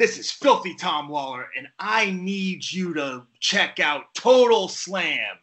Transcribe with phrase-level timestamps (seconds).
[0.00, 5.36] This is Filthy Tom Lawlor, and I need you to check out Total Slam.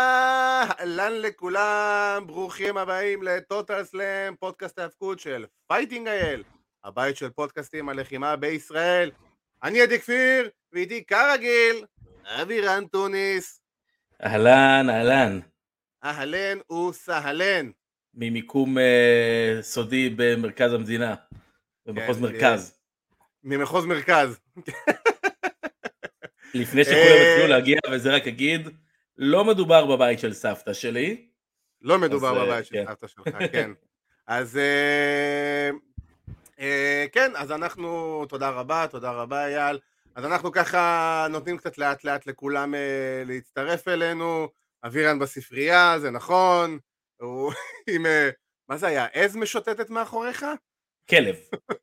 [0.00, 6.42] אהלן לכולם, ברוכים הבאים ל Total Slam, פודקאסט ההאבקות של Fighting IL,
[6.84, 9.10] הבית של פודקאסטי הלחימה בישראל.
[9.62, 11.84] אני עדי כפיר, ואיתי כרגיל,
[12.24, 13.60] אבירן טוניס.
[14.24, 15.40] אהלן, אהלן.
[16.04, 17.70] אהלן וסהלן.
[18.14, 21.14] ממיקום אה, סודי במרכז המדינה,
[21.86, 22.78] במחוז כן, מרכז.
[23.44, 24.40] ממחוז מרכז.
[26.54, 28.68] לפני שכולם אה, יתחילו להגיע, וזה רק אגיד,
[29.18, 31.26] לא מדובר בבית של סבתא שלי.
[31.82, 32.84] לא מדובר אז, אה, בבית של כן.
[32.86, 33.70] סבתא שלך, כן.
[34.26, 35.70] אז אה,
[36.60, 39.78] אה, כן, אז אנחנו, תודה רבה, תודה רבה אייל.
[40.14, 44.48] אז אנחנו ככה נותנים קצת לאט לאט לכולם אה, להצטרף אלינו.
[44.84, 46.78] אבירן בספרייה, זה נכון.
[47.20, 47.52] הוא
[47.94, 48.30] עם, אה,
[48.68, 50.46] מה זה היה, עז משוטטת מאחוריך?
[51.10, 51.36] כלב,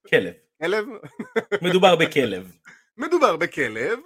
[0.10, 0.34] כלב.
[0.62, 0.86] כלב?
[1.62, 2.52] מדובר בכלב.
[2.98, 4.00] מדובר בכלב.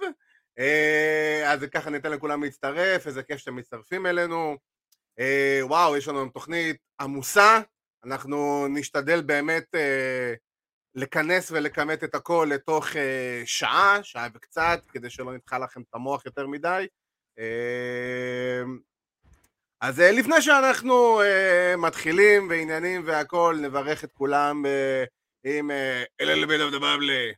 [0.58, 4.56] אה, אז ככה ניתן לכולם להצטרף, איזה כיף שאתם מצטרפים אלינו.
[5.18, 7.60] אה, וואו, יש לנו היום תוכנית עמוסה,
[8.04, 9.74] אנחנו נשתדל באמת
[10.94, 12.86] לכנס ולכמת את הכל לתוך
[13.44, 16.86] שעה, שעה וקצת, כדי שלא נדחה לכם את המוח יותר מדי.
[17.38, 18.62] אה,
[19.82, 25.04] אז אה, לפני שאנחנו אה, מתחילים ועניינים והכל, נברך את כולם אה,
[25.44, 25.70] עם
[26.20, 27.32] אלה לבית הבבלי.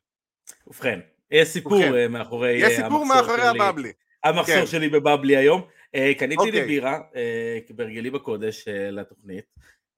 [0.67, 3.93] ובכן, יש סיפור מאחורי יש סיפור מאחורי הבבלי.
[4.25, 4.67] המחסור כן.
[4.67, 5.63] שלי בבבלי היום.
[5.93, 6.67] קניתי לי אוקיי.
[6.67, 7.01] בירה,
[7.71, 9.45] בהרגלי בקודש לתוכנית,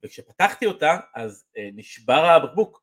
[0.04, 2.82] וכשפתחתי אותה, אז נשבר הבקבוק.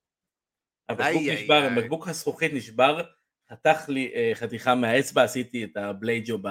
[0.89, 1.75] הבקבוק נשבר, איי.
[1.75, 3.01] בקבוק הזכוכית נשבר,
[3.53, 6.41] חתך לי אה, חתיכה מהאצבע, עשיתי את הבלייד ג'וב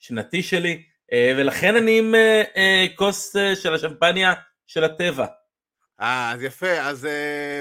[0.00, 4.32] השנתי שלי, אה, ולכן אני עם אה, כוס של השמפניה
[4.66, 5.26] של הטבע.
[6.00, 7.08] אה, אז יפה, אז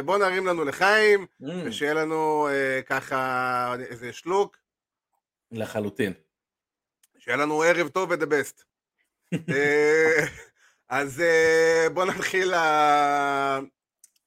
[0.06, 2.48] בוא נרים לנו לחיים, Mm, ושיהיה לנו
[2.86, 4.58] ככה איזה שלוק,
[5.52, 6.14] לחלוטין.
[7.18, 8.64] שיהיה לנו ערב טוב ו-the best.
[9.56, 10.26] אה,
[10.90, 11.24] אז
[11.94, 12.54] בוא נתחיל,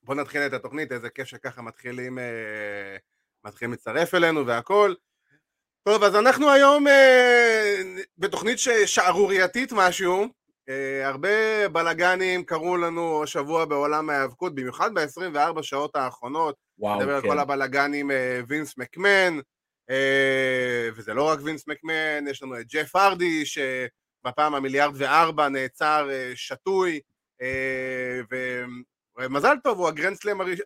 [0.02, 2.18] בוא נתחיל את התוכנית, איזה כיף שככה מתחילים,
[3.44, 4.94] מתחילים להצטרף אלינו והכל.
[5.88, 7.82] טוב, אז אנחנו היום אה,
[8.18, 10.26] בתוכנית שערורייתית משהו,
[10.68, 17.22] אה, הרבה בלאגנים קרו לנו השבוע בעולם ההיאבקות, במיוחד ב-24 שעות האחרונות, וואו, נדבר על
[17.22, 17.28] כן.
[17.28, 19.38] כל הבלאגנים אה, וינס מקמן,
[19.90, 26.08] אה, וזה לא רק וינס מקמן, יש לנו את ג'ף הרדי, שבפעם המיליארד וארבע נעצר
[26.10, 27.00] אה, שתוי,
[27.42, 28.20] אה,
[29.18, 30.60] ומזל טוב, הוא ה-grand slam, הראש-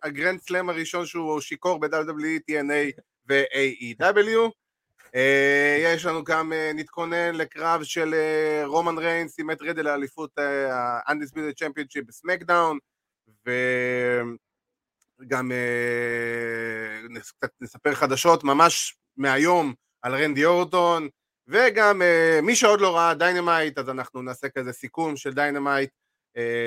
[0.69, 4.51] הראשון שהוא שיכור ב-WWE, TNA ו-AEW.
[5.15, 10.37] אה, יש לנו גם, אה, נתכונן לקרב של אה, רומן ריינס עם מאט רידל לאליפות
[10.39, 12.77] ה-Undisputed Championship ב-SmackDown,
[15.19, 15.51] וגם
[17.61, 21.09] נספר חדשות ממש מהיום על רנדי אורטון,
[21.47, 22.01] וגם
[22.43, 25.89] מי שעוד לא ראה Dynamite, אז אנחנו נעשה כזה סיכום של Dynamite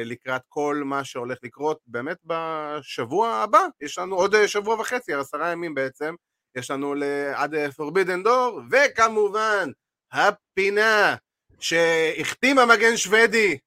[0.04, 5.52] לקראת כל מה שהולך לקרות באמת בשבוע הבא, יש לנו עוד אה, שבוע וחצי, עשרה
[5.52, 6.14] ימים בעצם,
[6.56, 6.94] יש לנו
[7.34, 9.70] עד אה, Forbidden Door, וכמובן,
[10.12, 11.16] הפינה
[11.58, 13.58] שהחתים המגן שוודי.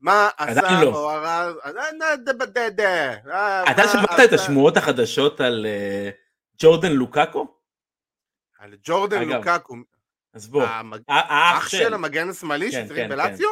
[0.00, 0.90] מה עשה עדיין לא.
[0.90, 1.54] אוהרז?
[3.30, 6.10] אה, אתה שמעת את השמועות החדשות על אה,
[6.58, 7.46] ג'ורדן לוקאקו?
[8.58, 9.76] על ג'ורדן אגב, לוקקו,
[10.34, 10.62] אז בוא,
[11.08, 13.48] האח אח של המגן השמאלי כן, שצריך כן, בלציו?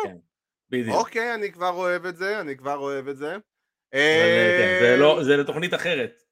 [0.70, 0.96] בדיוק.
[0.96, 3.30] אוקיי, אני כבר אוהב את זה, אני כבר אוהב את זה.
[3.30, 3.40] אבל,
[3.94, 6.22] אה, כן, זה אה, לא- זה לתוכנית אחרת.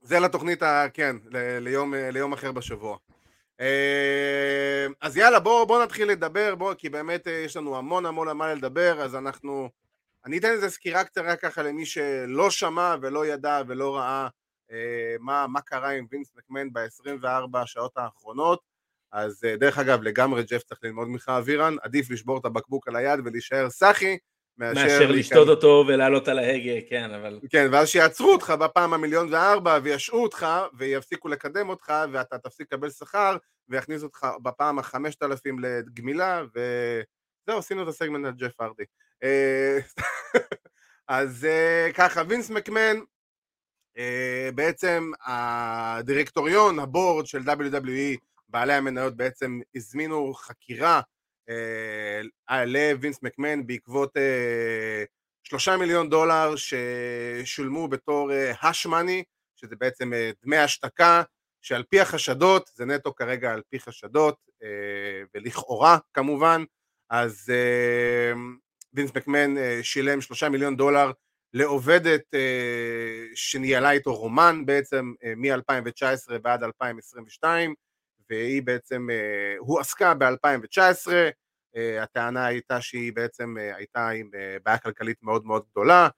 [0.00, 0.62] זה לתוכנית.
[0.94, 1.58] כן, ל-
[2.12, 2.96] ליום, אחר בשבוע.
[3.60, 8.28] אה, אז יאללה, בואו בוא נתחיל לדבר, בואו, כי באמת אה, יש לנו המון המון
[8.28, 9.70] על מה לדבר, אז אנחנו...
[10.24, 14.28] אני אתן איזה סקירה קצרה ככה למי שלא שמע ולא ידע ולא ראה
[14.72, 18.75] אה, מה, מה קרה עם וינס מקמן ב-24 השעות האחרונות.
[19.16, 22.96] אז אה, דרך אגב, לגמרי ג'ף צריך ללמוד ממך אבירן, עדיף לשבור את הבקבוק על
[22.96, 24.18] היד ולהישאר סאחי,
[24.58, 27.40] מאשר לשתות אותו ולעלות על ההגה, כן, אבל...
[27.50, 30.46] כן, ואז שיעצרו אותך בפעם המיליון וארבע וישעו אותך
[30.78, 33.36] ויפסיקו לקדם אותך ואתה תפסיק לקבל שכר
[33.68, 38.84] ויכניסו אותך בפעם החמשת אלפים לגמילה וזהו, עשינו את הסגמנט על ג'ף הרדי.
[39.22, 39.78] אה,
[41.08, 42.96] אז אה, ככה, וינס מקמן,
[44.54, 51.00] בעצם הדירקטוריון, הבורד של WWE, בעלי המניות בעצם הזמינו חקירה
[51.48, 55.04] אה, לווינס מקמן בעקבות אה,
[55.42, 59.24] שלושה מיליון דולר ששולמו בתור האש מאני,
[59.56, 61.22] שזה בעצם אה, דמי השתקה,
[61.62, 64.68] שעל פי החשדות, זה נטו כרגע על פי חשדות, אה,
[65.34, 66.64] ולכאורה כמובן,
[67.10, 68.32] אז אה,
[68.92, 71.12] וינס מקמן שילם שלושה מיליון דולר
[71.52, 72.22] לעובדת
[73.34, 77.74] שניהלה איתו רומן בעצם מ-2019 ועד 2022
[78.30, 79.08] והיא בעצם,
[79.58, 81.12] הוא עסקה ב-2019,
[82.00, 84.30] הטענה הייתה שהיא בעצם הייתה עם
[84.64, 86.08] בעיה כלכלית מאוד מאוד גדולה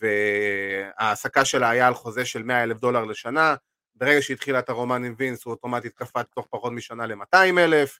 [0.00, 3.54] וההעסקה שלה היה על חוזה של 100 אלף דולר לשנה,
[3.94, 7.98] ברגע שהתחילה את הרומן עם וינס הוא אוטומטית קפץ תוך פחות משנה ל-200 אלף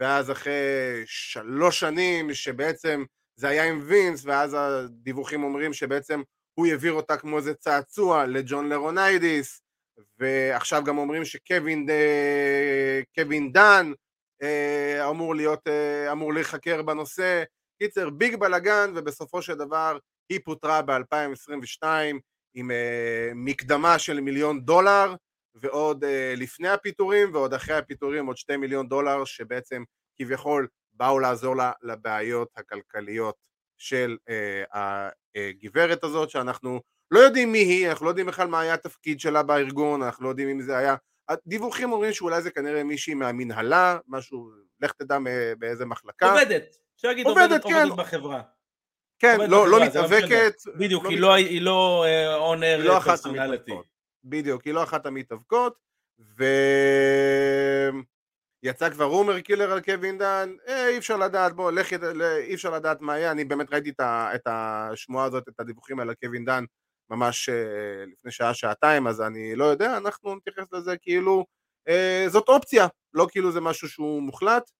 [0.00, 0.52] ואז אחרי
[1.06, 3.04] שלוש שנים שבעצם
[3.36, 6.22] זה היה עם וינס ואז הדיווחים אומרים שבעצם
[6.54, 9.62] הוא העביר אותה כמו איזה צעצוע לג'ון לרוניידיס
[10.18, 11.86] ועכשיו גם אומרים שקווין
[13.14, 13.92] קווין דן
[14.42, 17.42] אה, אמור להיות, אה, אמור להיחקר בנושא.
[17.78, 19.98] קיצר ביג בלאגן ובסופו של דבר
[20.28, 21.86] היא פוטרה ב-2022
[22.54, 25.14] עם אה, מקדמה של מיליון דולר
[25.54, 26.04] ועוד
[26.36, 29.82] לפני הפיטורים ועוד אחרי הפיטורים עוד שתי מיליון דולר שבעצם
[30.16, 33.34] כביכול באו לעזור לה לבעיות הכלכליות
[33.78, 34.16] של
[35.34, 36.80] הגברת הזאת שאנחנו
[37.10, 40.28] לא יודעים מי היא, אנחנו לא יודעים בכלל מה היה התפקיד שלה בארגון, אנחנו לא
[40.28, 40.96] יודעים אם זה היה...
[41.28, 44.50] הדיווחים אומרים שאולי זה כנראה מישהי מהמנהלה, משהו,
[44.80, 45.18] לך תדע
[45.58, 46.30] באיזה מחלקה.
[46.30, 47.88] עובדת, אפשר להגיד עובדת, עובדת, כן.
[47.88, 48.42] עובדת בחברה.
[49.18, 50.54] כן, לא, לא מתאבקת.
[50.78, 52.04] בדיוק, לא היא, לא, היא לא
[52.36, 53.72] אונר לא פרסונליטי.
[54.24, 55.74] בדיוק, היא לא אחת המתאבקות,
[58.62, 61.92] ויצא כבר רומר קילר על קווין דן, אה, אי אפשר לדעת, בוא, לך,
[62.46, 66.44] אי אפשר לדעת מה יהיה, אני באמת ראיתי את השמועה הזאת, את הדיווחים על קווין
[66.44, 66.64] דן,
[67.10, 71.46] ממש אה, לפני שעה, שעתיים, אז אני לא יודע, אנחנו נתייחס לזה כאילו
[71.88, 74.70] אה, זאת אופציה, לא כאילו זה משהו שהוא מוחלט.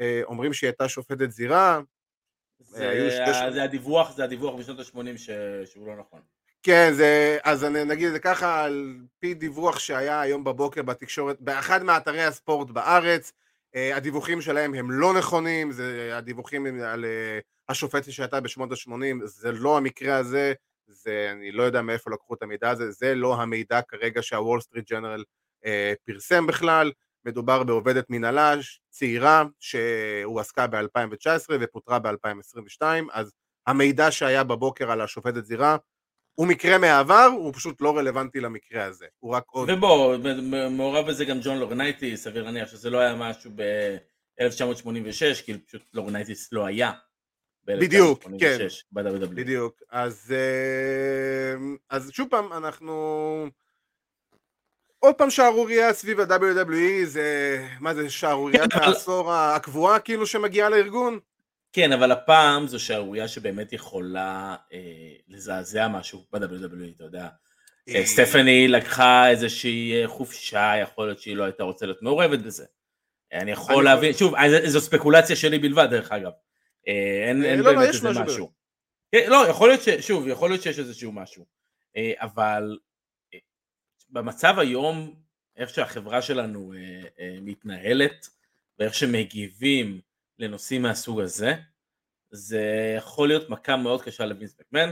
[0.00, 1.80] אה, אומרים שהיא הייתה שופטת זירה.
[2.58, 3.52] זה, שתי...
[3.52, 5.30] זה הדיווח, זה הדיווח בשנות ה-80 ש...
[5.64, 6.20] שהוא לא נכון.
[6.62, 11.40] כן, זה, אז אני נגיד את זה ככה, על פי דיווח שהיה היום בבוקר בתקשורת,
[11.40, 13.32] באחד מאתרי הספורט בארץ,
[13.74, 17.04] הדיווחים שלהם הם לא נכונים, זה הדיווחים על
[17.68, 20.52] השופטת שהייתה בשנות ה-80, זה לא המקרה הזה,
[20.92, 24.92] זה, אני לא יודע מאיפה לקחו את המידע הזה, זה לא המידע כרגע שהוול סטריט
[24.92, 25.24] ג'נרל
[25.66, 26.92] אה, פרסם בכלל,
[27.24, 28.54] מדובר בעובדת מנהלה
[28.90, 32.82] צעירה שהועסקה ב-2019 ופוטרה ב-2022,
[33.12, 33.32] אז
[33.66, 35.76] המידע שהיה בבוקר על השופטת זירה
[36.34, 39.70] הוא מקרה מהעבר, הוא פשוט לא רלוונטי למקרה הזה, הוא רק עוד...
[39.70, 40.16] ובוא,
[40.70, 46.52] מעורב בזה גם ג'ון לורנייטיס, סביר להניח שזה לא היה משהו ב-1986, כי פשוט לורנייטיס
[46.52, 46.92] לא היה.
[47.64, 48.58] בדיוק, כן,
[49.34, 51.54] בדיוק, אז, אה,
[51.90, 53.46] אז שוב פעם אנחנו
[54.98, 61.18] עוד פעם שערורייה סביב ה-WWE זה, מה זה שערוריית כן, העשור הקבועה כאילו שמגיעה לארגון?
[61.72, 64.78] כן, אבל הפעם זו שערורייה שבאמת יכולה אה,
[65.28, 67.28] לזעזע משהו ב-WWE, אתה יודע.
[67.88, 72.64] אה, סטפני לקחה איזושהי חופשה, יכול להיות שהיא לא הייתה רוצה להיות מעורבת בזה.
[73.32, 74.34] אני יכול להבין, שוב,
[74.66, 76.30] זו ספקולציה שלי בלבד דרך אגב.
[76.90, 78.24] אה, אין, אין לא, לא באמת איזה משהו.
[78.24, 78.50] משהו.
[79.12, 79.88] כן, לא, יכול להיות ש...
[79.88, 81.46] שוב, יכול להיות שיש איזשהו משהו.
[81.96, 82.78] אה, אבל
[83.34, 83.38] אה,
[84.10, 85.14] במצב היום,
[85.56, 86.72] איך שהחברה שלנו
[87.42, 88.28] מתנהלת,
[88.78, 90.00] ואיך שמגיבים
[90.38, 91.54] לנושאים מהסוג הזה,
[92.30, 94.90] זה יכול להיות מכה מאוד קשה לווינס מקמן.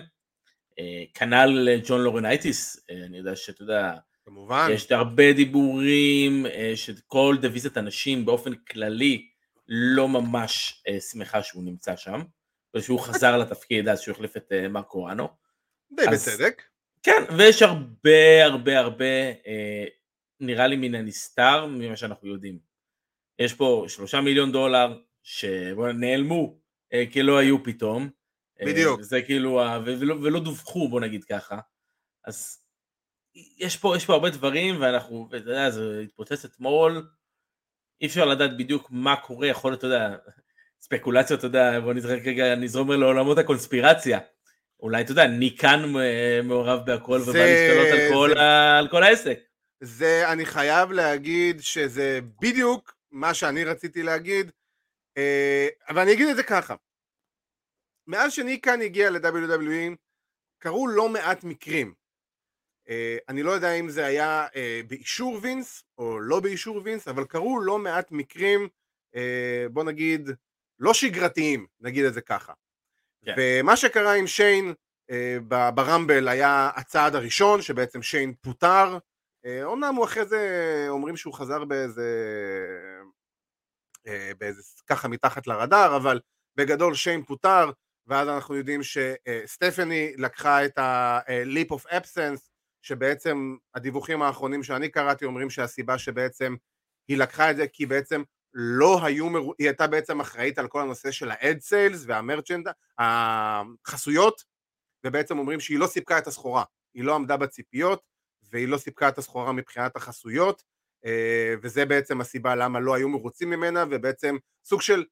[1.14, 4.68] כנ"ל ג'ון לורנייטיס, אני יודע שאתה יודע, כמובן.
[4.72, 9.28] יש הרבה דיבורים שכל דיוויזיית הנשים באופן כללי
[9.68, 12.22] לא ממש אה, שמחה שהוא נמצא שם,
[12.76, 15.28] ושהוא חזר לתפקיד אז שהוא החליף את אה, מרקו ראנו.
[15.92, 16.62] די אז, בצדק.
[17.02, 19.04] כן, ויש הרבה הרבה הרבה,
[19.46, 19.84] אה,
[20.40, 22.58] נראה לי מן הנסתר ממה שאנחנו יודעים.
[23.38, 26.58] יש פה שלושה מיליון דולר שנעלמו
[26.92, 28.10] אה, כי לא היו פתאום.
[28.60, 29.02] אה, בדיוק.
[29.02, 31.58] זה כאילו, ולא, ולא דווחו בוא נגיד ככה.
[32.24, 32.58] אז
[33.34, 37.08] יש פה, יש פה הרבה דברים ואנחנו, ואתה יודע, זה התפוצץ אתמול.
[38.00, 40.16] אי אפשר לדעת בדיוק מה קורה, יכול להיות, אתה יודע,
[40.80, 44.18] ספקולציות, אתה יודע, בוא נזרק רגע, נזרום לעולמות הקונספירציה.
[44.80, 45.82] אולי, אתה יודע, ניקן
[46.44, 49.38] מעורב בהכל ובא להשתלות על, כל זה, על כל העסק.
[49.80, 54.50] זה, אני חייב להגיד שזה בדיוק מה שאני רציתי להגיד,
[55.16, 56.74] אה, אבל אני אגיד את זה ככה.
[58.06, 59.96] מאז שניקן הגיע ל-WWE,
[60.58, 61.97] קרו לא מעט מקרים אה,
[63.28, 67.60] אני לא יודע אם זה היה אה, באישור וינס או לא באישור וינס, אבל קרו
[67.60, 68.68] לא מעט מקרים,
[69.14, 70.30] אה, בוא נגיד,
[70.78, 72.52] לא שגרתיים, נגיד את זה ככה.
[73.24, 73.34] כן.
[73.38, 74.74] ומה שקרה עם שיין
[75.74, 78.98] ברמבל היה הצעד הראשון, שבעצם שיין פוטר,
[79.64, 82.08] אומנם הוא אחרי זה, אומרים שהוא חזר באיזה,
[84.38, 86.20] באיזה ככה מתחת לרדאר, אבל
[86.56, 87.70] בגדול שיין פוטר,
[88.06, 92.47] ואז אנחנו יודעים שסטפני לקחה את ה-leap of absence
[92.82, 96.54] שבעצם הדיווחים האחרונים שאני קראתי אומרים שהסיבה שבעצם
[97.08, 98.22] היא לקחה את זה כי בעצם
[98.54, 99.40] לא היו, מר...
[99.40, 104.44] היא הייתה בעצם אחראית על כל הנושא של האד סיילס והמרצ'נדה, החסויות,
[105.06, 108.02] ובעצם אומרים שהיא לא סיפקה את הסחורה, היא לא עמדה בציפיות,
[108.52, 110.62] והיא לא סיפקה את הסחורה מבחינת החסויות,
[111.04, 115.04] אה, וזה בעצם הסיבה למה לא היו מרוצים ממנה, ובעצם סוג של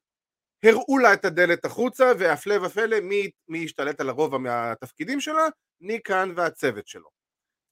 [0.63, 5.47] הראו לה את הדלת החוצה, והפלא ופלא, מי, מי השתלט על הרוב מהתפקידים שלה?
[5.81, 7.16] ניקן והצוות שלו.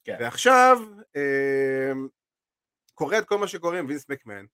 [0.06, 0.16] כן.
[0.20, 0.78] ועכשיו,
[1.16, 1.92] אה,
[2.94, 4.44] קורה את כל מה שקורה עם וינס מקמן,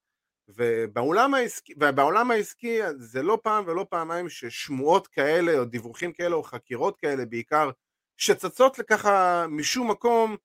[0.48, 6.42] ובעולם העסקי, ובעולם העסקי זה לא פעם ולא פעמיים ששמועות כאלה או דיווחים כאלה או
[6.42, 7.70] חקירות כאלה בעיקר
[8.16, 10.36] שצצות ככה משום מקום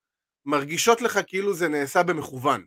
[0.46, 2.66] מרגישות לך כאילו זה נעשה במכוון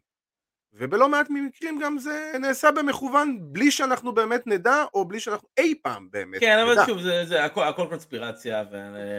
[0.73, 5.75] ובלא מעט מקרים גם זה נעשה במכוון בלי שאנחנו באמת נדע או בלי שאנחנו אי
[5.83, 6.63] פעם באמת כן נדע.
[6.63, 8.65] אבל שוב זה, זה הכל, הכל קונספירציה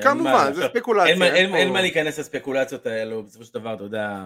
[0.04, 3.84] כמובן זה ספקולציה אין, אין, אין, אין מה להיכנס לספקולציות האלו בסופו של דבר אתה
[3.84, 4.26] יודע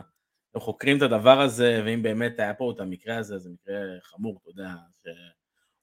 [0.55, 4.39] הם חוקרים את הדבר הזה, ואם באמת היה פה את המקרה הזה, זה מקרה חמור,
[4.41, 4.70] אתה יודע,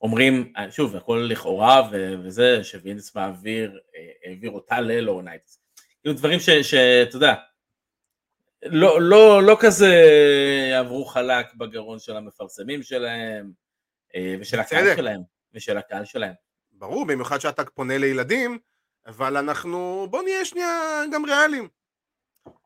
[0.01, 1.89] שאומרים, שוב, הכל לכאורה,
[2.25, 5.61] וזה, שווינס מעביר, אה, העביר אותה ללורנייטיס.
[6.03, 7.35] כאילו דברים שאתה יודע,
[8.65, 9.95] לא, לא, לא כזה
[10.79, 13.53] עברו חלק בגרון של המפרסמים שלהם,
[14.15, 15.21] אה, ושל הקהל שלהם,
[15.55, 16.35] ושל הקהל שלהם.
[16.73, 18.59] ברור, במיוחד שאתה פונה לילדים,
[19.07, 21.69] אבל אנחנו, בוא נהיה שנייה גם ריאליים.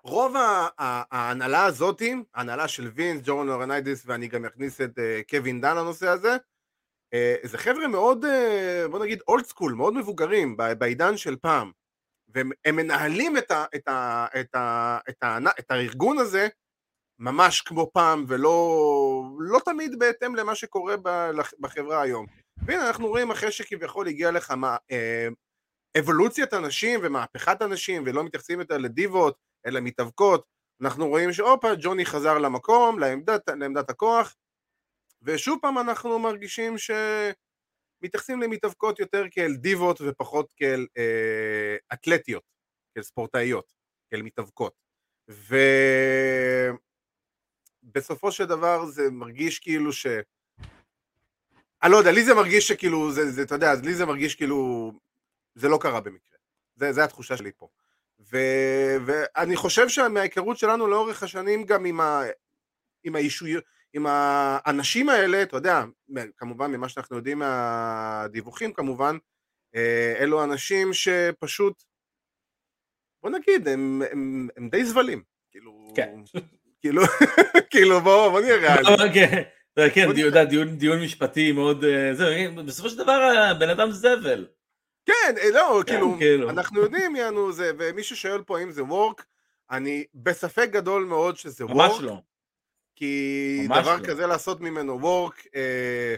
[0.03, 0.35] רוב
[0.79, 6.09] ההנהלה הזאתי, ההנהלה של וינס, ג'ון לורנייטיס ואני גם אכניס את אה, קווין דאן לנושא
[6.09, 6.37] הזה,
[7.15, 8.25] אה, זה חבר'ה מאוד,
[8.91, 11.73] בוא נגיד old school, מאוד מבוגרים בעידן של פעם,
[12.29, 16.49] והם מנהלים את, ה, את, ה, את, ה, את, ה, את הארגון הזה
[17.19, 20.95] ממש כמו פעם ולא לא תמיד בהתאם למה שקורה
[21.61, 22.27] בחברה היום.
[22.67, 24.77] והנה אנחנו רואים אחרי שכביכול הגיע לך מה,
[25.99, 30.45] אבולוציית אנשים ומהפכת אנשים ולא מתייחסים יותר לדיבות אלא מתאבקות,
[30.83, 34.35] אנחנו רואים שהופה, ג'וני חזר למקום, לעמדת, לעמדת הכוח,
[35.23, 36.79] ושוב פעם אנחנו מרגישים
[38.01, 42.43] שמתייחסים למתאבקות יותר כאל דיבות ופחות כאל אה, אתלטיות,
[42.95, 43.73] כאל ספורטאיות,
[44.11, 44.75] כאל מתאבקות.
[47.85, 50.07] ובסופו של דבר זה מרגיש כאילו ש...
[51.83, 54.93] אני לא יודע, לי זה מרגיש שכאילו, זה, זה, אתה יודע, לי זה מרגיש כאילו,
[55.55, 56.39] זה לא קרה במקרה.
[56.77, 57.69] זה, זה התחושה שלי פה.
[58.21, 58.39] ו,
[59.07, 62.23] ואני חושב שמההיכרות שלנו לאורך השנים גם עם, ה,
[63.05, 63.55] עם, האישוי,
[63.97, 65.85] עם האנשים האלה, אתה יודע,
[66.37, 69.17] כמובן ממה שאנחנו יודעים מהדיווחים כמובן,
[69.75, 71.83] אה, אלו אנשים שפשוט,
[73.23, 76.21] בוא נגיד, הם, הם, הם די זבלים, כאילו, כן.
[76.81, 77.03] כאילו,
[77.71, 79.13] כאילו בוא, בוא נראה ריאלי.
[79.77, 80.09] כן, כן
[80.49, 84.47] דיון, דיון משפטי מאוד, אה, זה, בסופו של דבר הבן אדם זבל.
[85.07, 88.85] כן, אה, לא, כן, כאילו, כאילו, אנחנו יודעים, יענו, זה, ומי ששואל פה אם זה
[88.85, 89.27] וורק,
[89.71, 91.77] אני בספק גדול מאוד שזה וורק.
[91.77, 92.21] ממש לא.
[92.97, 94.07] כי דבר לא.
[94.07, 96.15] כזה לעשות ממנו וורק, אה,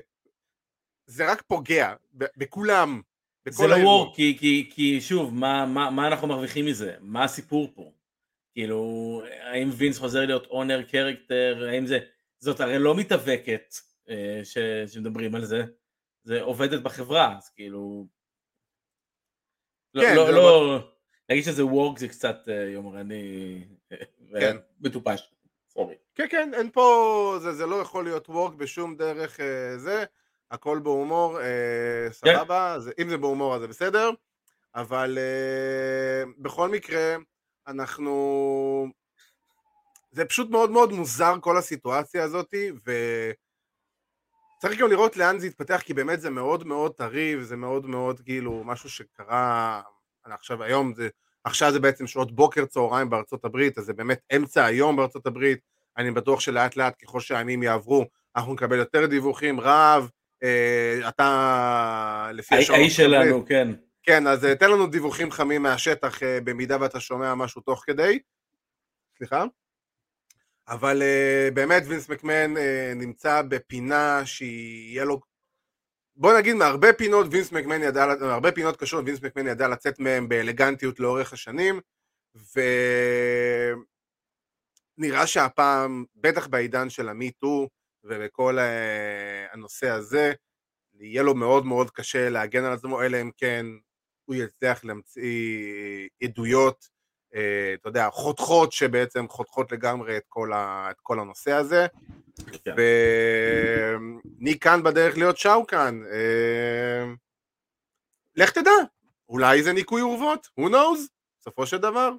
[1.07, 3.01] זה רק פוגע בכולם,
[3.49, 6.95] זה לא וורק, כי, כי, כי שוב, מה, מה, מה אנחנו מרוויחים מזה?
[7.01, 7.93] מה הסיפור פה?
[8.53, 11.99] כאילו, האם וינס חוזר להיות אונר קרקטר, האם זה,
[12.39, 13.75] זאת הרי לא מתאבקת
[14.09, 15.65] אה, ש, שמדברים על זה,
[16.25, 18.07] זה עובדת בחברה, אז כאילו,
[19.95, 20.79] לא, כן, לא, לא,
[21.29, 23.65] להגיד שזה וורק זה קצת אה, יומרני
[24.41, 24.57] כן.
[24.81, 25.31] ומטופש,
[25.69, 25.95] סורי.
[26.15, 30.05] כן, כן, אין פה, זה, זה לא יכול להיות וורק בשום דרך אה, זה,
[30.51, 32.13] הכל בהומור, אה, כן.
[32.13, 32.81] סבבה, כן.
[32.81, 34.11] זה, אם זה בהומור אז זה בסדר,
[34.75, 37.17] אבל אה, בכל מקרה,
[37.67, 38.87] אנחנו...
[40.11, 42.55] זה פשוט מאוד מאוד מוזר כל הסיטואציה הזאת,
[42.87, 42.93] ו...
[44.61, 48.21] צריך גם לראות לאן זה יתפתח, כי באמת זה מאוד מאוד טרי, וזה מאוד מאוד
[48.21, 49.83] כאילו משהו שקרה
[50.25, 51.09] עכשיו היום, זה,
[51.45, 55.59] עכשיו זה בעצם שעות בוקר צהריים בארצות הברית, אז זה באמת אמצע היום בארצות הברית,
[55.99, 58.05] אני בטוח שלאט לאט ככל שהימים יעברו,
[58.37, 60.11] אנחנו נקבל יותר דיווחים, רב,
[60.43, 62.79] אה, אתה לפי השעון...
[62.79, 63.69] האיש שלנו, כן.
[64.03, 68.19] כן, אז אה, תן לנו דיווחים חמים מהשטח אה, במידה ואתה שומע משהו תוך כדי.
[69.19, 69.45] סליחה?
[70.69, 72.61] אבל uh, באמת וינס מקמן uh,
[72.95, 75.21] נמצא בפינה שיהיה לו,
[76.21, 80.29] בוא נגיד מהרבה פינות וינס מקמן ידע, מהרבה פינות קשות וינס מקמן ידע לצאת מהם
[80.29, 81.81] באלגנטיות לאורך השנים,
[84.99, 87.69] ונראה שהפעם, בטח בעידן של המיטו
[88.05, 88.63] ובכל uh,
[89.53, 90.33] הנושא הזה,
[91.01, 93.67] יהיה לו מאוד מאוד קשה להגן על עצמו, אלא אם כן
[94.25, 96.98] הוא יצליח להמציא עדויות אה,
[97.31, 101.87] אתה יודע, חותכות שבעצם חותכות לגמרי את כל, ה, את כל הנושא הזה.
[102.65, 102.75] כן.
[102.77, 106.03] ומי כאן בדרך להיות שאו כאן.
[106.13, 107.13] אה,
[108.37, 108.71] לך תדע,
[109.29, 110.99] אולי זה ניקוי אורוות, who knows,
[111.41, 112.13] בסופו של דבר.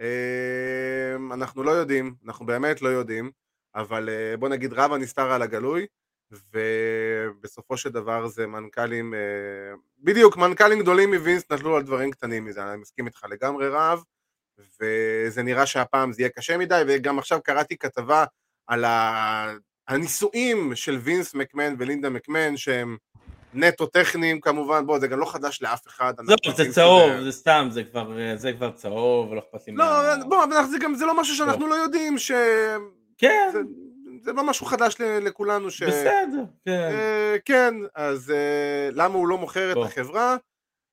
[0.00, 3.30] אה, אנחנו לא יודעים, אנחנו באמת לא יודעים,
[3.74, 5.86] אבל בוא נגיד רב הנסתר על הגלוי,
[6.52, 9.18] ובסופו של דבר זה מנכ"לים, אה,
[9.98, 14.02] בדיוק, מנכ"לים גדולים מווינס נטלו על דברים קטנים מזה, אני מסכים איתך לגמרי רב,
[14.80, 18.24] וזה נראה שהפעם זה יהיה קשה מדי, וגם עכשיו קראתי כתבה
[18.66, 18.84] על
[19.88, 22.96] הנישואים של וינס מקמן ולינדה מקמן, שהם
[23.54, 26.14] נטו טכניים כמובן, בוא, זה גם לא חדש לאף אחד.
[26.24, 29.84] זהו, זה צהוב, זה סתם, זה כבר, זה כבר צהוב, לא אכפת לי לא,
[30.28, 32.32] בוא, אבל זה גם, זה לא משהו שאנחנו לא יודעים, ש...
[33.18, 33.50] כן.
[33.52, 33.58] זה,
[34.22, 35.82] זה לא משהו חדש לכולנו, ש...
[35.82, 36.90] בסדר, כן.
[36.92, 40.36] אה, כן, אז אה, למה הוא לא מוכר את החברה?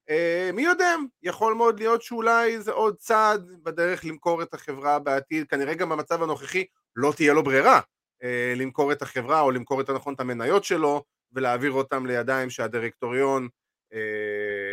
[0.09, 5.47] אה, מי יודע, יכול מאוד להיות שאולי זה עוד צעד בדרך למכור את החברה בעתיד,
[5.47, 7.79] כנראה גם במצב הנוכחי לא תהיה לו ברירה
[8.23, 13.47] אה, למכור את החברה או למכור את הנכון את המניות שלו ולהעביר אותם לידיים שהדירקטוריון,
[13.93, 13.99] אה,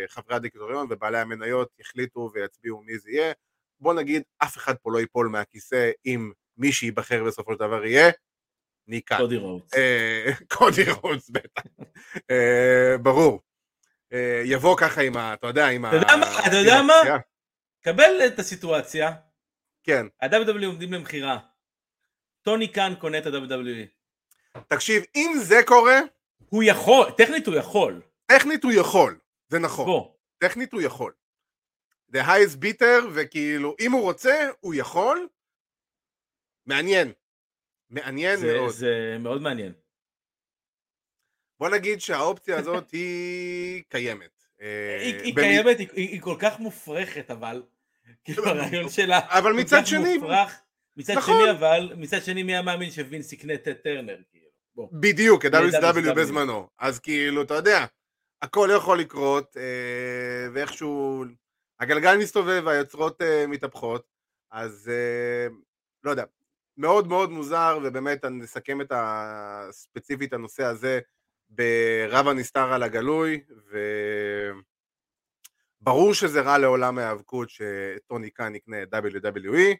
[0.09, 3.33] חברי הדירקטוריון ובעלי המניות יחליטו ויצביעו מי זה יהיה.
[3.81, 8.11] בוא נגיד, אף אחד פה לא ייפול מהכיסא אם מי שייבחר בסופו של דבר יהיה
[8.89, 9.17] ניק קאן.
[9.17, 9.71] קודי רודס.
[10.59, 11.63] קודי רודס, בטח.
[13.03, 13.41] ברור.
[14.13, 15.35] אה, יבוא ככה עם ה...
[15.35, 15.89] אתה יודע, עם ה...
[15.89, 16.47] אתה יודע מה?
[16.47, 17.19] אתה יודע מה?
[17.81, 19.13] קבל את הסיטואציה.
[19.83, 20.07] כן.
[20.23, 21.39] ה-WWE עומדים למכירה.
[22.43, 23.87] טוני קאן קונה את ה-WWE.
[24.69, 26.01] תקשיב, אם זה קורה...
[26.49, 28.01] הוא יכול, טכנית הוא יכול.
[28.27, 29.19] טכנית הוא יכול,
[29.49, 29.87] זה נכון.
[29.87, 30.15] בוא.
[30.39, 31.13] טכנית הוא יכול.
[32.13, 35.29] The highest bitter, וכאילו, אם הוא רוצה, הוא יכול.
[36.67, 37.13] מעניין.
[37.91, 38.71] מעניין זה, מאוד.
[38.71, 39.73] זה מאוד מעניין.
[41.59, 44.45] בוא נגיד שהאופציה הזאת היא קיימת.
[44.63, 47.63] אה, היא, היא קיימת, היא, היא כל כך מופרכת אבל,
[48.25, 50.61] כאילו הרעיון שלה אבל מצד שני, מופרך,
[50.97, 51.41] מצד נכון.
[51.43, 54.91] שני אבל, מצד שני מי המאמין שווינס יקנה את טרנר, כאילו.
[54.93, 57.85] בדיוק, את WCW בזמנו, אז כאילו, אתה יודע,
[58.43, 61.25] הכל יכול לקרות, אה, ואיכשהו,
[61.81, 64.07] הגלגל מסתובב והיוצרות אה, מתהפכות,
[64.51, 64.91] אז
[66.05, 66.25] לא יודע,
[66.77, 71.01] מאוד מאוד מוזר, ובאמת אני אסכם את הספציפית הנושא הזה,
[71.55, 73.41] ברב הנסתר על הגלוי,
[75.81, 79.77] וברור שזה רע לעולם ההיאבקות שטוני קאן יקנה WWE,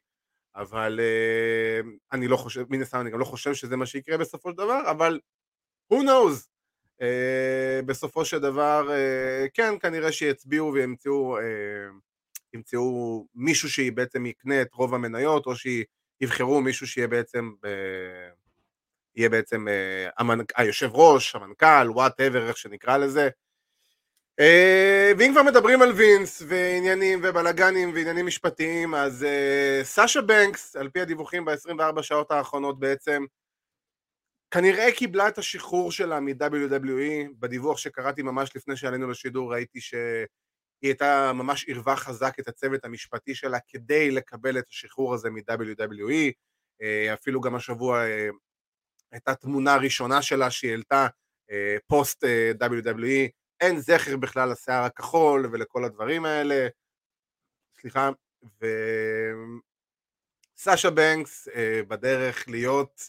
[0.57, 4.51] אבל uh, אני לא חושב, מן הסתם אני גם לא חושב שזה מה שיקרה בסופו
[4.51, 5.21] של דבר, אבל
[5.93, 6.47] who knows,
[7.01, 11.37] uh, בסופו של דבר, uh, כן, כנראה שיצביעו וימצאו
[12.55, 18.44] ימצאו מישהו שבעצם יקנה את רוב המניות, או שיבחרו מישהו שיהיה בעצם uh,
[19.17, 20.39] יהיה בעצם אה, המנ...
[20.57, 23.29] היושב ראש, המנכ"ל, whatever, איך שנקרא לזה.
[24.41, 30.89] אה, ואם כבר מדברים על וינס ועניינים ובלאגנים ועניינים משפטיים, אז אה, סאשה בנקס, על
[30.89, 33.25] פי הדיווחים ב-24 שעות האחרונות בעצם,
[34.51, 40.27] כנראה קיבלה את השחרור שלה מ-WWE, בדיווח שקראתי ממש לפני שעלינו לשידור ראיתי שהיא
[40.83, 46.33] הייתה ממש עירבה חזק את הצוות המשפטי שלה כדי לקבל את השחרור הזה מ-WWE,
[47.15, 48.05] אפילו גם השבוע
[49.15, 51.07] הייתה תמונה ראשונה שלה שהיא העלתה
[51.51, 53.29] אה, פוסט אה, WWE,
[53.61, 56.69] אין זכר בכלל לשיער הכחול ולכל הדברים האלה,
[57.81, 58.11] סליחה,
[60.57, 63.03] וסאשה בנקס אה, בדרך להיות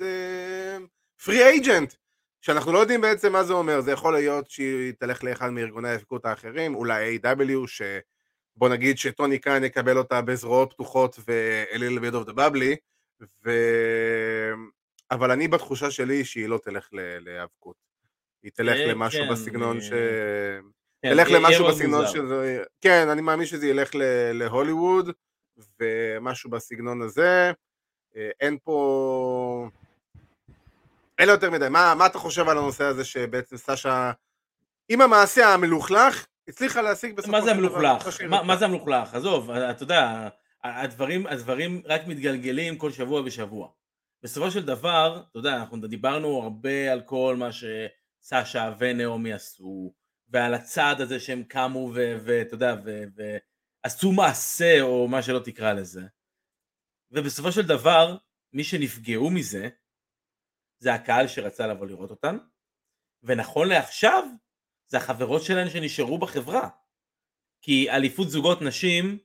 [1.26, 1.94] פרי אה, אייג'נט,
[2.42, 6.26] שאנחנו לא יודעים בעצם מה זה אומר, זה יכול להיות שהיא תלך לאחד מארגוני ההפקות
[6.26, 7.68] האחרים, אולי A.W.
[7.68, 12.30] שבוא נגיד שטוני קאן יקבל אותה בזרועות פתוחות ו-a little bit of
[13.46, 13.52] ו...
[15.16, 17.76] אבל אני בתחושה שלי שהיא לא תלך להיאבקות.
[18.44, 19.90] היא תלך אה, למשהו כן, בסגנון ש...
[21.02, 22.64] כן, תלך למשהו בסגנון שזה...
[22.82, 23.90] כן, אני מאמין שזה ילך
[24.34, 25.10] להוליווד,
[25.80, 27.52] ומשהו בסגנון הזה.
[28.16, 29.68] אה, אין פה...
[31.20, 31.70] אין יותר מדי.
[31.70, 34.12] מה, מה אתה חושב על הנושא הזה שבעצם סשה,
[34.90, 37.40] עם המעשה המלוכלך, הצליחה להשיג בסופו של דבר...
[37.40, 38.22] מה זה המלוכלך?
[38.30, 39.14] מה, מה זה המלוכלך?
[39.14, 40.28] עזוב, אתה יודע,
[40.64, 43.68] הדברים, הדברים רק מתגלגלים כל שבוע ושבוע.
[44.26, 49.94] בסופו של דבר, אתה יודע, אנחנו דיברנו הרבה על כל מה שסשה ונעמי עשו,
[50.28, 52.76] ועל הצעד הזה שהם קמו ואתה יודע,
[53.16, 56.02] ועשו מעשה, או מה שלא תקרא לזה.
[57.12, 58.18] ובסופו של דבר,
[58.54, 59.70] מי שנפגעו מזה,
[60.80, 62.38] זה הקהל שרצה לבוא לראות אותם,
[63.24, 64.24] ונכון לעכשיו,
[64.88, 66.70] זה החברות שלהן שנשארו בחברה.
[67.62, 69.18] כי אליפות זוגות נשים,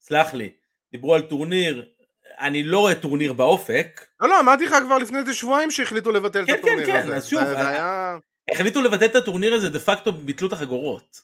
[0.00, 0.56] סלח לי,
[0.92, 1.93] דיברו על טורניר
[2.40, 4.06] אני לא רואה טורניר באופק.
[4.20, 6.98] לא, לא, אמרתי לך כבר לפני איזה שבועיים שהחליטו לבטל כן, את הטורניר כן, כן,
[6.98, 7.06] הזה.
[7.06, 8.16] כן, כן, אז שוב, זה היה...
[8.50, 11.20] החליטו לבטל את הטורניר הזה, דה פקטו ביטלו את החגורות.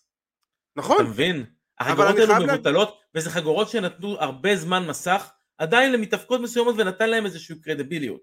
[0.77, 0.96] נכון.
[0.96, 1.44] אתה מבין?
[1.81, 7.61] החגורות האלו מבוטלות, וזה חגורות שנתנו הרבה זמן מסך, עדיין למתאבקות מסוימות, ונתן להם איזושהי
[7.61, 8.20] קרדיביליות.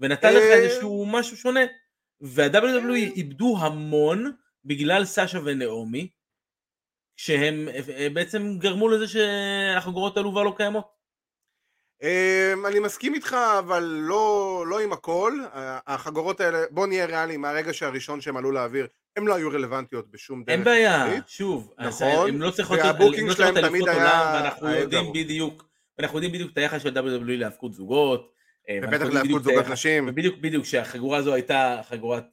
[0.00, 1.60] ונתן לך אה, איזשהו משהו שונה.
[2.20, 4.32] וה-WWE איבדו המון
[4.64, 6.10] בגלל סאשה ונעמי,
[7.16, 10.95] שהם אה, בעצם גרמו לזה שהחגורות האלו כבר לא קיימות.
[12.02, 15.38] אמ, אני מסכים איתך, אבל לא, לא עם הכל.
[15.86, 20.44] החגורות האלה, בוא נהיה ריאליים, מהרגע שהראשון שהם עלו לאוויר, הם לא היו רלוונטיות בשום
[20.44, 20.48] דרך.
[20.48, 22.78] אין בעיה, שוב, נכון, הם לא צריכות
[23.36, 24.32] שלהם תמיד היה...
[24.34, 28.36] ואנחנו יודעים בדיוק, אנחנו יודעים בדיוק את היחס של WWE להאבקות זוגות.
[28.68, 30.08] אה, ובטח להאבקות זוגות נשים.
[30.08, 32.24] ובדיוק, בדיוק, שהחגורה הזו הייתה חגורת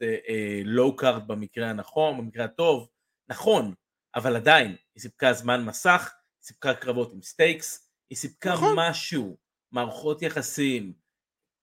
[0.66, 2.88] low uh, card במקרה הנכון, במקרה הטוב,
[3.30, 3.74] נכון,
[4.16, 8.76] אבל עדיין, היא סיפקה זמן מסך, היא סיפקה קרבות עם stakes, היא סיפקה נכון.
[8.78, 9.38] משהו,
[9.74, 10.94] מערכות יחסים,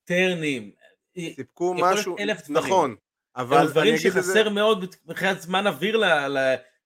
[0.04, 0.70] turn-ים,
[1.18, 2.16] סיפקו משהו,
[2.48, 2.96] נכון,
[3.36, 4.50] אבל דברים שחסר זה...
[4.50, 6.02] מאוד מבחינת זמן אוויר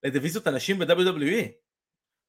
[0.04, 1.48] לדיוויזיות הנשים ב-WWE.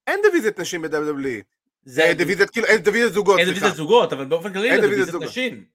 [0.08, 1.43] אין דיוויזיות נשים ב-WWE.
[1.84, 5.23] זה אה, דיוויזיות כאילו, אין דיוויזיות זוגות, אין דיוויזיות זוגות, אבל באופן כללי אין דיוויזיות
[5.23, 5.65] נשים.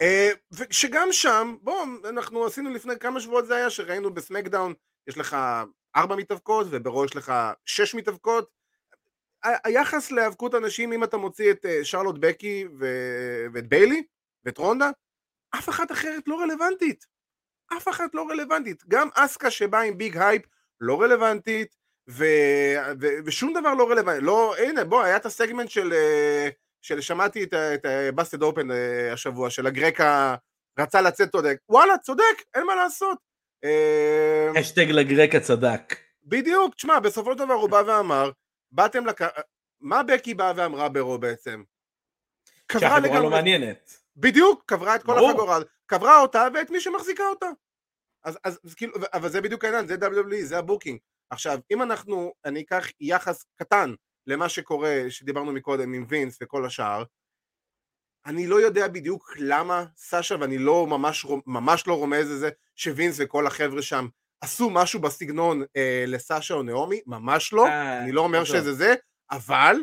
[0.00, 0.30] אה,
[0.70, 4.74] שגם שם, בוא, אנחנו עשינו לפני כמה שבועות זה היה, שראינו ב-SmackDown,
[5.08, 5.36] יש לך
[5.96, 7.32] ארבע מתאבקות, וב-Raw יש לך
[7.64, 8.57] שש מתאבקות.
[9.42, 12.64] היחס להיאבקות הנשים, אם אתה מוציא את אה, שרלוט, בקי
[13.52, 14.02] ואת ביילי
[14.44, 14.90] ואת רונדה,
[15.54, 17.06] אף אחת אחרת לא רלוונטית.
[17.76, 18.84] אף אחת לא רלוונטית.
[18.88, 20.42] גם אסקה שבאה עם big hype
[20.80, 21.76] לא רלוונטית,
[22.10, 22.24] ו...
[23.00, 23.06] ו...
[23.24, 24.24] ושום דבר לא רלוונטי.
[24.24, 25.92] לא, הנה, בוא, היה את הסגמנט של...
[25.92, 26.48] אה,
[26.82, 27.54] של שמעתי את
[28.14, 30.34] בסטד אופן אה, השבוע, של הגרקה
[30.78, 31.56] רצה לצאת צודק.
[31.68, 33.18] וואלה, צודק, אין מה לעשות.
[34.56, 35.96] השטג לגרקה צדק.
[36.24, 38.30] בדיוק, תשמע, בסופו של דבר הוא בא ואמר,
[38.72, 39.20] באתם לק...
[39.80, 41.62] מה בקי באה ואמרה ברו בעצם?
[42.72, 43.96] שהחגורה לא מעניינת.
[44.16, 45.30] בדיוק, קברה את כל ברור.
[45.30, 47.46] החגורה, קברה אותה ואת מי שמחזיקה אותה.
[48.24, 50.98] אז, אז, אז כאילו, אבל זה בדיוק העניין, זה WWE, זה ה-booking.
[51.30, 53.94] עכשיו, אם אנחנו, אני אקח יחס קטן
[54.26, 57.04] למה שקורה, שדיברנו מקודם עם וינס וכל השאר,
[58.26, 63.46] אני לא יודע בדיוק למה סאשה, ואני לא ממש, ממש לא רומז לזה, שווינס וכל
[63.46, 64.06] החבר'ה שם
[64.40, 68.94] עשו משהו בסגנון אה, לסאשה או נעמי, ממש לא, אה, אני לא אומר שזה זה,
[69.30, 69.76] אבל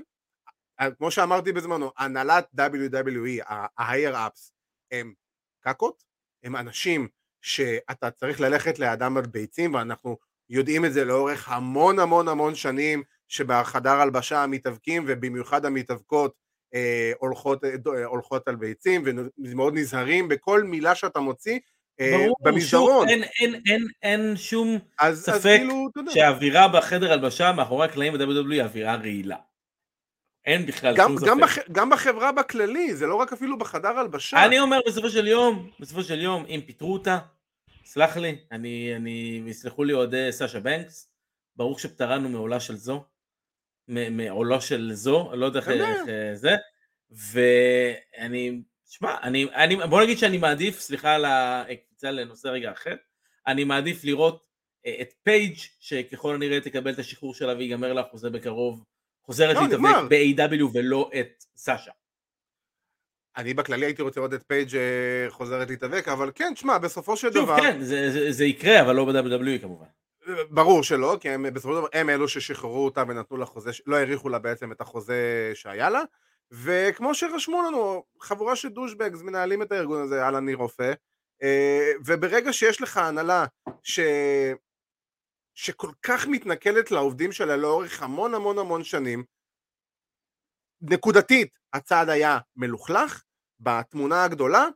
[0.80, 4.52] אה, כמו שאמרתי בזמנו, הנהלת WWE, ה-higher ups,
[4.92, 5.14] הם
[5.60, 6.04] קקות,
[6.44, 7.08] הם אנשים
[7.42, 10.18] שאתה צריך ללכת לאדם על ביצים, ואנחנו
[10.50, 16.34] יודעים את זה לאורך המון המון המון שנים, שבחדר הלבשה המתאבקים, ובמיוחד המתאבקות,
[16.74, 19.04] אה, הולכות, אה, הולכות על ביצים,
[19.38, 21.60] ומאוד נזהרים בכל מילה שאתה מוציא,
[22.00, 23.10] ברור, במסדרון.
[23.10, 28.52] אין, אין, אין, אין שום אז, ספק אז כאילו, שהאווירה בחדר הלבשה מאחורי הקלעים ב-WWE
[28.52, 29.38] היא אווירה רעילה.
[30.46, 31.60] אין בכלל גם, שום גם ספק.
[31.60, 34.46] בח, גם בחברה בכללי, זה לא רק אפילו בחדר הלבשה.
[34.46, 37.20] אני אומר בסופו של יום, בסופו של יום, אם פיטרו אותה,
[37.86, 41.10] סלח לי, אני, אני, יסלחו לי אוהדי סאשה בנקס,
[41.56, 43.04] ברוך שפטרנו מעולה של זו,
[43.88, 46.56] מעולו של זו, לא יודע איך אה, זה,
[47.10, 48.62] ואני
[48.98, 52.96] שמע, אני, אני, בוא נגיד שאני מעדיף, סליחה על הקפיצה לנושא רגע אחר,
[53.48, 54.48] אני מעדיף לראות
[54.86, 58.84] אה, את פייג' שככל הנראה תקבל את השחרור שלה ויגמר לה חוזה בקרוב,
[59.24, 61.92] חוזרת לא, להתאבק ב-AW ולא את סאשה.
[63.38, 67.30] אני בכללי הייתי רוצה לראות את פייג' אה, חוזרת להתאבק, אבל כן, שמע, בסופו של
[67.30, 67.58] דבר...
[67.62, 69.86] כן, זה, זה, זה יקרה, אבל לא ב-WWE כמובן.
[70.50, 73.96] ברור שלא, כי הם בסופו של דבר, הם אלו ששחררו אותה ונתנו לה חוזה, לא
[73.96, 76.02] האריכו לה בעצם את החוזה שהיה לה,
[76.52, 80.94] וכמו שרשמו לנו, חבורה של דושבגס מנהלים את הארגון הזה, אהלן ניר רופא,
[81.44, 83.46] אה, וברגע שיש לך הנהלה
[83.84, 84.00] ש...
[85.56, 89.24] שכל כך מתנכלת לעובדים שלה לאורך המון המון המון שנים,
[90.82, 93.24] נקודתית הצעד היה מלוכלך,
[93.60, 94.68] בתמונה הגדולה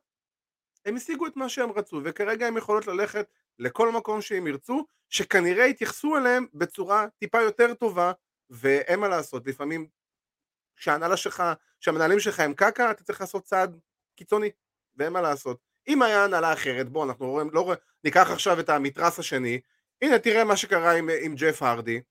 [0.86, 3.28] הם השיגו את מה שהם רצו, וכרגע הם יכולות ללכת
[3.60, 8.12] לכל מקום שהם ירצו, שכנראה יתייחסו אליהם בצורה טיפה יותר טובה,
[8.50, 9.88] ואין מה לעשות, לפעמים
[10.80, 11.44] כשההנהלה שלך,
[11.80, 13.80] כשהמנהלים שלך הם קקה, אתה צריך לעשות צעד
[14.16, 14.50] קיצוני,
[14.96, 15.60] ואין מה לעשות.
[15.88, 19.60] אם היה הנהלה אחרת, בוא, אנחנו רואים, לא רואים, ניקח עכשיו את המתרס השני,
[20.02, 22.02] הנה תראה מה שקרה עם, עם ג'ף הרדי,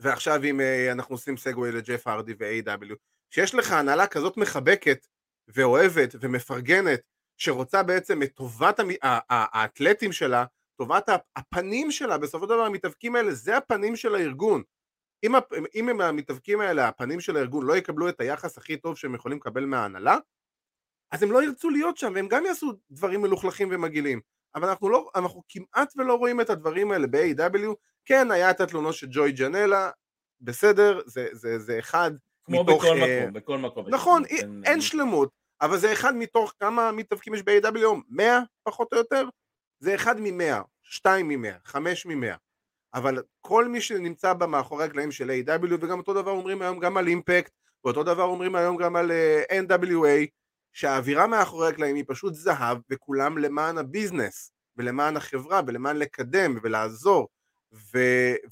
[0.00, 2.94] ועכשיו אם אה, אנחנו עושים סגווי לג'ף הרדי ו-AW,
[3.30, 5.06] שיש לך הנהלה כזאת מחבקת
[5.48, 7.00] ואוהבת ומפרגנת,
[7.36, 8.88] שרוצה בעצם את טובת המ...
[9.30, 10.44] האתלטים שלה,
[10.76, 14.62] טובת הפנים שלה, בסופו של דבר המתאבקים האלה, זה הפנים של הארגון.
[15.22, 15.32] אם,
[15.74, 19.38] אם הם המתאבקים האלה, הפנים של הארגון, לא יקבלו את היחס הכי טוב שהם יכולים
[19.38, 20.18] לקבל מההנהלה,
[21.10, 24.20] אז הם לא ירצו להיות שם, והם גם יעשו דברים מלוכלכים ומגעילים.
[24.54, 27.74] אבל אנחנו, לא, אנחנו כמעט ולא רואים את הדברים האלה ב-AW.
[28.04, 29.90] כן, היה את התלונות של ג'וי ג'נלה,
[30.40, 32.10] בסדר, זה, זה, זה אחד
[32.44, 32.82] כמו מתוך...
[32.82, 33.84] כמו בכל uh, מקום, בכל מקום.
[33.88, 37.86] נכון, אין, אין, אין שלמות, אבל זה אחד מתוך כמה מתאבקים יש ב-AW?
[38.08, 39.28] 100 פחות או יותר?
[39.78, 42.36] זה אחד מ-100, שתיים מ-100, חמש מ-100.
[42.96, 45.74] אבל כל מי שנמצא במאחורי הקלעים של A.W.
[45.80, 47.52] וגם אותו דבר אומרים היום גם על אימפקט
[47.84, 50.26] ואותו דבר אומרים היום גם על uh, אה, NWA
[50.72, 57.28] שהאווירה מאחורי הקלעים היא פשוט זהב וכולם למען הביזנס ולמען החברה ולמען לקדם ולעזור
[57.72, 57.98] ו,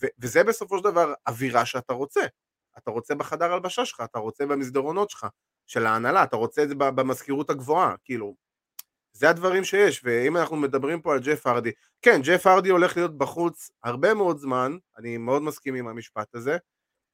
[0.03, 2.21] ו, וזה בסופו של דבר אווירה שאתה רוצה
[2.79, 5.27] אתה רוצה בחדר הלבשה שלך, אתה רוצה במסדרונות שלך
[5.67, 8.35] של ההנהלה, אתה רוצה את זה במזכירות הגבוהה, כאילו,
[9.17, 11.73] זה הדברים שיש, ואם אנחנו מדברים פה על ג'ף הרדי,
[12.03, 16.57] כן, ג'ף הרדי הולך להיות בחוץ הרבה מאוד זמן, אני מאוד מסכים עם המשפט הזה,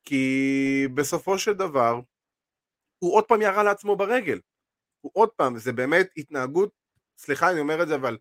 [0.04, 2.00] כי בסופו של דבר,
[2.98, 4.40] הוא עוד פעם ירה לעצמו ברגל.
[5.00, 6.70] הוא עוד פעם, זה באמת התנהגות,
[7.18, 8.18] סליחה אני אומר את זה, אבל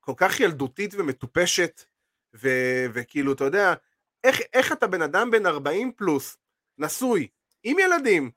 [0.00, 1.84] כל כך ילדותית ומטופשת,
[2.34, 3.74] ו- וכאילו, אתה יודע,
[4.24, 6.36] איך, איך אתה בן אדם בן 40 פלוס,
[6.78, 7.28] נשוי,
[7.62, 8.30] עם ילדים,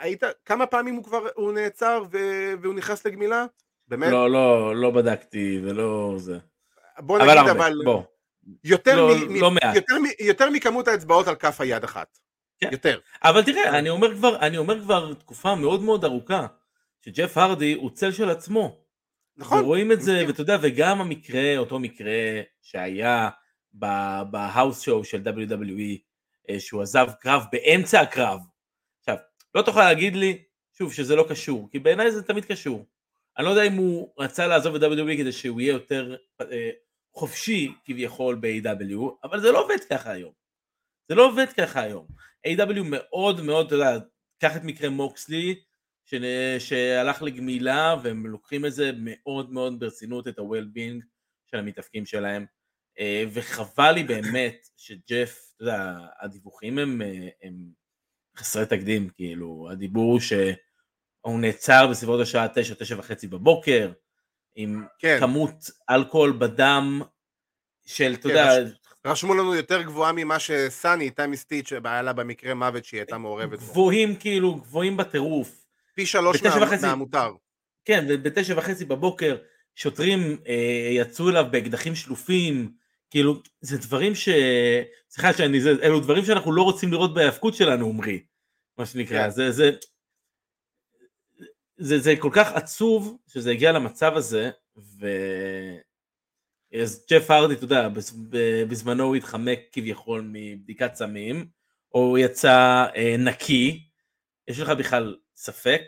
[0.00, 3.46] שהיית, כמה פעמים הוא כבר, הוא נעצר ו- והוא נכנס לגמילה?
[3.88, 4.10] באמת?
[4.12, 6.38] לא, לא, לא בדקתי ולא זה.
[6.98, 8.02] בוא נגיד אבל, אבל, בוא.
[8.64, 9.76] יותר, לא, מ- לא מ- מעט.
[9.76, 12.18] יותר, מ- יותר מכמות האצבעות על כף היד אחת.
[12.60, 12.68] כן.
[12.72, 12.98] יותר.
[13.22, 16.46] אבל תראה, אני אומר כבר, אני אומר כבר תקופה מאוד מאוד ארוכה,
[17.00, 18.76] שג'ף הרדי הוא צל של עצמו.
[19.36, 19.60] נכון.
[19.60, 20.24] ורואים את זה.
[20.26, 22.12] ואתה יודע, וגם המקרה, אותו מקרה
[22.62, 23.28] שהיה
[24.30, 25.98] בהאוס שואו של WWE,
[26.50, 28.40] אה, שהוא עזב קרב באמצע הקרב.
[29.54, 32.86] לא תוכל להגיד לי, שוב, שזה לא קשור, כי בעיניי זה תמיד קשור.
[33.38, 36.70] אני לא יודע אם הוא רצה לעזוב את WWE כדי שהוא יהיה יותר אה,
[37.14, 40.32] חופשי כביכול ב-AW, אבל זה לא עובד ככה היום.
[41.08, 42.06] זה לא עובד ככה היום.
[42.46, 42.82] A.W.
[42.84, 43.98] מאוד מאוד, אתה יודע,
[44.38, 45.60] קח את מקרה מוקסלי,
[46.04, 46.14] ש...
[46.58, 51.02] שהלך לגמילה, והם לוקחים את זה מאוד מאוד ברצינות, את ה-well-being
[51.50, 52.46] של המתאפקים שלהם,
[52.98, 57.72] אה, וחבל לי באמת שג'ף, אתה יודע, הדיווחים הם, אה, הם
[58.38, 63.92] חסרי תקדים, כאילו, הדיבור הוא שהוא נעצר בסביבות השעה 9, 9 וחצי בבוקר,
[64.54, 65.16] עם כן.
[65.20, 67.02] כמות אלכוהול בדם
[67.86, 68.52] של, אתה כן, יודע,
[69.06, 73.58] רשמו לנו יותר גבוהה ממה שסאני, תמי סטיץ', היה לה במקרה מוות שהיא הייתה מעורבת
[73.58, 73.66] בו.
[73.66, 75.64] גבוהים כאילו, גבוהים בטירוף.
[75.94, 76.86] פי שלוש מה- וחצי.
[76.86, 77.30] מהמותר.
[77.84, 79.36] כן, ובתשע וחצי בבוקר
[79.74, 82.72] שוטרים אה, יצאו אליו באקדחים שלופים,
[83.10, 84.28] כאילו, זה דברים ש...
[85.10, 88.20] סליחה שאני, זה, אלו דברים שאנחנו לא רוצים לראות בהיאבקות שלנו, עמרי,
[88.78, 89.30] מה שנקרא, כן.
[89.30, 89.70] זה, זה,
[91.76, 95.06] זה, זה כל כך עצוב שזה הגיע למצב הזה, ו...
[96.82, 97.88] אז ג'ף הרדי, אתה יודע,
[98.68, 101.48] בזמנו הוא התחמק כביכול מבדיקת סמים,
[101.94, 103.88] או הוא יצא אה, נקי,
[104.48, 105.82] יש לך בכלל ספק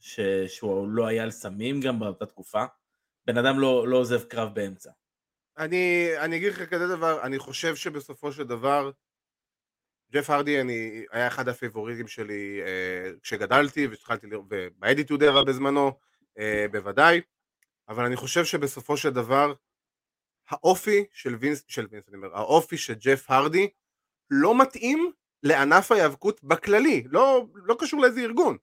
[0.00, 0.20] ש...
[0.46, 2.64] שהוא לא היה על סמים גם באותה תקופה?
[3.26, 4.90] בן אדם לא, לא עוזב קרב באמצע.
[5.58, 8.90] אני, אני אגיד לך כזה דבר, אני חושב שבסופו של דבר,
[10.12, 15.92] ג'ף הרדי אני, היה אחד הפייבוריטים שלי אה, כשגדלתי והתחלתי לראות, ובאדיטוד era בזמנו,
[16.38, 17.20] אה, בוודאי,
[17.88, 19.54] אבל אני חושב שבסופו של דבר,
[20.48, 23.68] האופי של וינס, של וינס, אני אומר, האופי של ג'ף הרדי,
[24.30, 28.56] לא מתאים לענף ההיאבקות בכללי, לא, לא קשור לאיזה ארגון.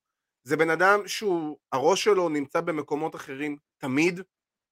[0.43, 4.21] זה בן אדם שהוא, הראש שלו נמצא במקומות אחרים תמיד,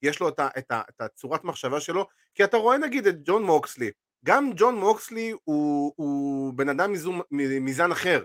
[0.02, 3.16] יש לו את, ה, את, ה, את הצורת מחשבה שלו, כי אתה רואה נגיד את
[3.24, 3.92] ג'ון מוקסלי,
[4.26, 8.24] גם ג'ון מוקסלי הוא, הוא בן אדם מזום, מזן אחר,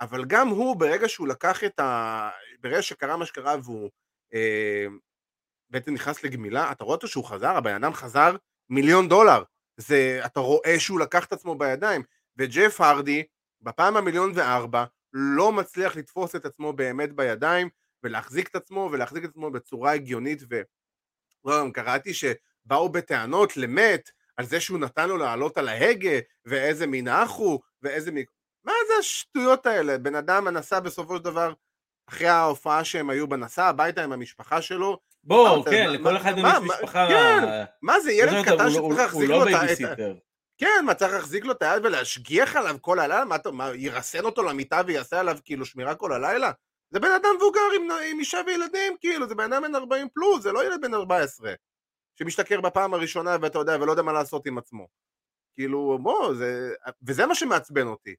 [0.00, 2.30] אבל גם הוא ברגע שהוא לקח את ה...
[2.60, 3.90] ברגע שקרה מה שקרה והוא
[4.34, 4.86] אה,
[5.70, 8.36] בעצם נכנס לגמילה, אתה רואה אותו שהוא חזר, הבן אדם חזר
[8.70, 9.42] מיליון דולר,
[9.76, 12.02] זה, אתה רואה שהוא לקח את עצמו בידיים,
[12.36, 13.22] וג'ף הרדי
[13.60, 17.68] בפעם המיליון וארבע לא מצליח לתפוס את עצמו באמת בידיים
[18.02, 20.62] ולהחזיק את עצמו ולהחזיק את עצמו בצורה הגיונית ו...
[21.44, 26.86] לא, גם קראתי שבאו בטענות למת על זה שהוא נתן לו לעלות על ההגה ואיזה
[27.08, 28.24] אח הוא ואיזה מין...
[28.64, 29.98] מה זה השטויות האלה?
[29.98, 31.52] בן אדם נסע בסופו של דבר
[32.08, 36.38] אחרי ההופעה שהם היו בנסע הביתה עם המשפחה שלו בוא, אתה- כן, מה- לכל אחד
[36.38, 37.06] מה- יש מה- משפחה...
[37.08, 39.94] כן, מה זה ילד קטן שצריך להחזיק לו את ה...
[40.58, 43.24] כן, מה צריך להחזיק לו את היד ולהשגיח עליו כל הלילה?
[43.24, 46.50] מה מה, ירסן אותו למיטה ויעשה עליו כאילו שמירה כל הלילה?
[46.90, 50.42] זה בן אדם מבוגר עם, עם אישה וילדים, כאילו, זה בן אדם בן 40 פלוס,
[50.42, 51.52] זה לא ילד בן 14,
[52.22, 54.88] שמשתכר בפעם הראשונה ואתה יודע, ולא יודע מה לעשות עם עצמו.
[55.54, 56.74] כאילו, בוא, זה...
[57.06, 58.14] וזה מה שמעצבן אותי.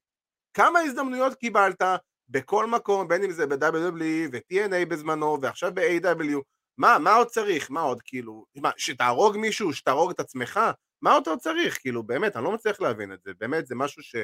[0.54, 1.82] כמה הזדמנויות קיבלת
[2.28, 6.40] בכל מקום, בין אם זה ב-WWE ו-TNA בזמנו, ועכשיו ב-AW,
[6.78, 7.70] מה, מה עוד צריך?
[7.70, 10.60] מה עוד, כאילו, מה, שתהרוג מישהו, שתהרוג את עצמך?
[11.02, 11.78] מה אתה עוד צריך?
[11.78, 13.30] כאילו, באמת, אני לא מצליח להבין את זה.
[13.38, 14.16] באמת, זה משהו ש...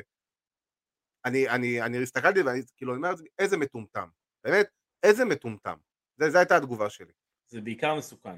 [1.24, 4.08] אני, אני, אני הסתכלתי ואני כאילו, אומר לעצמי, איזה מטומטם.
[4.44, 4.66] באמת,
[5.02, 5.76] איזה מטומטם.
[6.28, 7.12] זו הייתה התגובה שלי.
[7.46, 8.36] זה בעיקר מסוכן.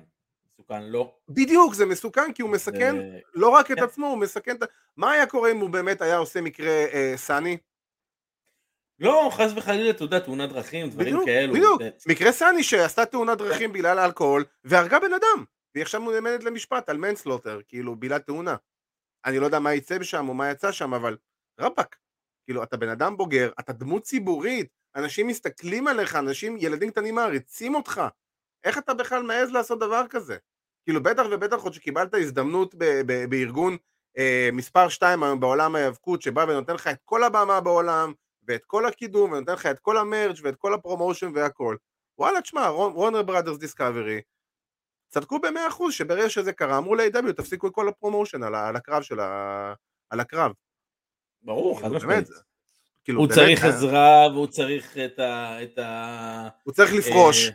[0.60, 1.14] מסוכן לא.
[1.28, 2.96] בדיוק, זה מסוכן כי הוא מסכן
[3.34, 3.82] לא רק את כן.
[3.84, 4.62] עצמו, הוא מסכן את.
[4.96, 7.56] מה היה קורה אם הוא באמת היה עושה מקרה אה, סאני?
[8.98, 11.52] לא, חס וחלילה, אתה יודע, תאונת דרכים, דברים בדיוק, כאלו.
[11.54, 11.82] בדיוק.
[11.82, 15.44] זה- מקרה סאני שעשתה תאונת דרכים בגלל אלכוהול והרגה בן אדם.
[15.74, 18.56] והיא עכשיו מועמדת למשפט על מנסלוטר, כאילו, בגלל תאונה.
[19.24, 21.16] אני לא יודע מה יצא שם או מה יצא שם, אבל
[21.60, 21.96] רבאק.
[22.46, 27.74] כאילו, אתה בן אדם בוגר, אתה דמות ציבורית, אנשים מסתכלים עליך, אנשים, ילדים קטנים מעריצים
[27.74, 28.02] אותך.
[28.64, 30.36] איך אתה בכלל מעז לעשות דבר כזה?
[30.84, 33.76] כאילו, בטח ובטח עוד שקיבלת הזדמנות ב- ב- בארגון
[34.18, 38.12] אה, מספר 2 היום בעולם ההיאבקות, שבא ונותן לך את כל הבמה בעולם,
[38.48, 41.76] ואת כל הקידום, ונותן לך את כל ה merch ואת כל ה promotion והכל.
[42.18, 44.20] וואלה, תשמע, וורנר בראדרס דיסקאברי,
[45.08, 48.76] צדקו במאה אחוז שברגע שזה קרה, אמרו ל-AEW, תפסיקו את כל ה promotion על, על
[48.76, 49.74] הקרב של ה...
[50.10, 50.52] על הקרב.
[51.42, 52.28] ברור, חד כאילו, משמעית.
[52.28, 52.40] באמת,
[53.04, 55.62] כאילו, הוא באמת, צריך אה, עזרה והוא צריך את ה...
[55.62, 56.48] את ה...
[56.62, 57.52] הוא צריך לפרוש, אה,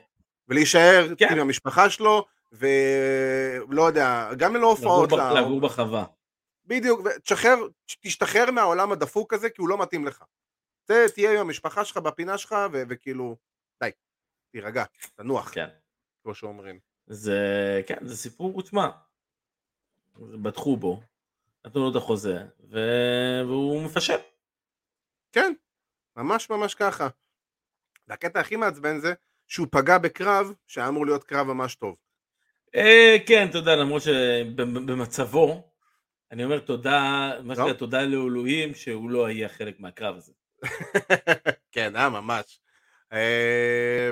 [0.48, 1.28] ולהישאר כן.
[1.32, 5.10] עם המשפחה שלו, ולא יודע, גם ללא הופעות.
[5.12, 6.06] לגור בחווה.
[6.66, 7.56] בדיוק, ותשחרר,
[8.02, 10.24] תשתחרר מהעולם הדפוק הזה, כי הוא לא מתאים לך.
[10.86, 13.36] ת- תהיה עם המשפחה שלך בפינה שלך, ו- וכאילו,
[13.84, 13.90] די,
[14.52, 14.84] תירגע,
[15.16, 15.68] תנוח, כן.
[16.24, 16.80] כמו שאומרים.
[17.08, 17.40] זה,
[17.88, 18.88] כן, זה סיפור, תשמע,
[20.18, 21.02] בטחו בו,
[21.66, 22.38] נתנו לו את החוזה,
[22.72, 22.78] ו...
[23.48, 24.18] והוא מפשל.
[25.32, 25.54] כן,
[26.16, 27.08] ממש ממש ככה.
[28.08, 29.14] והקטע הכי מעצבן זה
[29.48, 31.98] שהוא פגע בקרב שהיה אמור להיות קרב ממש טוב.
[32.76, 35.72] אה, כן, יודע, למרות שבמצבו,
[36.32, 37.56] אני אומר תודה, מה.
[37.56, 40.34] שנקרא תודה לאלוהים שהוא לא יהיה חלק מהקרב הזה.
[41.72, 42.60] כן, אה, ממש.
[43.14, 44.10] אה,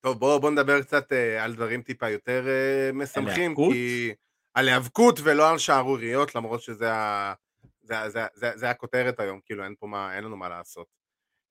[0.00, 3.72] טוב, בואו בוא נדבר קצת אה, על דברים טיפה יותר אה, משמחים, היאבקות?
[3.72, 4.12] כי...
[4.54, 7.34] על היאבקות ולא על שערוריות, למרות שזה ה...
[7.82, 10.86] זה, זה, זה, זה הכותרת היום, כאילו אין פה מה, אין לנו מה לעשות.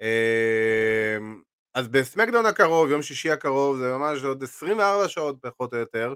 [0.02, 1.18] אה,
[1.78, 6.14] אז בסמקדאון הקרוב, יום שישי הקרוב, זה ממש עוד 24 שעות פחות או יותר,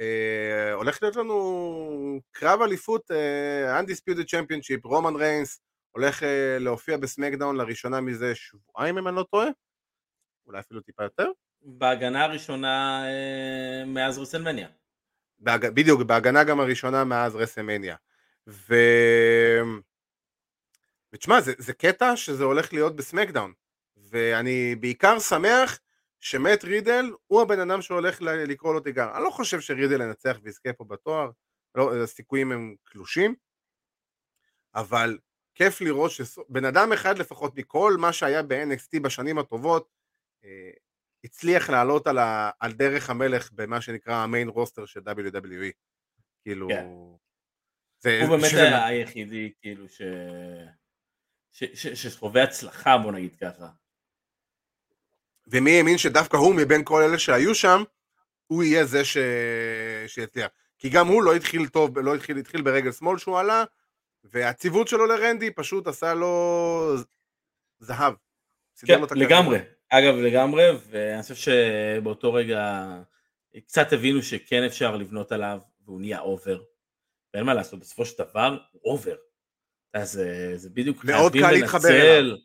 [0.00, 5.60] אה, הולך להיות לנו קרב אליפות אה, Undisputed Championship, רומן ריינס
[5.90, 9.48] הולך אה, להופיע בסמקדאון לראשונה מזה שבועיים אם אני לא טועה,
[10.46, 11.26] אולי אפילו טיפה יותר.
[11.62, 14.68] בהגנה הראשונה אה, מאז רסלמניה.
[15.38, 15.66] בהג...
[15.66, 17.96] בדיוק, בהגנה גם הראשונה מאז רסלמניה.
[18.48, 18.74] ו...
[21.12, 23.52] ותשמע, זה, זה קטע שזה הולך להיות בסמקדאון.
[24.14, 25.80] ואני בעיקר שמח
[26.20, 29.16] שמט רידל הוא הבן אדם שהולך לקרוא לו תיגר.
[29.16, 31.30] אני לא חושב שרידל ינצח ויזכה פה בתואר,
[31.74, 33.34] לא, הסיכויים הם קלושים,
[34.74, 35.18] אבל
[35.54, 39.88] כיף לראות שבן אדם אחד לפחות מכל מה שהיה ב-NXT בשנים הטובות,
[40.44, 40.70] אה,
[41.24, 45.72] הצליח לעלות על, ה, על דרך המלך במה שנקרא המיין רוסטר של WWE.
[46.42, 46.68] כאילו...
[46.68, 46.86] כן.
[47.98, 50.02] זה, הוא באמת שזה- היה היחידי, כאילו, ש...
[51.52, 51.64] ש...
[51.64, 51.86] ש...
[51.86, 53.68] שחווה הצלחה, בוא נגיד ככה.
[55.46, 57.82] ומי האמין שדווקא הוא מבין כל אלה שהיו שם,
[58.46, 59.16] הוא יהיה זה ש...
[60.06, 60.48] שיצליח.
[60.78, 63.64] כי גם הוא לא התחיל טוב, לא התחיל, התחיל ברגל שמאל שהוא עלה,
[64.24, 66.94] והציוות שלו לרנדי פשוט עשה לו
[67.78, 68.14] זהב.
[68.86, 69.00] כן.
[69.16, 69.58] לגמרי.
[69.88, 72.86] אגב, לגמרי, ואני חושב שבאותו רגע
[73.66, 76.62] קצת הבינו שכן אפשר לבנות עליו, והוא נהיה over.
[77.34, 79.16] ואין מה לעשות, בסופו של דבר, הוא over.
[79.94, 82.36] אז זה, זה בדיוק מאוד קל להתחבר אליו.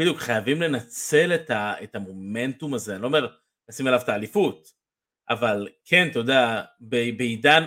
[0.00, 3.26] בדיוק, חייבים לנצל את, ה, את המומנטום הזה, אני לא אומר
[3.68, 4.72] לשים עליו את האליפות,
[5.28, 7.64] אבל כן, אתה יודע, ב- בעידן,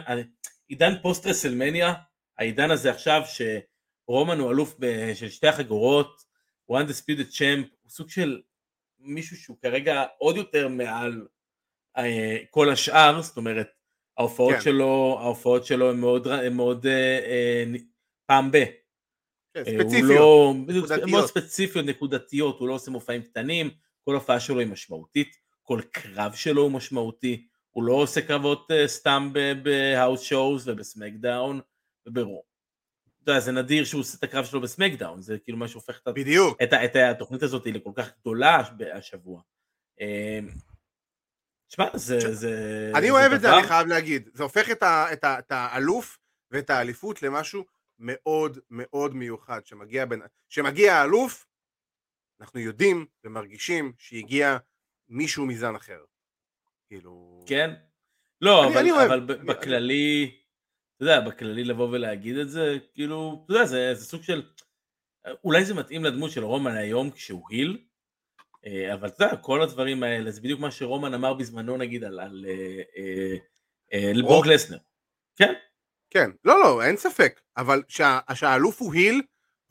[0.68, 1.94] עידן פוסט רסלמניה,
[2.38, 6.24] העידן הזה עכשיו שרומן הוא אלוף ב- של שתי החגורות,
[6.66, 8.42] הוא undisputed champ, הוא סוג של
[9.00, 11.28] מישהו שהוא כרגע עוד יותר מעל
[11.98, 13.70] אה, כל השאר, זאת אומרת,
[14.18, 14.62] ההופעות כן.
[14.62, 17.64] שלו, ההופעות שלו הן מאוד, מאוד אה, אה,
[18.26, 18.83] פעם ב.
[19.54, 20.10] כן, אה, הוא ספציפיות.
[20.20, 21.10] לא, נקודתיות.
[21.10, 23.70] מאוד ספציפיות, נקודתיות, הוא לא עושה מופעים קטנים,
[24.06, 28.88] כל הופעה שלו היא משמעותית, כל קרב שלו הוא משמעותי, הוא לא עושה קרבות אה,
[28.88, 29.30] סתם
[29.64, 31.60] בהאוס שואוז ובסמקדאון
[32.06, 32.44] וברור.
[33.24, 36.08] אתה יודע, זה נדיר שהוא עושה את הקרב שלו בסמקדאון, זה כאילו מה שהופך את,
[36.16, 36.62] בדיוק.
[36.64, 38.62] את, את התוכנית הזאת לכל כך גדולה
[38.94, 39.42] השבוע.
[40.02, 40.40] אה,
[41.68, 44.30] תשמע, זה, זה, אני זה אוהב את זה, דבר- אני חייב להגיד.
[44.34, 46.18] זה הופך את, ה, את, ה, את האלוף
[46.52, 47.66] ואת האליפות למשהו
[48.00, 49.66] מאוד מאוד מיוחד.
[49.66, 51.48] שמגיע, בין, שמגיע האלוף,
[52.42, 54.58] אנחנו יודעים ומרגישים שהגיע
[55.10, 56.04] מישהו מזן אחר.
[56.88, 57.44] כאילו...
[57.48, 57.74] כן?
[58.42, 59.12] לא, אני- אבל, אני אוהב.
[59.12, 60.38] אבל אני- בכללי,
[60.96, 64.52] אתה יודע, בכללי לבוא ולהגיד את זה, כאילו, אתה יודע, זה, זה סוג של,
[65.44, 67.84] אולי זה מתאים לדמות של רומן היום כשהוא היל,
[68.66, 72.20] אה, אבל אתה יודע, כל הדברים האלה, זה בדיוק מה שרומן אמר בזמנו, נגיד, על,
[72.20, 73.36] על אה, אה,
[73.94, 74.26] אה, ברוק.
[74.32, 74.78] ברוק לסנר.
[75.36, 75.54] כן,
[76.14, 79.22] כן, לא, לא, אין ספק, אבל שה, שהאלוף הוא היל,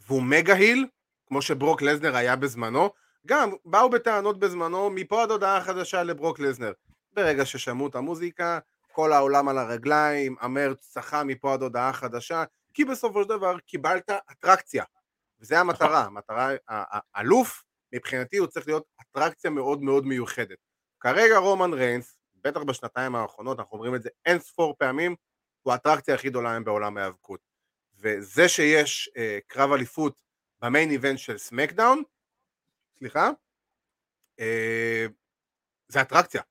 [0.06, 0.86] והוא מגה היל,
[1.26, 2.90] כמו שברוק לזנר היה בזמנו,
[3.26, 6.72] גם באו בטענות בזמנו, מפה עד הודעה חדשה לברוק לזנר.
[7.12, 8.58] ברגע ששמעו את המוזיקה,
[8.92, 12.44] כל העולם על הרגליים, המרץ צחה מפה עד הודעה חדשה,
[12.74, 14.84] כי בסופו של דבר קיבלת אטרקציה.
[15.40, 17.62] וזה המטרה, המטרה, ה- ה- האלוף,
[17.92, 20.58] מבחינתי הוא צריך להיות אטרקציה מאוד מאוד מיוחדת.
[21.00, 25.14] כרגע רומן ריינס, בטח בשנתיים האחרונות, אנחנו אומרים את זה אין ספור פעמים,
[25.62, 27.40] הוא האטרקציה הכי גדולה היום בעולם ההיאבקות.
[27.94, 30.22] וזה שיש אה, קרב אליפות
[30.62, 32.02] במיין איבנט של סמקדאון,
[32.98, 33.30] סליחה,
[34.40, 35.06] אה,
[35.88, 36.42] זה אטרקציה.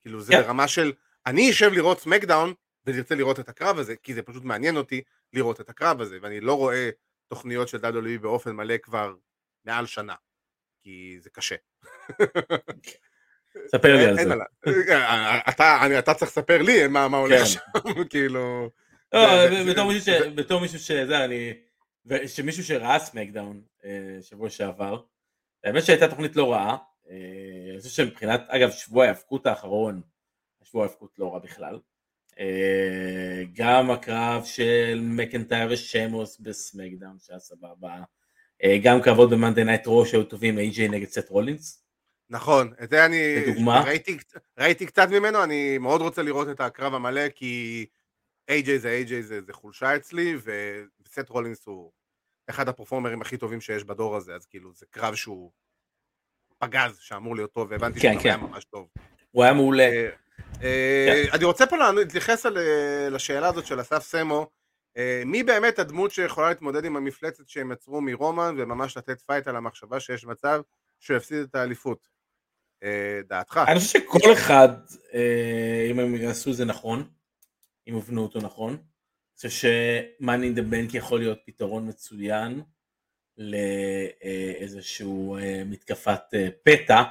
[0.00, 0.42] כאילו זה כן.
[0.42, 0.92] ברמה של,
[1.26, 2.54] אני אשב לראות סמקדאון
[2.86, 5.02] ונרצה לראות את הקרב הזה, כי זה פשוט מעניין אותי
[5.32, 6.90] לראות את הקרב הזה, ואני לא רואה
[7.28, 9.14] תוכניות של WWE באופן מלא כבר
[9.64, 10.14] מעל שנה,
[10.82, 11.56] כי זה קשה.
[13.68, 14.34] ספר לי על אין זה.
[14.34, 14.44] לה-
[15.48, 17.46] אתה אני- אתה צריך לספר לי מה הולך כן.
[17.46, 17.60] שם,
[18.10, 18.70] כאילו...
[20.34, 21.52] בתור מישהו שזה, אני...
[22.26, 23.90] שמישהו שראה סמקדאון אה,
[24.22, 25.00] שבוע שעבר,
[25.64, 26.76] האמת שהייתה תוכנית לא רעה,
[27.10, 27.16] אה,
[27.72, 30.00] אני חושב שמבחינת, אגב, שבוע ההאבקות האחרון,
[30.62, 31.78] שבוע ההאבקות לא רע בכלל.
[32.40, 37.94] אה, גם הקרב של מקנטייר ושמוס בסמקדאון שהיה סבבה,
[38.64, 41.85] אה, גם קרבות ב Monday Night Raw שהיו טובים, איי-ג'יי נגד סט רולינס.
[42.30, 43.80] נכון, את זה אני לדוגמה?
[43.80, 44.18] ראיתי,
[44.58, 47.86] ראיתי קצת ממנו, אני מאוד רוצה לראות את הקרב המלא, כי
[48.50, 51.92] AJ זה AJ זה, זה חולשה אצלי, וסט רולינס הוא
[52.50, 55.50] אחד הפרפורמרים הכי טובים שיש בדור הזה, אז כאילו זה קרב שהוא
[56.58, 58.52] פגז שאמור להיות טוב, והבנתי כן, שהוא גם היה כן.
[58.52, 58.88] ממש טוב.
[59.30, 59.82] הוא היה מעולה.
[59.82, 60.08] אה,
[60.62, 64.50] אה, אני רוצה פה להתייחס אה, לשאלה הזאת של אסף סמו,
[65.24, 70.00] מי באמת הדמות שיכולה להתמודד עם המפלצת שהם יצרו מרומן וממש לתת fight על המחשבה
[70.00, 70.60] שיש מצב
[71.00, 72.08] שהוא יפסיד את האליפות?
[72.82, 73.60] אה, דעתך?
[73.68, 74.68] אני חושב שכל אחד,
[75.14, 77.08] אה, אם הם יעשו את זה נכון,
[77.88, 78.80] אם יבנו אותו נכון, אני
[79.36, 79.48] חושב
[80.20, 82.62] in the Bank יכול להיות פתרון מצוין
[83.36, 86.20] לאיזשהו אה, מתקפת
[86.62, 87.02] פתע,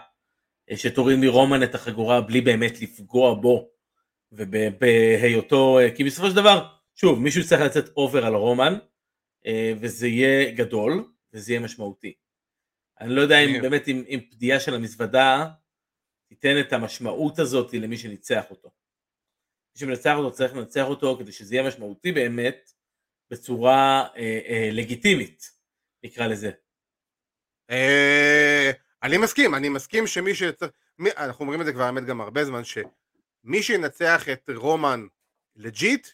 [0.76, 3.70] שתוריד מרומן את החגורה בלי באמת לפגוע בו,
[4.32, 8.78] ובהיותו, כי בסופו של דבר, שוב, מישהו צריך לצאת אובר על רומן,
[9.82, 12.14] וזה יהיה גדול, וזה יהיה משמעותי.
[13.00, 15.46] אני לא יודע אם באמת אם, אם פדיעה של המזוודה
[16.28, 18.72] תיתן את המשמעות הזאת למי שניצח אותו.
[19.76, 22.72] מי שמנצח אותו צריך לנצח אותו כדי שזה יהיה משמעותי באמת
[23.30, 25.52] בצורה אה, אה, לגיטימית,
[26.04, 26.52] נקרא לזה.
[27.70, 28.72] אה,
[29.04, 32.46] אני מסכים, אני מסכים שמי שצריך, מי- אנחנו אומרים את זה כבר האמת גם הרבה
[32.46, 35.08] זמן, שמי שינצח את רומן
[35.56, 36.08] legit,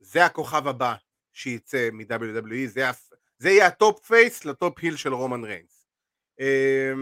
[0.00, 0.94] זה הכוכב הבא
[1.32, 2.84] שייצא מ-WWE, זה,
[3.38, 5.73] זה יהיה ה top face ל top heel של רומן ריינס.
[6.40, 6.92] אה,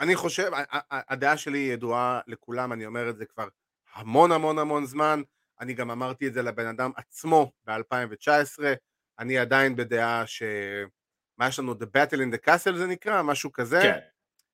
[0.00, 0.50] אני חושב,
[0.90, 3.48] הדעה שלי ידועה לכולם, אני אומר את זה כבר
[3.94, 5.22] המון המון המון זמן,
[5.60, 8.64] אני גם אמרתי את זה לבן אדם עצמו ב-2019,
[9.18, 10.42] אני עדיין בדעה ש...
[11.38, 11.72] מה יש לנו?
[11.72, 13.22] The Battle in the Castle זה נקרא?
[13.22, 13.80] משהו כזה?
[13.82, 13.98] כן.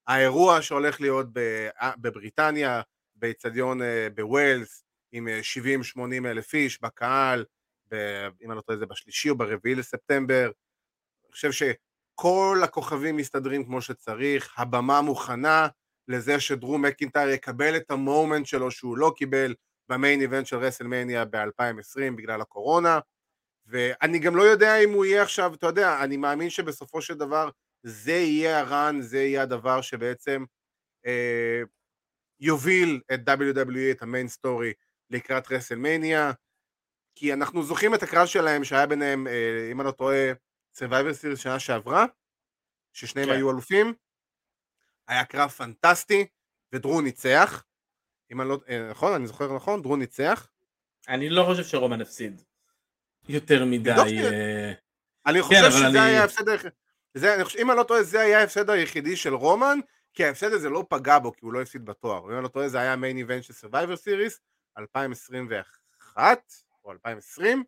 [0.07, 2.83] האירוע שהולך להיות אה, בבריטניה,
[3.15, 5.29] באיצטדיון אה, בווילס, עם
[5.97, 7.45] 70-80 אלף איש בקהל,
[7.91, 10.51] ב- אם אני לא טועה זה בשלישי או ברביעי לספטמבר.
[11.25, 11.53] אני חושב
[12.15, 15.69] שכל הכוכבים מסתדרים כמו שצריך, הבמה מוכנה
[16.09, 19.55] לזה שדרו מקינטייר יקבל את ה moment שלו שהוא לא קיבל
[19.89, 22.99] ב main event של רסלמניה ב-2020 בגלל הקורונה.
[23.67, 27.51] ואני גם לא יודע אם הוא יהיה עכשיו, אתה יודע, אני מאמין שבסופו של דבר
[27.83, 30.45] זה יהיה ה run, זה יהיה הדבר שבעצם
[31.07, 31.63] אה,
[32.41, 34.73] יוביל את WWE, את ה main story,
[35.11, 36.33] לקראת רסלמניה,
[37.15, 40.33] כי אנחנו זוכרים את הקרב שלהם שהיה ביניהם, אה, אם אני לא טועה,
[40.79, 42.07] Survivor Series שנה שעברה,
[42.93, 43.35] ששניהם כן.
[43.35, 43.95] היו אלופים,
[45.09, 46.27] היה קרב פנטסטי,
[46.73, 47.65] ודרו ניצח,
[48.33, 49.13] אם אני לא, אה, נכון?
[49.13, 49.83] אני זוכר נכון?
[49.83, 50.49] דרו ניצח.
[51.09, 52.43] אני לא חושב שרומן הפסיד
[53.29, 53.91] יותר מדי.
[53.91, 54.73] אה,
[55.27, 56.71] אני חושב אבל שזה אני- היה ההפסד היחיד,
[57.17, 59.79] אני חושב, אם אני לא טועה, זה היה ההפסד היחידי של רומן,
[60.13, 62.25] כי ההפסד הזה לא פגע בו, כי הוא לא הפסיד בתואר.
[62.31, 64.39] אם אני לא טועה, זה היה מיין איבנט של Survivor Series,
[64.79, 66.53] 2021
[66.85, 67.65] או 2020,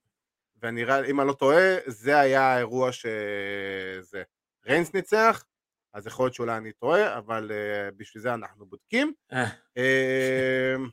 [0.67, 4.23] ונראה, אם אני לא טועה, זה היה האירוע שזה.
[4.67, 5.45] ריינס ניצח,
[5.95, 9.13] אז יכול להיות שאולי אני טועה, אבל uh, בשביל זה אנחנו בודקים.
[9.33, 9.45] אה,
[9.77, 10.89] אמ,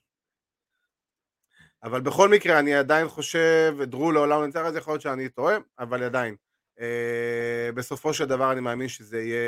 [1.84, 6.04] אבל בכל מקרה אני עדיין חושב, דרו לעולם ניצח, אז יכול להיות שאני טועה, אבל
[6.04, 6.36] עדיין.
[6.80, 9.40] אה, בסופו של דבר אני מאמין שזה יהיה,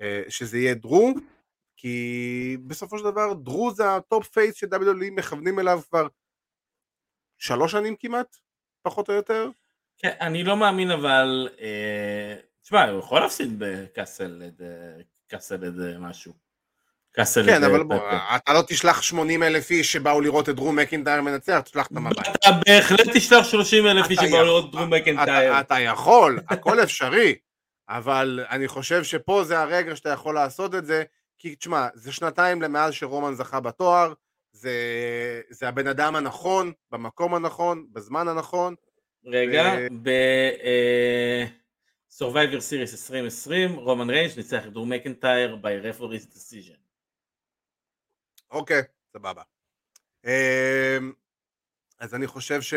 [0.00, 1.14] אה, שזה יהיה דרו,
[1.76, 6.06] כי בסופו של דבר דרו זה ה top face ש-WWE מכוונים אליו כבר
[7.38, 8.36] שלוש שנים כמעט,
[8.84, 9.48] פחות או יותר.
[9.98, 14.66] כן, אני לא מאמין אבל, אה, תשמע, הוא יכול להפסיד בקאסל אה,
[15.28, 16.32] Castle איזה משהו.
[17.12, 17.96] Castle כן, אבל בוא.
[18.36, 22.32] אתה לא תשלח 80 אלף איש שבאו לראות את דרו מקינטייר מנצח, תשלח אותם הביתה.
[22.32, 25.50] אתה בהחלט תשלח 30 אלף איש שבאו לראות דרו מקינטייר.
[25.50, 27.34] אתה, אתה יכול, הכל אפשרי,
[27.88, 31.04] אבל אני חושב שפה זה הרגע שאתה יכול לעשות את זה,
[31.38, 34.12] כי תשמע, זה שנתיים למאז שרומן זכה בתואר,
[34.54, 34.72] זה,
[35.50, 38.74] זה הבן אדם הנכון, במקום הנכון, בזמן הנכון,
[39.24, 46.76] רגע, ו- ב-Survivor Series 2020, רומן ריינס ניצח את דרו מקינטייר by referee's decision.
[48.50, 48.82] אוקיי,
[49.12, 49.42] סבבה.
[50.24, 51.12] אמ,
[52.00, 52.74] אז אני חושב ש...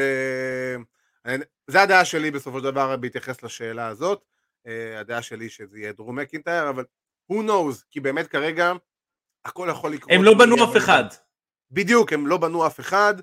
[1.25, 4.23] אני- זה הדעה שלי בסופו של דבר בהתייחס לשאלה הזאת,
[4.67, 6.85] אה, הדעה שלי שזה יהיה דרום מקינטייר, אבל
[7.31, 8.71] who knows, כי באמת כרגע
[9.45, 10.11] הכל יכול לקרות.
[10.13, 11.03] הם לא בנו אף הבן אחד.
[11.71, 13.13] בדיוק, הם לא בנו אף אחד,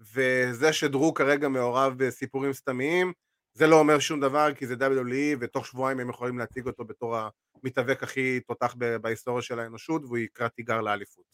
[0.00, 3.12] וזה שדרו כרגע מעורב בסיפורים סתמיים,
[3.54, 7.16] זה לא אומר שום דבר כי זה WWE ותוך שבועיים הם יכולים להציג אותו בתור
[7.62, 11.24] המתאבק הכי תותח בהיסטוריה של האנושות והוא יקרא תיגר לאליפות.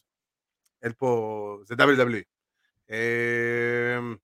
[0.82, 2.22] אין פה, זה WWE.
[2.90, 4.16] אמ,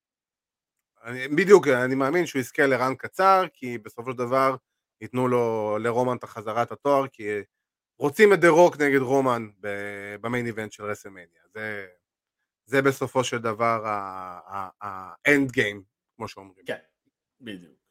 [1.05, 4.57] אני, בדיוק, אני מאמין שהוא יזכה ל run קצר כי בסופו של דבר
[5.01, 7.29] ייתנו לו לרומן את החזרת התואר כי
[7.99, 9.49] רוצים את דה רוק נגד רומן
[10.21, 11.43] ב main event של רסלמניה.
[11.55, 11.87] זה,
[12.67, 13.83] זה בסופו של דבר
[14.81, 15.83] ה end game,
[16.17, 16.65] כמו שאומרים.
[16.67, 16.79] כן,
[17.41, 17.85] בדיוק.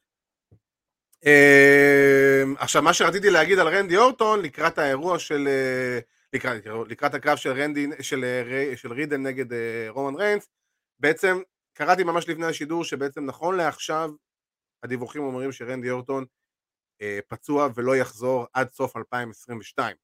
[1.24, 5.98] אמ, עכשיו מה שרציתי להגיד על רנדי אורטון לקראת האירוע של אה,
[6.32, 10.48] לקראת, לקראת הקרב של, רנדי, של, אה, של רידן נגד אה, רומן ריינס
[11.00, 11.38] בעצם
[11.74, 14.10] קראתי ממש לפני השידור שבעצם נכון לעכשיו
[14.82, 16.24] הדיווחים אומרים שרנדי אורטון
[17.28, 19.96] פצוע ולא יחזור עד סוף 2022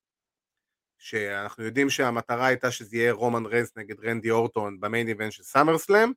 [1.01, 5.79] שאנחנו יודעים שהמטרה הייתה שזה יהיה רומן ריינס נגד רנדי אורטון במיין איבנט של סאמר
[5.79, 6.13] סלאם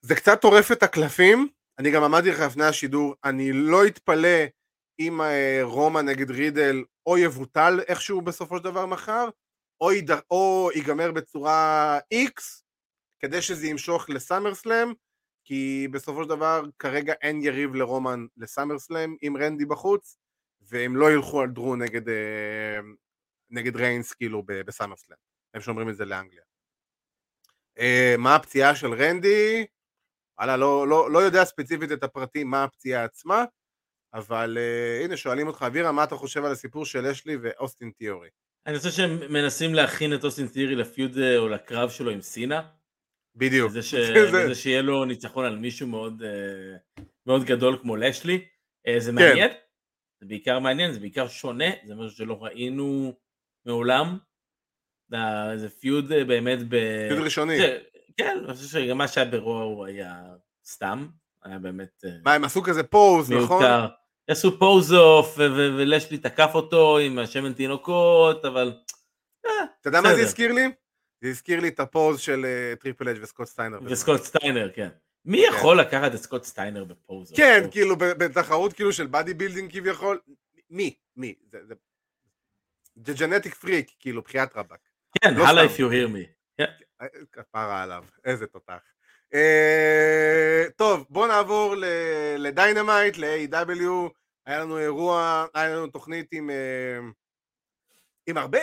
[0.00, 1.48] זה קצת טורף את הקלפים.
[1.78, 4.44] אני גם אמרתי לך לפני השידור, אני לא אתפלא
[4.98, 9.28] אם אה, רומא נגד רידל או יבוטל איכשהו בסופו של דבר מחר,
[9.80, 10.10] או, יד...
[10.30, 12.42] או ייגמר בצורה X,
[13.20, 14.92] כדי שזה ימשוך לסאמר סלאם,
[15.44, 20.18] כי בסופו של דבר כרגע אין יריב לרומן לסאמר סלאם עם רנדי בחוץ,
[20.60, 22.80] והם לא ילכו על דרו נגד, אה,
[23.50, 25.18] נגד ריינס כאילו בסאמר סלאם,
[25.54, 26.42] הם שומרים את זה לאנגליה.
[27.78, 29.66] אה, מה הפציעה של רנדי?
[30.38, 33.44] וואלה, לא, לא, לא יודע ספציפית את הפרטים מה הפציעה עצמה,
[34.14, 38.28] אבל uh, הנה שואלים אותך, אבירה, מה אתה חושב על הסיפור של אשלי ואוסטין תיאורי?
[38.66, 42.68] אני חושב שהם מנסים להכין את אוסטין תיאורי לפיוד אה, או לקרב שלו עם סינה.
[43.34, 43.70] בדיוק.
[43.70, 43.94] וזה, ש...
[44.32, 46.22] וזה שיהיה לו ניצחון על מישהו מאוד,
[47.26, 48.44] מאוד גדול כמו לשלי.
[48.98, 49.14] זה כן.
[49.14, 49.50] מעניין,
[50.20, 53.14] זה בעיקר מעניין, זה בעיקר שונה, זה משהו שלא ראינו
[53.68, 54.18] מעולם.
[55.56, 56.76] זה feud באמת ב...
[57.08, 57.58] feud ראשוני.
[58.16, 60.22] כן, אני חושב שגם מה שהיה ברוע היה
[60.66, 61.06] סתם,
[61.44, 62.04] היה באמת...
[62.04, 63.64] אה, מה, הם עשו כזה pose, נכון?
[64.28, 68.72] עשו pose off, ולאשלי תקף אותו עם השמן תינוקות, אבל...
[69.46, 69.50] אה,
[69.80, 70.64] אתה יודע מה זה הזכיר לי?
[71.20, 73.78] זה הזכיר לי את ה pose של אה, טריפל אג' וסקוט סטיינר.
[73.84, 74.88] וסקוט סטיינר, כן.
[75.24, 75.52] מי כן.
[75.54, 77.32] יכול לקחת את סקוט סטיינר ב pose?
[77.36, 80.20] כן, כאילו בתחרות כאילו של bodybuilding כביכול,
[80.70, 80.94] מי?
[81.16, 81.34] מי?
[83.06, 84.80] זה genetic freak, כאילו, בחיית רבאק.
[85.22, 86.38] כן, הולה if you hear me.
[87.32, 88.80] כפרה עליו, איזה תותח.
[89.34, 91.74] אה, טוב, בואו נעבור
[92.38, 94.10] לדיינמיט, ל-AEW,
[94.46, 96.98] היה לנו אירוע, היה לנו תוכנית עם, אה,
[98.26, 98.58] עם הרבה,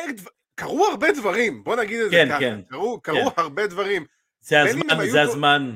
[0.56, 3.42] קרו הרבה דברים, בואו נגיד את כן, זה ככה, כן, קרו, קרו כן.
[3.42, 4.06] הרבה דברים.
[4.40, 5.76] זה הזמן, זה הזמן.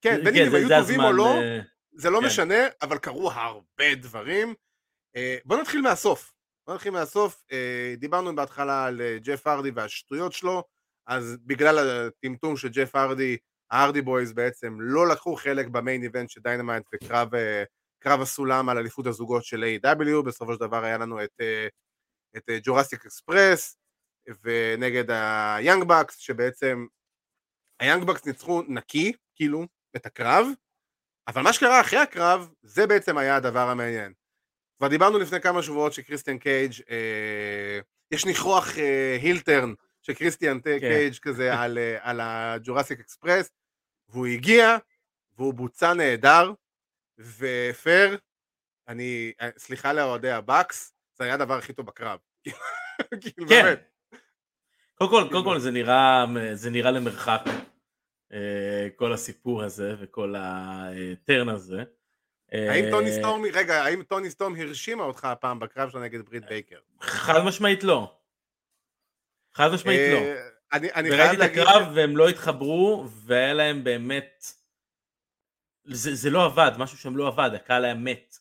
[0.00, 1.34] כן, בין אם הם היו טובים או לא,
[1.92, 4.54] זה לא משנה, אבל קרו הרבה דברים.
[5.44, 6.33] בואו נתחיל מהסוף.
[6.66, 7.42] בואו נתחיל מהסוף,
[7.96, 10.64] דיברנו בהתחלה על ג'ף הארדי והשטויות שלו,
[11.06, 13.36] אז בגלל הטמטום של ג'ף הארדי,
[13.70, 17.64] הארדי בויז בעצם לא לקחו חלק ב main event של דיינמיט וקרב אה,
[18.04, 20.22] הסולם על אליפות הזוגות של A.E.W.
[20.26, 21.66] בסופו של דבר היה לנו את, אה,
[22.36, 23.76] את ג'ורסיק אה, אקספרס
[24.42, 26.86] ונגד היאנג בקס, שבעצם
[27.80, 30.46] היאנג בקס ניצחו נקי, כאילו, את הקרב,
[31.28, 34.12] אבל מה שקרה אחרי הקרב, זה בעצם היה הדבר המעניין.
[34.84, 37.78] כבר דיברנו לפני כמה שבועות שקריסטיאן קייג' אה,
[38.10, 40.78] יש ניחוח אה, heel turn של קריסטיאן כן.
[40.78, 43.50] קייג' כזה על, אה, על הג'ורסיק אקספרס,
[44.08, 44.76] והוא הגיע,
[45.36, 46.52] והוא בוצע נהדר,
[47.18, 48.18] ופייר,
[48.88, 52.18] אני, אה, סליחה לאוהדי הבאקס, זה היה הדבר הכי טוב בקרב.
[53.20, 53.62] כאילו, כן.
[53.64, 53.90] באמת.
[54.94, 56.24] קודם כל, קודם כל זה נראה,
[56.54, 57.42] זה נראה למרחק,
[58.32, 61.84] אה, כל הסיפור הזה וכל ה turn הזה.
[62.54, 66.78] האם טוני סטורם, רגע, האם טוני סטורם הרשימה אותך הפעם בקרב שלו נגד ברית בייקר?
[67.00, 68.16] חד משמעית לא.
[69.54, 70.18] חד משמעית לא.
[70.18, 71.40] אה, אני, אני חייב להגיד...
[71.40, 74.46] וראיתי את הקרב והם לא התחברו, והיה להם באמת...
[75.84, 78.36] זה, זה לא עבד, משהו שם לא עבד, הקהל היה מת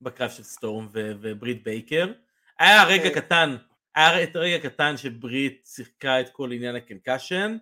[0.00, 2.12] בקרב של סטורם ו- וברית בייקר.
[2.58, 3.14] היה רגע אה.
[3.14, 3.56] קטן,
[3.94, 7.56] היה רגע קטן שברית שיחקה את כל עניין ה concussion,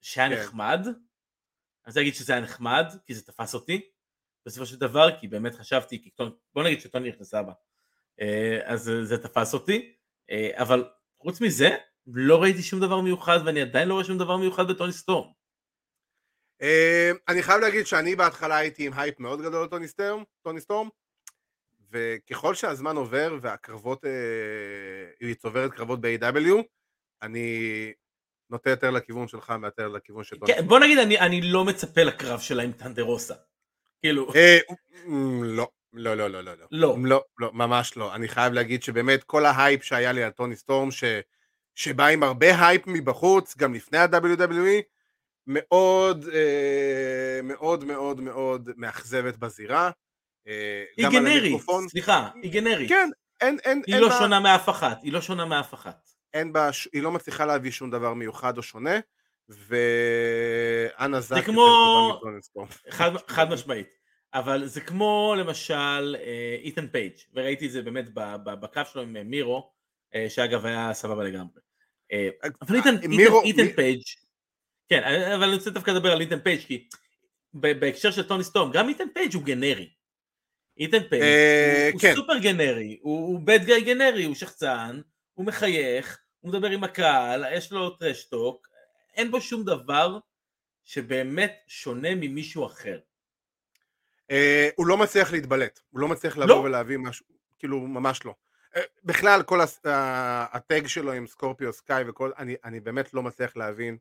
[0.00, 0.34] שהיה כן.
[0.34, 0.80] נחמד.
[0.86, 3.90] אני רוצה להגיד שזה היה נחמד, כי זה תפס אותי,
[4.46, 6.10] בסופו של דבר, כי באמת חשבתי, כי
[6.54, 7.52] בוא נגיד שטוני נכנסה בה,
[8.20, 9.92] אה, אז זה תפס אותי,
[10.56, 10.88] אבל
[11.18, 11.76] חוץ מזה,
[12.06, 15.30] לא ראיתי שום דבר מיוחד, ואני עדיין לא רואה שום דבר מיוחד בטוני סטורם.
[16.62, 20.60] Uh, אני חייב להגיד שאני בהתחלה הייתי עם הייפ מאוד גדול על טוני סטורם, טוני
[20.60, 20.88] סטורם,
[21.90, 24.04] וככל שהזמן עובר והקרבות,
[25.20, 26.62] היא צוברת קרבות ב-AEW,
[27.22, 27.92] אני
[28.50, 32.02] נוטה יותר לכיוון שלך ויותר לכיוון של טוני כן, בוא נגיד, אני, אני לא מצפה
[32.02, 33.34] לקרב שלה עם ת'נדר רוזה.
[34.02, 34.28] כאילו...
[34.32, 34.74] Uh,
[35.42, 35.68] לא.
[35.92, 36.66] לא, לא, לא, לא, לא.
[36.70, 36.96] לא.
[37.04, 38.14] לא, לא, ממש לא.
[38.14, 41.04] אני חייב להגיד שבאמת כל ההייפ שהיה לי על טוני סטורם, ש...
[41.74, 44.82] שבא עם הרבה הייפ מבחוץ, גם לפני ה-WWE,
[45.46, 49.90] מאוד אה, מאוד מאוד מאוד מאכזבת בזירה.
[50.48, 51.88] אה, היא גנרית, המיקרופון.
[51.88, 52.88] סליחה, היא גנרית.
[52.88, 56.10] כן, אין, אין, היא אין לא בה- שונה מאף אחת, היא לא שונה מאף אחת.
[56.34, 58.98] אין בה, היא לא מצליחה להביא שום דבר מיוחד או שונה,
[59.50, 62.20] ואנה זק יותר כמו-
[62.54, 62.66] טובה.
[62.90, 64.00] חד, חד משמעית.
[64.34, 69.02] אבל זה כמו למשל אה, איתן פייג', וראיתי את זה באמת ב- ב- בקרב שלו
[69.02, 69.72] עם אה, מירו,
[70.14, 71.60] אה, שאגב היה סבבה לגמרי.
[72.62, 74.02] אבל איתן, מירו- איתן מי- פייג',
[74.88, 75.02] כן,
[75.34, 76.88] אבל אני רוצה דווקא לדבר על איתן פייג', כי
[77.54, 79.90] בהקשר של טוני סטורם, גם אית'ן פייג' הוא גנרי.
[80.78, 81.22] אית'ן פייג'
[81.92, 82.08] הוא, כן.
[82.08, 85.00] הוא סופר גנרי, הוא, הוא bad guy גנרי, הוא שחצן,
[85.34, 88.66] הוא מחייך, הוא מדבר עם הקהל, יש לו trash talk,
[89.20, 90.18] אין בו שום דבר
[90.84, 92.98] שבאמת שונה ממישהו אחר.
[94.30, 96.44] אה, הוא לא מצליח להתבלט, הוא לא מצליח לא.
[96.44, 97.26] לבוא ולהביא משהו,
[97.58, 98.34] כאילו ממש לא.
[98.76, 103.14] אה, בכלל כל הס- ה- ה tag שלו עם סקורפיו סקאי וכל, אני, אני באמת
[103.14, 103.96] לא מצליח להבין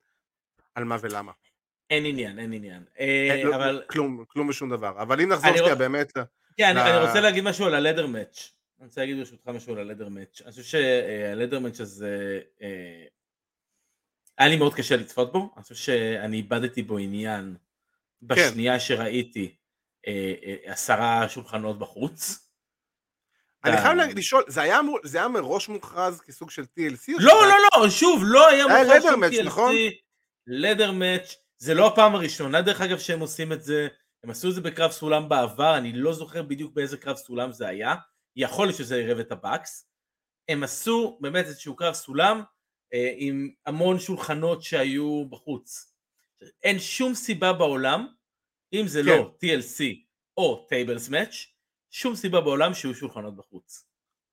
[0.76, 1.32] על מה ולמה.
[1.90, 2.84] אין עניין, אין עניין.
[3.00, 5.02] אה, אין, לא, אבל כלום, כלום ושום דבר.
[5.02, 6.12] אבל אם נחזור שנייה רוצ- באמת,
[6.58, 8.52] כן, אני, ל- אני רוצה להגיד משהו על הלדר מאץ'.
[8.80, 10.42] אני רוצה להגיד ברשותך משהו על הלדר מאץ'.
[10.42, 13.06] אני חושב שהלדר מאץ' הזה, אה,
[14.40, 15.50] היה לי מאוד קשה לצפות בו.
[15.56, 17.56] אני חושב שאני איבדתי בו עניין
[18.22, 19.56] בשנייה שראיתי
[20.08, 22.46] אה, אה, עשרה שולחנות בחוץ.
[23.66, 27.12] אני חייב לשאול, זה היה, אמור- זה היה מראש מוכרז כסוג של TLC?
[27.20, 29.76] לא, היה- לא, לא, שוב, לא היה היה מוכן שום ladder match, נכון?
[30.48, 33.88] ladder match, זה לא הפעם הראשונה דרך אגב שהם עושים את זה,
[34.24, 37.68] הם עשו את זה בקרב סולם בעבר, אני לא זוכר בדיוק באיזה קרב סולם זה
[37.68, 37.96] היה,
[38.36, 39.90] יכול להיות שזה עירב את הבאקס,
[40.50, 42.42] הם עשו באמת איזשהו קרב סולם
[43.18, 45.94] עם המון שולחנות שהיו בחוץ.
[46.64, 48.08] אין שום סיבה בעולם,
[48.74, 49.06] אם זה כן.
[49.08, 49.84] לא TLC
[50.38, 51.36] או tables match,
[51.92, 53.86] שום סיבה בעולם שיהיו שולחנות בחוץ.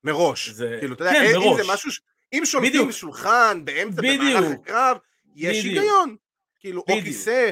[0.05, 0.49] מראש.
[0.49, 1.67] זה- כאילו, אתה יודע, כן, אין- אם מראש.
[1.67, 2.01] זה משהו, ש-
[2.33, 2.93] אם שולטים.
[2.93, 4.61] שולחן באמצע, במהלך בדיוק.
[4.67, 4.97] הקרב,
[5.35, 5.75] יש בדיוק.
[5.77, 6.17] היגיון.
[6.61, 7.05] כאילו, או בדיוק.
[7.05, 7.51] כיסא,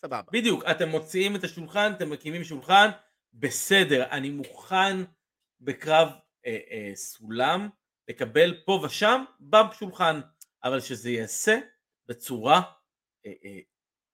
[0.00, 0.20] סבבה.
[0.32, 2.90] בדיוק, אתם מוציאים את השולחן, אתם מקימים שולחן,
[3.32, 4.96] בסדר, אני מוכן
[5.60, 6.08] בקרב
[6.46, 7.68] אה, אה, סולם
[8.08, 10.20] לקבל פה ושם בשולחן,
[10.64, 11.58] אבל שזה ייעשה
[12.06, 12.62] בצורה
[13.26, 13.58] אה, אה,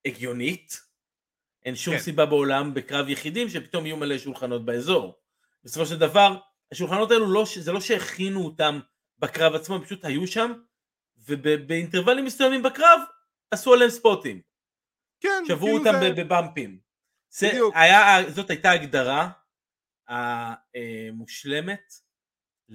[0.04, 0.80] הגיונית,
[1.64, 2.00] אין שום כן.
[2.00, 5.20] סיבה בעולם בקרב יחידים שפתאום יהיו מלא שולחנות באזור.
[5.64, 6.36] בסופו של דבר,
[6.72, 8.80] השולחנות האלו, לא, זה לא שהכינו אותם
[9.18, 10.52] בקרב עצמו, הם פשוט היו שם,
[11.16, 13.00] ובאינטרוולים מסוימים בקרב
[13.50, 14.40] עשו עליהם ספוטים.
[15.20, 16.78] כן, שברו כאילו אותם זה- בבמפים.
[17.30, 17.50] זה.
[17.74, 19.30] היה, זאת הייתה הגדרה
[20.08, 21.92] המושלמת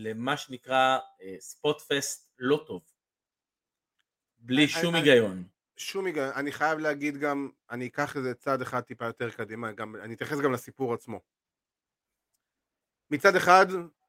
[0.01, 0.97] למה שנקרא
[1.39, 2.81] ספוט פסט לא טוב.
[4.39, 5.43] בלי שום אני- היגיון.
[5.77, 6.29] שום היגיון.
[6.35, 10.13] אני חייב להגיד גם, אני אקח את זה צעד אחד טיפה יותר קדימה, גם, אני
[10.13, 11.19] אתייחס גם לסיפור עצמו.
[13.11, 13.65] מצד אחד,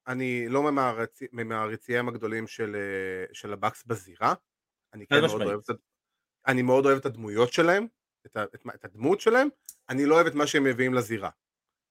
[0.07, 4.35] אני לא ממעריצי- ממעריציהם הגדולים של, אה, של הבקס בזירה.
[4.95, 5.43] אני כן מאוד.
[5.43, 5.77] אוהב את,
[6.47, 7.87] אני מאוד אוהב את הדמויות שלהם,
[8.27, 9.49] את, ה, את, את הדמות שלהם,
[9.89, 11.31] אני לא אוהב את מה שהם מביאים לזירה.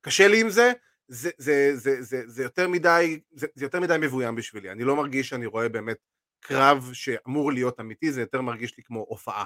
[0.02, 0.72] קשה לי עם זה,
[1.12, 4.72] זה, זה, זה, זה, זה, יותר מדי, זה, זה יותר מדי מבוים בשבילי.
[4.72, 5.97] אני לא מרגיש שאני רואה באמת
[6.39, 9.43] קרב שאמור להיות אמיתי, זה יותר מרגיש לי כמו הופעה,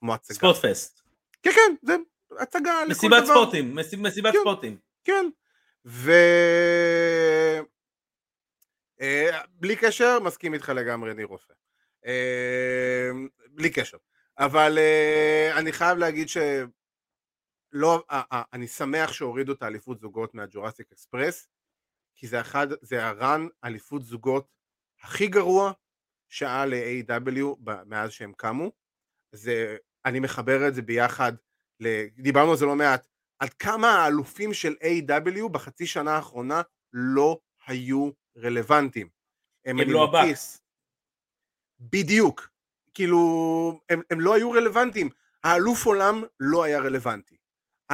[0.00, 0.34] כמו הצגה.
[0.36, 1.00] ספוט פסט.
[1.42, 1.96] כן, כן, זה
[2.38, 3.34] הצגה לכל מסיבת דבר.
[3.34, 3.74] ספוטים.
[3.76, 4.38] מסיב- מסיבת כן.
[4.40, 4.76] ספוטים.
[5.04, 5.26] כן.
[5.86, 6.12] ו...
[9.00, 11.52] אה, בלי קשר, מסכים איתך לגמרי, ניר רופא.
[12.06, 13.10] אה,
[13.48, 13.96] בלי קשר.
[14.38, 16.36] אבל אה, אני חייב להגיד ש...
[17.74, 21.48] לא, אה, אה, אני שמח שהורידו את האליפות זוגות מהג'ורסיק אקספרס,
[22.16, 24.48] כי זה אחד, זה הרן אליפות זוגות
[25.02, 25.72] הכי גרוע
[26.28, 27.56] שהיה ל-AW
[27.86, 28.72] מאז שהם קמו.
[29.32, 31.32] זה, אני מחבר את זה ביחד,
[31.80, 33.06] ל, דיברנו על זה לא מעט,
[33.38, 35.48] עד כמה האלופים של A.W.
[35.48, 36.62] בחצי שנה האחרונה
[36.92, 39.08] לא היו רלוונטיים.
[39.64, 40.04] הם אני לא.
[40.04, 40.60] הבאקס.
[41.80, 42.48] בדיוק.
[42.94, 43.18] כאילו,
[43.88, 45.08] הם, הם לא היו רלוונטיים.
[45.44, 47.36] האלוף עולם לא היה רלוונטי.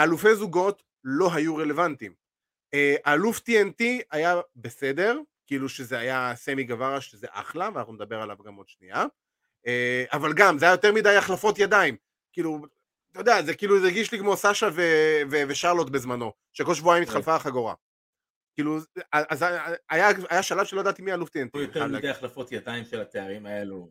[0.00, 2.12] האלופי זוגות לא היו רלוונטיים.
[2.74, 8.36] אה, האלוף TNT היה בסדר, כאילו שזה היה סמי גווארה שזה אחלה, ואנחנו נדבר עליו
[8.44, 9.04] גם עוד שנייה.
[9.66, 11.96] אה, אבל גם, זה היה יותר מדי החלפות ידיים.
[12.32, 12.60] כאילו,
[13.12, 17.02] אתה יודע, זה כאילו, זה הרגיש לי כמו סאשה ו- ו- ושרלוט בזמנו, שכל שבועיים
[17.02, 17.74] התחלפה החגורה.
[18.54, 18.78] כאילו,
[19.12, 19.44] אז
[19.90, 21.32] היה, היה שלב שלא ידעתי מי אלוף TNT.
[21.34, 22.08] היו אני יותר מדי.
[22.08, 23.90] החלפות ידיים של התארים האלו.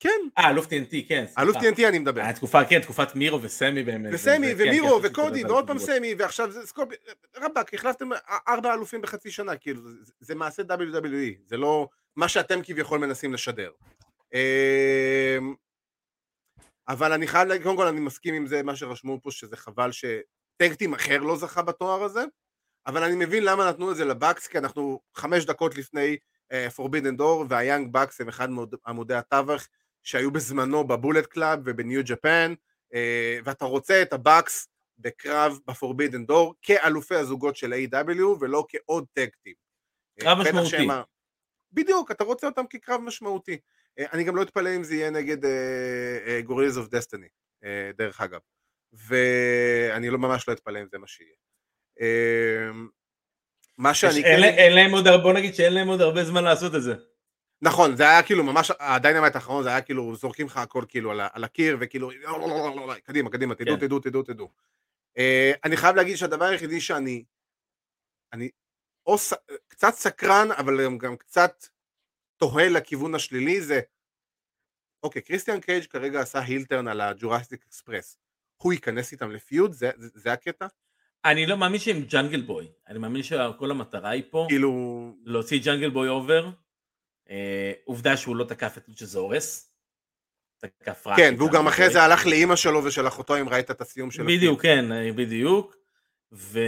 [0.00, 1.24] כן, אה, אלוף TNT, כן.
[1.38, 2.20] אלוף TNT אני מדבר.
[2.20, 4.10] היה תקופה, כן, תקופת מירו וסמי באמת.
[4.14, 6.94] וסמי, זה- כן, ומירו, כן, וקודי, ועוד פעם סמי, ועכשיו זה סקופי,
[7.36, 8.08] רבאק, החלפתם
[8.48, 9.80] ארבע אלופים בחצי שנה, כאילו,
[10.20, 13.70] זה- מעשה WWE, זה לא מה שאתם כביכול מנסים לשדר.
[14.34, 15.54] אמ,
[16.88, 19.90] אבל אני חייב להגיד, קודם כל אני מסכים עם זה, מה שרשמו פה, שזה חבל
[19.92, 22.24] שטקטים אחר לא זכה בתואר הזה,
[22.86, 26.16] אבל אני מבין למה נתנו את זה לבאקס, כי אנחנו חמש דקות לפני
[26.74, 28.48] פורבידן דור, והיאנג באקס הם אחד
[28.86, 29.62] מעמודי התווך
[30.02, 32.54] שהיו בזמנו בבולט קלאב ובניו ג'פן,
[32.94, 34.68] אה, ואתה רוצה את ה Bucks
[34.98, 39.54] בקרב ב Forbidden Door כאלופי הזוגות של AEW ולא כעוד tag team.
[40.20, 40.88] קרב משמעותי.
[41.72, 43.58] בדיוק, אתה רוצה אותם כקרב משמעותי.
[43.98, 45.36] אני גם לא אתפלא אם זה יהיה נגד
[46.44, 47.28] Guerrillas of Destiny,
[47.96, 48.40] דרך אגב.
[48.92, 51.34] ואני לא ממש לא אתפלא אם זה מה שיהיה.
[53.78, 54.42] מה שאני כן...
[54.44, 56.94] אין להם עוד, בוא נגיד שאין להם עוד הרבה זמן לעשות את זה.
[57.62, 61.10] נכון, זה היה כאילו ממש, ה Dynamite האחרון זה היה כאילו, זורקים לך הכל כאילו
[61.10, 62.10] על, על הקיר, וכאילו,
[63.02, 63.86] קדימה, קדימה, תדעו, כן.
[63.86, 64.50] תדעו, תדעו, תדעו.
[65.18, 65.20] אה,
[65.64, 67.24] אני חייב להגיד שהדבר היחידי שאני,
[68.32, 68.50] אני
[69.06, 69.32] או ס,
[69.68, 71.66] קצת סקרן, אבל גם, גם קצת
[72.36, 73.80] תוהה לכיוון השלילי, זה,
[75.02, 78.18] אוקיי, קריסטיאן קייג' כרגע עשה heel turn על ה Jurassic Express.
[78.56, 79.72] הוא ייכנס איתם ל feud?
[79.72, 80.66] זה, זה, זה הקטע?
[81.24, 85.14] אני לא מאמין שהם ג'אנגל בוי, אני מאמין שכל המטרה היא פה, כאילו...
[85.24, 86.50] להוציא ג'אנגל בוי over, אה,
[87.84, 89.68] עובדה שהוא לא תקף את לוצ'סאורוס,
[90.58, 91.16] תקף רק...
[91.16, 94.22] כן, והוא גם אחרי זה הלך לאימא שלו ושל אחותו, אם ראית את הסיום של
[94.22, 95.76] בדיוק, כן, אה, בדיוק,
[96.32, 96.60] ו...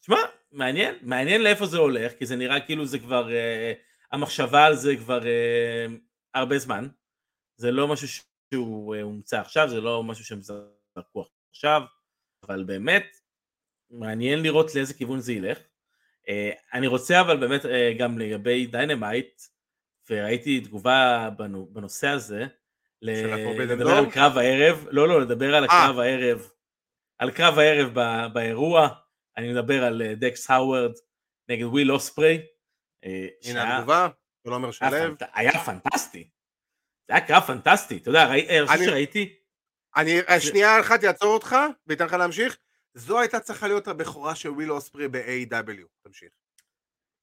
[0.00, 0.16] תשמע,
[0.52, 3.72] מעניין, מעניין לאיפה זה הולך, כי זה נראה כאילו זה כבר, אה,
[4.12, 5.86] המחשבה על זה כבר אה,
[6.34, 6.88] הרבה זמן,
[7.56, 11.82] זה לא משהו שהוא הומצא עכשיו, זה לא משהו שהם זרקו עכשיו,
[12.42, 13.16] אבל באמת,
[13.90, 15.58] מעניין לראות לאיזה כיוון זה ילך.
[16.28, 19.42] אה, אני רוצה אבל באמת אה, גם לגבי Dynamite,
[20.10, 21.28] וראיתי תגובה
[21.68, 22.46] בנושא הזה,
[23.02, 26.04] לדבר על קרב הערב, לא לא, לדבר על הקרב אה.
[26.04, 26.50] הערב,
[27.18, 27.94] על קרב הערב
[28.32, 28.88] באירוע,
[29.36, 30.92] אני מדבר על דקס הארווד
[31.48, 32.42] נגד וויל אוספרי.
[33.44, 34.08] הנה התגובה,
[34.42, 35.14] הוא אומר שלב.
[35.34, 36.28] היה פנטסטי,
[37.08, 39.36] זה היה קרב פנטסטי, אתה יודע, אני חושב שראיתי.
[39.96, 41.56] אני שנייה אחת אעצור אותך
[41.86, 42.56] ואתן לך להמשיך.
[42.94, 46.32] זו הייתה צריכה להיות הבכורה של וויל אוספרי ב- AEW תמשיך.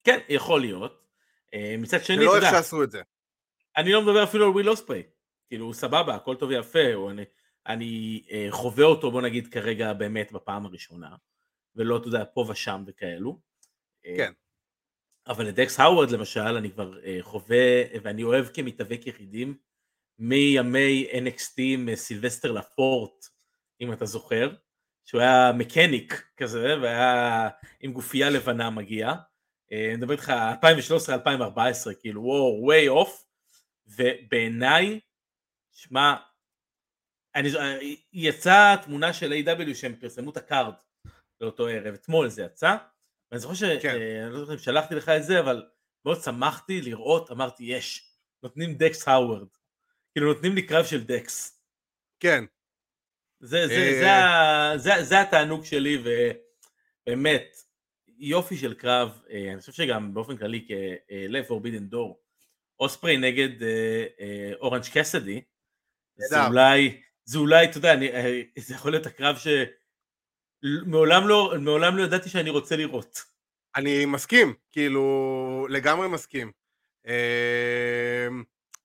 [0.03, 1.07] כן, יכול להיות.
[1.53, 2.37] אה, מצד שני, אתה יודע...
[2.37, 3.01] ולא איך שעשו את זה.
[3.77, 5.03] אני לא מדבר אפילו על וויל אוספרי.
[5.47, 7.23] כאילו, סבבה, הכל טוב ויפה, או אני,
[7.67, 11.15] אני אה, חווה אותו, בוא נגיד, כרגע באמת בפעם הראשונה,
[11.75, 13.39] ולא, אתה יודע, פה ושם וכאלו.
[14.05, 14.31] אה, כן.
[15.27, 19.57] אבל את דקס הארווד למשל, אני כבר אה, חווה, ואני אוהב כמתאבק יחידים,
[20.19, 23.25] מימי NXT עם סילבסטר לפורט,
[23.81, 24.49] אם אתה זוכר.
[25.05, 27.49] שהוא היה mechanic כזה, והיה
[27.79, 29.13] עם גופייה לבנה מגיע.
[29.71, 30.33] אה, אני מדבר איתך
[31.89, 33.11] 2013-2014, כאילו וואו, way off,
[33.87, 34.99] ובעיניי,
[35.71, 36.15] שמע,
[37.35, 37.49] אני,
[38.13, 40.73] יצאה תמונה של AEW שהם פרסמו את ה card
[41.39, 42.75] באותו ערב, אתמול זה יצא,
[43.31, 43.63] ואני זוכר ש...
[43.63, 43.95] כן.
[43.95, 45.69] אה, אני לא זוכר אם שלחתי לך את זה, אבל
[46.05, 49.47] מאוד שמחתי לראות, אמרתי, יש, נותנים דקס הארווד,
[50.13, 51.63] כאילו נותנים לי קרב של דקס.
[52.19, 52.43] כן.
[53.41, 55.97] זה, זה, זה, אה, זה, זה, זה התענוג שלי,
[57.07, 57.57] ובאמת,
[58.07, 62.19] יופי של קרב, אה, אני חושב שגם באופן כללי כלב פורבידן דור,
[62.79, 63.49] אוספרי נגד
[64.59, 65.41] אורנג' קסדי,
[66.15, 68.09] זה אולי, זה אולי, אתה יודע, אני,
[68.59, 69.35] זה יכול להיות הקרב
[70.63, 73.21] שמעולם לא, מעולם לא ידעתי שאני רוצה לראות.
[73.75, 76.51] אני מסכים, כאילו, לגמרי מסכים.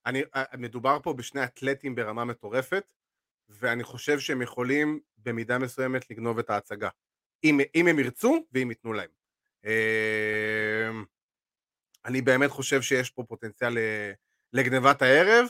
[0.07, 0.23] אני,
[0.59, 2.85] מדובר פה בשני אתלטים ברמה מטורפת,
[3.49, 6.88] ואני חושב שהם יכולים במידה מסוימת לגנוב את ההצגה.
[7.44, 9.11] אם, אם הם ירצו ואם ייתנו להם.
[9.64, 11.05] אמ,
[12.05, 13.78] אני באמת חושב שיש פה פוטנציאל
[14.53, 15.47] לגנבת הערב.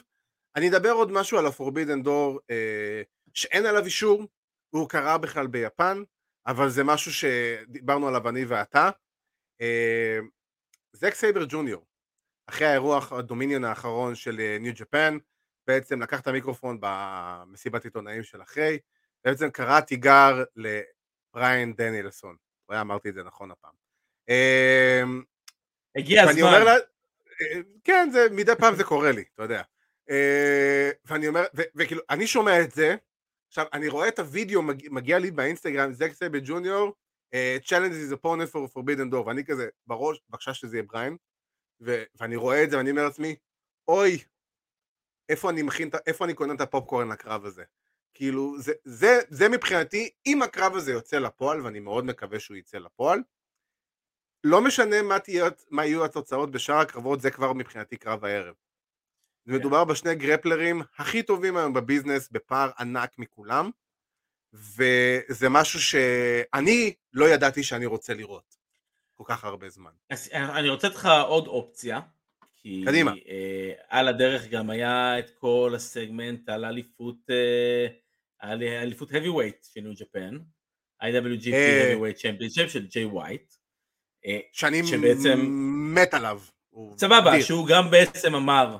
[0.57, 3.03] אני אדבר עוד משהו על ה-Forbidden Door אה,
[3.35, 4.25] שאין עליו אישור,
[4.71, 6.03] הוא קרה בכלל ביפן,
[6.47, 8.91] אבל זה משהו שדיברנו עליו אני ואתה.
[9.61, 10.29] אמ,
[10.93, 11.87] זק סייבר ג'וניור,
[12.47, 15.19] אחרי האירוע ה Dominion האחרון של New אה, Japan,
[15.67, 18.79] בעצם לקח את המיקרופון במסיבת עיתונאים של אחרי,
[19.25, 22.37] בעצם קרא תיגר לבריין דניאלסון,
[22.69, 23.73] אולי אמרתי את זה נכון הפעם.
[24.29, 25.23] אמ,
[25.97, 26.63] הגיע הזמן.
[26.65, 26.75] לה,
[27.85, 29.63] כן, זה, מדי פעם זה קורה לי, אתה יודע.
[30.11, 32.97] אה, ואני אומר, וכאילו, אני שומע את זה,
[33.49, 36.93] עכשיו, אני רואה את הוידאו מגיע, מגיע לי באינסטגרם, זק סייבר ג'וניור,
[37.35, 41.17] uh, challenges is opponent for forbidden door, ואני כזה בראש, בבקשה שזה יהיה בריין,
[41.81, 43.37] ואני רואה את זה ואני אומר לעצמי,
[43.89, 44.19] אוי,
[45.29, 47.65] איפה אני מכין, איפה אני קונה את הפופקורן לקרב הזה.
[48.15, 52.79] כאילו, זה, זה, זה מבחינתי, אם הקרב הזה יוצא לפועל, ואני מאוד מקווה שהוא יצא
[52.79, 53.23] לפועל,
[54.45, 58.55] לא משנה מה, תהיה, מה יהיו התוצאות בשאר הקרבות, זה כבר מבחינתי קרב הערב.
[58.55, 59.51] Yeah.
[59.51, 59.53] כן.
[59.53, 63.71] מדובר בשני גרפלרים הכי טובים היום בביזנס, בפער ענק מכולם,
[64.53, 68.57] וזה משהו שאני לא ידעתי שאני רוצה לראות
[69.15, 69.91] כל כך הרבה זמן.
[70.33, 72.01] אני רוצה לתת לך עוד אופציה.
[72.67, 73.13] כי קדימה.
[73.29, 77.87] אה, על הדרך גם היה את כל הסגמנט על אליפות, אה,
[78.39, 80.39] על אליפות heavyweight של ניו ג'פן,
[81.03, 83.55] IWGP אה, heavyweight championship של ג'יי ווייט.
[84.27, 85.41] אה, שאני שבעצם,
[85.95, 86.41] מת עליו.
[86.97, 87.43] סבבה, דיר.
[87.43, 88.79] שהוא גם בעצם אמר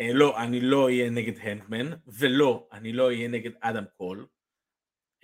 [0.00, 4.26] אה, לא, אני לא אהיה נגד הנגמן, ולא, אני לא אהיה נגד אדם קול.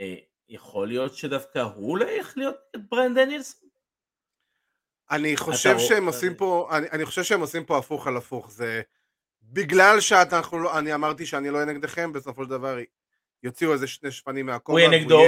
[0.01, 0.15] אה,
[0.49, 2.57] יכול להיות שדווקא הוא הולך להיות
[2.91, 3.66] בריין דניאלס?
[5.11, 8.83] אני חושב שהם עושים פה, אני, אני חושב שהם עושים פה הפוך על הפוך, זה
[9.43, 12.79] בגלל שאנחנו לא, אני אמרתי שאני לא אהיה נגדכם, בסופו של דבר
[13.43, 15.21] יוציאו איזה שני שפנים מהכובע, הוא יהיה נגדו,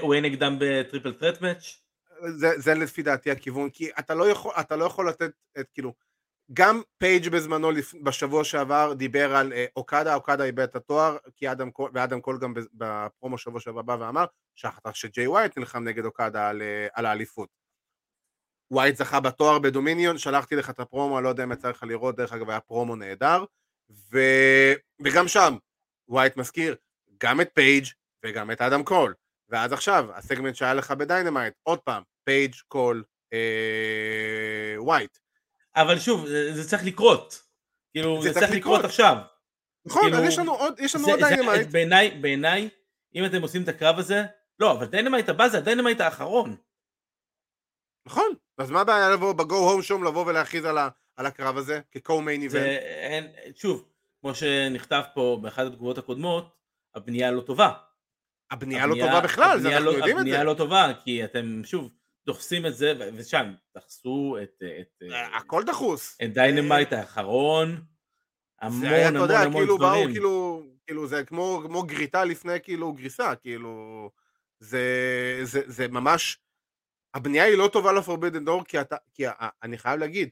[0.00, 1.80] הוא יהיה- נגדם ב triple threat match?
[2.26, 5.94] זה, זה לפי דעתי הכיוון, כי אתה לא יכול, אתה לא יכול לתת את כאילו,
[6.52, 11.52] גם פייג' בזמנו לפ- בשבוע שעבר דיבר על אה, אוקדה, אוקדה איבד את התואר, כי
[11.52, 14.24] אדם קול, ואדם קול גם בפרומו שבוע שעבר בא ואמר,
[14.54, 17.48] שכחת שג'יי ווייט נלחם נגד אוקדה על, אה, על האליפות.
[18.70, 21.82] ווייט זכה בתואר ב Dominion, שלחתי לך את הפרומו, אני לא יודע אם יצא לך
[21.82, 23.44] לראות, דרך אגב היה פרומו נהדר,
[24.12, 24.18] ו...
[25.04, 25.56] וגם שם,
[26.08, 26.76] ווייט מזכיר
[27.22, 27.84] גם את פייג'
[28.24, 29.14] וגם את אדם קול.
[29.48, 33.38] ואז עכשיו, הסגמנט שהיה לך ב Dynamite, עוד פעם, פייג' קול אה,
[34.78, 35.18] ווייט.
[35.76, 37.42] אבל שוב, זה, זה צריך לקרות.
[37.92, 38.84] כאילו, זה זה, צריך לקרות.
[38.84, 39.16] עכשיו.
[39.86, 41.68] נכון, כאילו, אז יש לנו עוד, יש לנו זה- עוד זה- Dynamite.
[41.70, 42.68] בעיניי, בעיניי,
[43.14, 44.22] אם אתם עושים את הקרב הזה,
[44.58, 46.56] לא, אבל Dynamite הבא זה ה Dynamite האחרון.
[48.06, 51.56] נכון, אז מה הבעיה לבוא ב go home show לבוא ולהכריז על, ה, על הקרב
[51.56, 53.56] הזה כ-co-main event?
[53.56, 53.84] שוב,
[54.20, 56.56] כמו שנכתב פה באחת התגובות הקודמות,
[56.94, 57.72] הבנייה לא טובה.
[58.50, 60.20] הבנייה לא טובה בכלל, זה אנחנו לא, יודעים את זה.
[60.20, 61.90] הבנייה לא טובה, כי אתם שוב
[62.26, 66.18] דוחסים את זה, ושם, דחסו את, את, אה, הכל דחוס.
[66.24, 67.80] את Dynamite האחרון,
[68.60, 70.12] המון זה היה, אתה המון יודע, המון כאילו באו, דברים.
[70.12, 74.10] כאילו, כאילו זה כמו, כמו גריטה לפני כאילו גריסה, כאילו,
[74.60, 74.84] זה,
[75.42, 76.38] זה, זה ממש,
[77.16, 79.24] הבנייה היא לא טובה ל Forbidden Door, כי אתה, כי
[79.62, 80.30] אני חייב להגיד,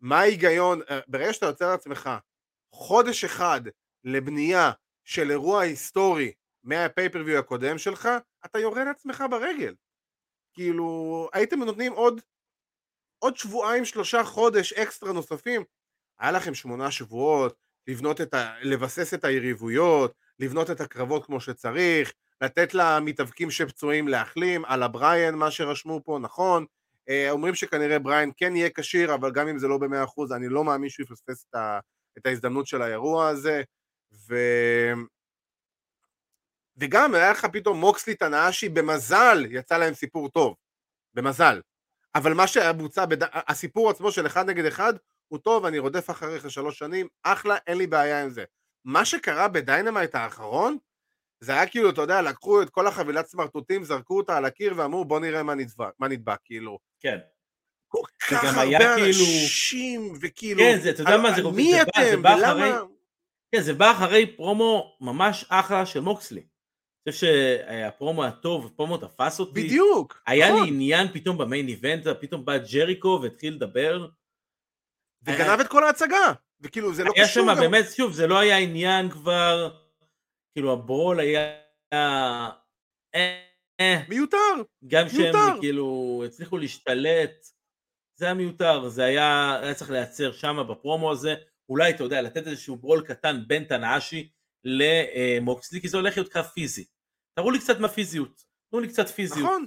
[0.00, 2.10] מה ההיגיון, אה, ברגע שאתה יוצר לעצמך
[2.72, 3.60] חודש אחד
[4.04, 4.70] לבנייה
[5.04, 6.32] של אירוע היסטורי
[6.64, 8.08] מהפייפריוויו הקודם שלך,
[8.44, 9.74] אתה יורה לעצמך ברגל.
[10.52, 12.20] כאילו, הייתם נותנים עוד,
[13.18, 15.64] עוד שבועיים, שלושה חודש אקסטרה נוספים,
[16.18, 18.54] היה לכם שמונה שבועות, לבנות את ה...
[18.62, 25.50] לבסס את היריבויות, לבנות את הקרבות כמו שצריך, לתת למתאבקים שפצועים להחלים, על הבריאן, מה
[25.50, 26.66] שרשמו פה, נכון.
[27.08, 30.48] אה, אומרים שכנראה בריאן כן יהיה כשיר, אבל גם אם זה לא במאה אחוז, אני
[30.48, 31.78] לא מאמין שהוא יפספס את, ה...
[32.18, 33.62] את ההזדמנות של האירוע הזה.
[34.28, 34.34] ו...
[36.76, 40.54] וגם היה לך פתאום מוקסלי טנהאשי, במזל יצא להם סיפור טוב.
[41.14, 41.60] במזל.
[42.14, 43.18] אבל מה שהיה בוצע, בד...
[43.32, 44.94] הסיפור עצמו של אחד נגד אחד,
[45.28, 48.44] הוא טוב, אני רודף אחריך שלוש שנים, אחלה, אין לי בעיה עם זה.
[48.84, 50.76] מה שקרה ב Dynamite האחרון,
[51.40, 55.04] זה היה כאילו, אתה יודע, לקחו את כל החבילת סמרטוטים, זרקו אותה על הקיר ואמרו,
[55.04, 56.78] בוא נראה מה נדבק, מה נדבק כאילו.
[57.00, 57.18] כן.
[57.88, 61.84] כל כך היה הרבה כאילו- אנשים, וכאילו, כן, זה, אתה יודע מה, זה, מי זה
[61.84, 62.50] בא, זה אתם, בא ולמה...
[62.52, 62.88] אחרי,
[63.52, 66.40] כן, זה בא אחרי פרומו ממש אחלה של מוקסלי.
[67.06, 69.64] אני חושב שהפרומו הטוב, הפרומו תפס אותי.
[69.64, 70.62] בדיוק, היה נכון.
[70.62, 74.08] לי עניין פתאום במיין איבנט, פתאום בא ג'ריקו והתחיל לדבר.
[75.22, 78.38] וגנב את כל ההצגה, וכאילו זה לא היה קשור שם גם, באמת, שוב, זה לא
[78.38, 79.70] היה עניין כבר,
[80.56, 81.60] כאילו הברול היה...
[81.92, 82.50] אה,
[83.80, 84.36] אה, מיותר,
[84.86, 85.60] גם שהם מיותר.
[85.60, 87.46] כאילו הצליחו להשתלט,
[88.18, 91.34] זה היה מיותר, זה היה, היה צריך לייצר שם בפרומו הזה,
[91.68, 94.30] אולי אתה יודע, לתת איזשהו ברול קטן בין תנאשי
[94.64, 96.84] למוקסלי, כי זה הולך להיות קרב פיזי.
[97.38, 99.40] תראו לי קצת מהפיזיות, תנו לי קצת פיזיות.
[99.40, 99.66] נכון.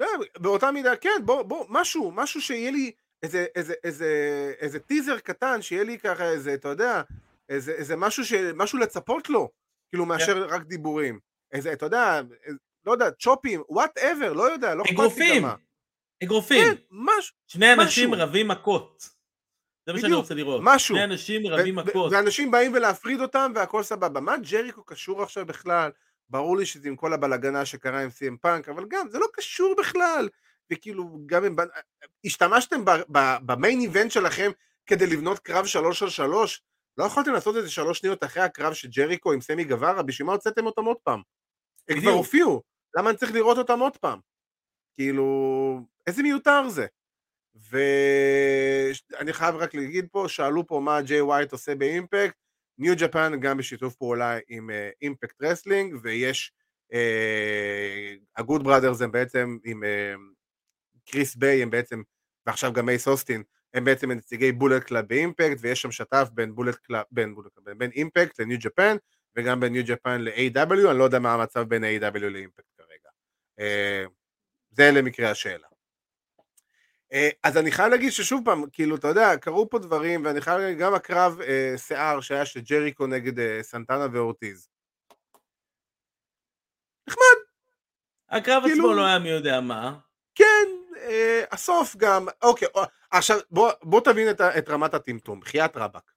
[0.00, 0.06] אה,
[0.38, 2.92] באותה מידה, כן, בוא, בוא, משהו, משהו שיהיה לי
[3.22, 7.02] איזה, איזה, איזה, איזה טיזר קטן, שיהיה לי ככה איזה, אתה יודע,
[7.48, 9.50] איזה, איזה משהו, ש, משהו לצפות לו,
[9.88, 11.18] כאילו מאשר רק דיבורים.
[11.52, 15.48] איזה, אתה יודע, איזה, לא יודע, צ'ופים, whatever, לא יודע, לא אכפת לי אגרופים, גם
[15.48, 15.54] מה.
[16.22, 18.22] אגרופים, כן, משהו, שני אנשים משהו.
[18.24, 19.18] רבים מכות.
[19.86, 20.60] זה מה שאני רוצה לראות.
[20.64, 20.94] משהו.
[20.94, 22.12] שני אנשים רבים מכות.
[22.12, 24.20] ואנשים באים ולהפריד אותם והכל סבבה.
[24.20, 25.90] מה ג'ריקו קשור עכשיו בכלל?
[26.30, 29.74] ברור לי שזה עם כל הבלגן שקרה עם סי.אם פאנק, אבל גם זה לא קשור
[29.78, 30.28] בכלל.
[30.72, 31.56] וכאילו, גם אם...
[32.24, 34.50] השתמשתם ב- ב- ב main event שלכם
[34.86, 36.62] כדי לבנות קרב שלוש על שלוש?
[36.98, 40.02] לא יכולתם לעשות את זה שלוש שניות אחרי הקרב של ג'ריקו עם סמי גווארה?
[40.02, 41.20] בשביל מה הוצאתם אותם עוד פעם?
[41.88, 42.10] הם כבר.
[42.10, 42.62] הופיעו,
[42.96, 44.20] למה אני צריך לראות אותם עוד פעם?
[44.94, 46.86] כאילו, איזה מיותר זה?
[47.70, 52.36] ואני חייב רק להגיד פה, שאלו פה מה ג'יי ווייט עושה ב Impact,
[52.78, 54.70] New Japan גם בשיתוף פעולה עם
[55.02, 56.52] Impact אה, Wrestling, ויש,
[58.36, 59.82] ה Good אה, Brothers הם בעצם עם
[61.04, 62.02] קריס אה, ביי, הם בעצם,
[62.46, 63.42] ועכשיו גם אייס אוסטין,
[63.74, 67.52] הם בעצם נציגי Bullet Club ב Impact, ויש שם שת"פ בין Bullet Club, בין, Bullet
[67.54, 68.96] Club, בין Impact ל New Japan,
[69.36, 73.10] וגם בין New Japan ל-AEW, אני לא יודע מה המצב בין AEW ל Impact כרגע.
[73.60, 74.10] אה,
[74.70, 75.66] זה למקרה השאלה.
[77.42, 80.78] אז אני חייב להגיד ששוב פעם, כאילו, אתה יודע, קרו פה דברים, ואני חייב להגיד,
[80.78, 84.68] גם הקרב אה, שיער שהיה של ג'ריקו נגד אה, סנטנה ואורטיז.
[87.08, 87.22] נחמד.
[88.30, 89.98] הקרב כאילו- עצמו לא היה מי יודע מה.
[90.34, 90.68] כן,
[90.98, 96.12] אה, הסוף גם, אוקיי, אה, עכשיו בוא, בוא תבין את, את רמת הטמטום, בחייאת רבאק.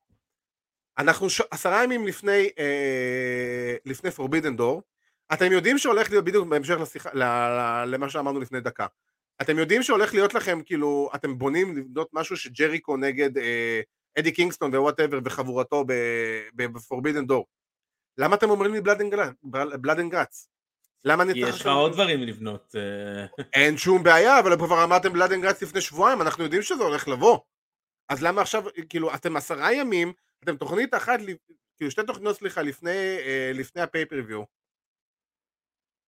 [0.97, 1.41] אנחנו ש...
[1.51, 4.82] עשרה ימים לפני, אה, לפני Forbidden Door,
[5.34, 7.23] אתם יודעים שהולך להיות בדיוק בהמשך לשיחה, ל...
[7.86, 8.86] למה שאמרנו לפני דקה.
[9.41, 13.82] אתם יודעים שהולך להיות לכם, כאילו, אתם בונים לבנות משהו שג'ריקו נגד אה,
[14.19, 15.86] אדי קינגסטון ו whatever וחבורתו
[16.55, 17.43] ב-Forbidden Door.
[18.17, 20.50] למה אתם אומרים לי Blood and Guts?
[21.05, 21.55] למה אני צריך...
[21.55, 22.75] יש לך עוד דברים לבנות.
[22.75, 23.43] אה.
[23.53, 27.07] אין שום בעיה, אבל כבר אמרתם Blood and Guts לפני שבועיים, אנחנו יודעים שזה הולך
[27.07, 27.39] לבוא.
[28.09, 31.19] אז למה עכשיו, כאילו, אתם עשרה ימים, אתם תוכנית אחת,
[31.77, 34.43] כאילו שתי תוכניות, סליחה, לפני, אה, לפני ה pay-per-view.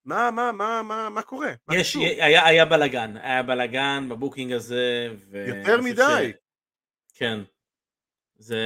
[0.06, 1.54] מה, מה, מה, מה, מה קורה?
[1.72, 5.10] יש, היה, היה בלאגן, היה בלאגן ב booking הזה.
[5.30, 5.46] ו...
[5.48, 6.32] יותר מדי.
[6.32, 6.38] ש...
[7.14, 7.40] כן.
[8.36, 8.62] זה...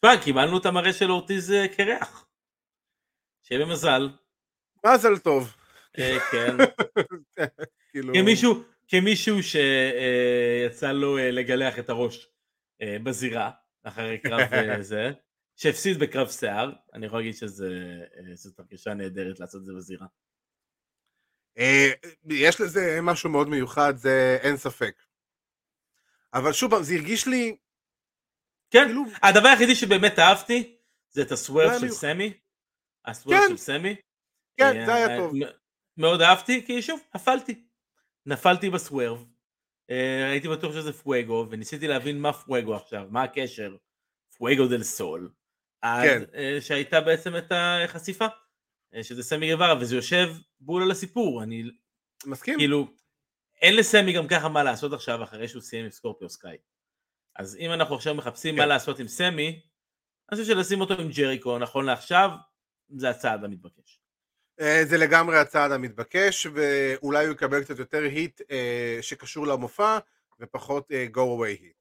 [0.00, 2.27] תשמע, קיבלנו את המראה של אורטיז אה, קרח.
[3.48, 4.08] שיהיה במזל.
[4.86, 5.56] מזל טוב.
[5.98, 6.56] אה, כן.
[7.90, 8.14] כאילו...
[8.14, 12.28] כמישהו, כמישהו שיצא לו אה, לגלח את הראש
[13.04, 13.50] בזירה,
[13.82, 14.40] אחרי קרב
[14.80, 15.10] זה,
[15.56, 20.06] שהפסיד בקרב שיער, אני יכול להגיד שזאת הרגשה נהדרת לעשות את זה בזירה.
[22.30, 25.02] יש לזה משהו מאוד מיוחד, זה אין ספק.
[26.34, 27.56] אבל שוב פעם, זה הרגיש לי...
[28.70, 29.04] כן, כאילו...
[29.22, 30.76] הדבר היחידי שבאמת אהבתי
[31.10, 32.32] זה את הסוורף של סמי.
[33.08, 33.48] הסוורף כן.
[33.48, 33.94] של סמי.
[34.56, 35.32] כן, זה היה טוב.
[35.96, 37.64] מאוד אהבתי, כי שוב, נפלתי.
[38.26, 39.18] נפלתי בסוורף.
[39.90, 43.76] אה, הייתי בטוח שזה פואגו, וניסיתי להבין מה פואגו עכשיו, מה הקשר.
[44.38, 45.30] פואגו דל סול.
[45.82, 46.22] כן.
[46.34, 48.26] אה, שהייתה בעצם את החשיפה.
[48.94, 50.28] אה, שזה סמי גווארה, וזה יושב
[50.60, 51.42] בול על הסיפור.
[51.42, 51.62] אני...
[52.26, 52.58] מסכים.
[52.58, 52.88] כאילו,
[53.62, 56.56] אין לסמי גם ככה מה לעשות עכשיו אחרי שהוא סיים עם סקורפיו סקאי.
[57.36, 58.60] אז אם אנחנו עכשיו מחפשים כן.
[58.60, 59.48] מה לעשות עם סמי,
[60.30, 62.30] אני חושב שלשים אותו עם ג'ריקו נכון לעכשיו,
[62.96, 64.00] זה הצעד המתבקש.
[64.60, 69.98] אה, זה לגמרי הצעד המתבקש, ואולי הוא יקבל קצת יותר היט אה, שקשור למופע,
[70.40, 71.78] ופחות אה, go away היט.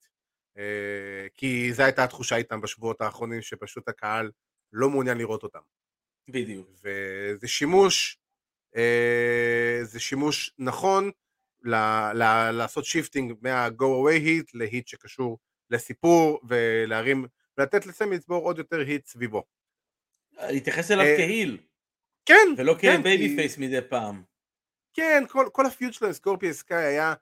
[1.34, 4.32] כי זו הייתה התחושה איתם בשבועות האחרונים, שפשוט הקהל
[4.74, 5.60] לא מעוניין לראות אותם.
[6.30, 6.68] בדיוק.
[6.84, 8.18] וזה שימוש,
[9.84, 11.12] זה שימוש נכון,
[11.64, 15.39] ל- ל- לעשות shifting מה-go away heat ל heat שקשור
[15.70, 17.26] לסיפור ולהרים,
[17.58, 19.43] ולתת לסמי לצבור עוד יותר heat סביבו.
[20.39, 21.57] להתייחס אליו אה, כ heel.
[22.25, 22.47] כן.
[22.57, 24.23] ולא כן, כ babyface מדי פעם.
[24.93, 27.13] כן, כל, ה feud שלו עם סקורפי סקאי היה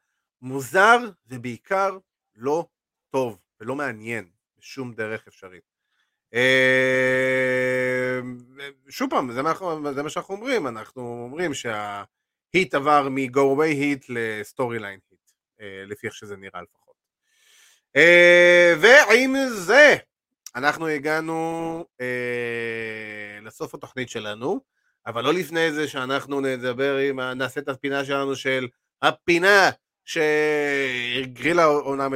[0.42, 0.98] מוזר
[1.28, 1.98] ובעיקר
[2.36, 2.66] לא
[3.10, 4.26] טוב ולא מעניין
[4.60, 5.64] בשום דרך אפשרית.
[6.34, 8.20] אה,
[8.90, 9.54] שוב פעם, זה מה,
[9.94, 12.04] זה מה שאנחנו אומרים, אנחנו אומרים שה...
[12.54, 15.32] היט עבר מ-go away היט לסטורי ליין היט,
[15.88, 16.96] לפי איך שזה נראה לפחות.
[17.96, 19.96] אה, ועם זה
[20.56, 24.62] אנחנו הגענו אה, לסוף התוכנית שלנו,
[25.08, 28.68] אבל לא לפני זה שאנחנו נדבר עם, נעשה את הפינה שלנו של
[29.02, 29.70] הפינה
[30.06, 32.16] שהגרילה אומנם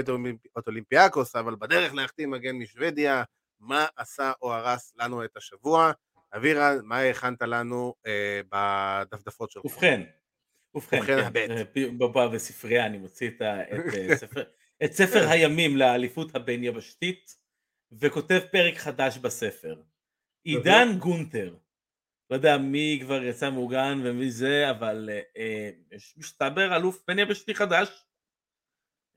[0.58, 3.24] את אולימפיאקוס, אבל בדרך להחתים מגן משוודיה,
[3.60, 5.92] מה עשה או הרס לנו את השבוע.
[6.36, 9.66] אבירה, מה הכנת לנו אה, בדפדפות שלך?
[9.66, 10.02] ובכן,
[10.76, 11.30] ובכן, כן,
[12.34, 14.44] בספרייה אני מוציא את, את, אה, ספר,
[14.84, 17.39] את ספר הימים לאליפות הבין יבשתית
[17.92, 19.82] וכותב פרק חדש בספר.
[20.44, 21.56] עידן גונטר,
[22.30, 27.56] לא יודע מי כבר יצא מעוגן ומי זה, אבל אה, יש מסתבר אלוף בין יבשתי
[27.56, 28.06] חדש,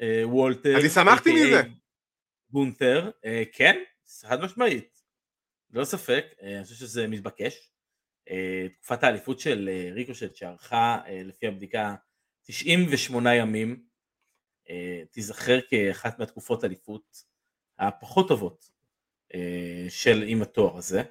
[0.01, 0.81] אה, וולטר.
[0.81, 1.63] אני שמחתי מזה.
[2.51, 3.83] גונטר, אה, כן,
[4.23, 5.03] חד משמעית,
[5.71, 7.73] לא ספק, אה, אני חושב שזה מתבקש.
[8.31, 11.95] אה, תקופת האליפות של אה, ריקושט שערכה אה, לפי הבדיקה
[12.43, 13.87] 98 ימים,
[15.11, 17.25] תיזכר כאחת מהתקופות האליפות
[17.79, 18.71] הפחות טובות
[19.89, 21.03] של עם התואר הזה.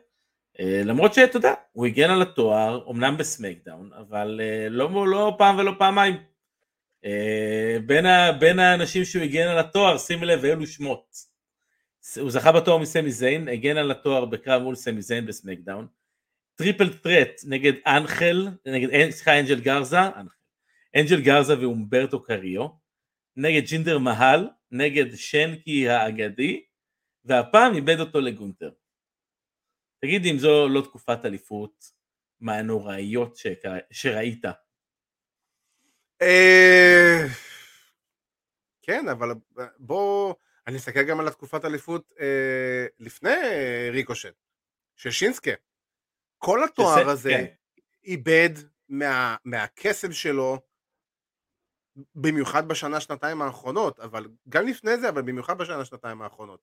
[0.60, 5.72] למרות שאתה יודע, הוא הגן על התואר, אמנם ב SmackDown, אבל לא, לא פעם ולא
[5.78, 6.16] פעמיים.
[7.86, 11.16] בין, ה, בין האנשים שהוא הגן על התואר, שימי לב אילו שמות.
[12.20, 15.88] הוא זכה בתואר מסמי זיין, הגן על התואר בקרב מול סמי זיין ב SmackDown.
[16.56, 20.00] triple threat נגד אנחל, נגד, סליחה, אנג'ל גרזה,
[20.96, 22.68] אנג'ל גרזה ואומברטו קריו,
[23.36, 26.66] נגד ג'ינדר מהל, נגד שנקי האגדי,
[27.26, 28.72] והפעם איבד אותו לגונטר.
[30.00, 31.92] תגיד אם זו לא תקופת אליפות
[32.40, 33.38] מהנוראיות
[33.92, 34.46] שראית.
[36.22, 37.26] אה,
[38.82, 39.28] כן, אבל
[39.78, 40.36] בוא,
[40.68, 43.30] אני אסתכל גם על התקופת אליפות אה, לפני
[43.92, 44.36] ריקושט,
[44.96, 45.52] של שינסקה.
[46.38, 47.46] כל התואר הזה כן.
[48.04, 48.50] איבד
[48.90, 50.60] מה, מהקסם שלו,
[52.16, 56.62] במיוחד בשנה, שנתיים האחרונות, אבל גם לפני זה, אבל במיוחד בשנה, שנתיים האחרונות.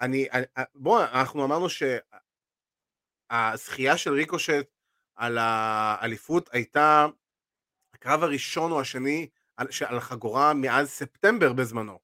[0.00, 0.28] אני,
[0.74, 1.66] בוא, אנחנו אמרנו
[3.30, 4.66] שהזכייה של ריקושט
[5.14, 7.06] על האליפות הייתה
[7.94, 11.98] הקרב הראשון או השני על, על חגורה מאז ספטמבר בזמנו.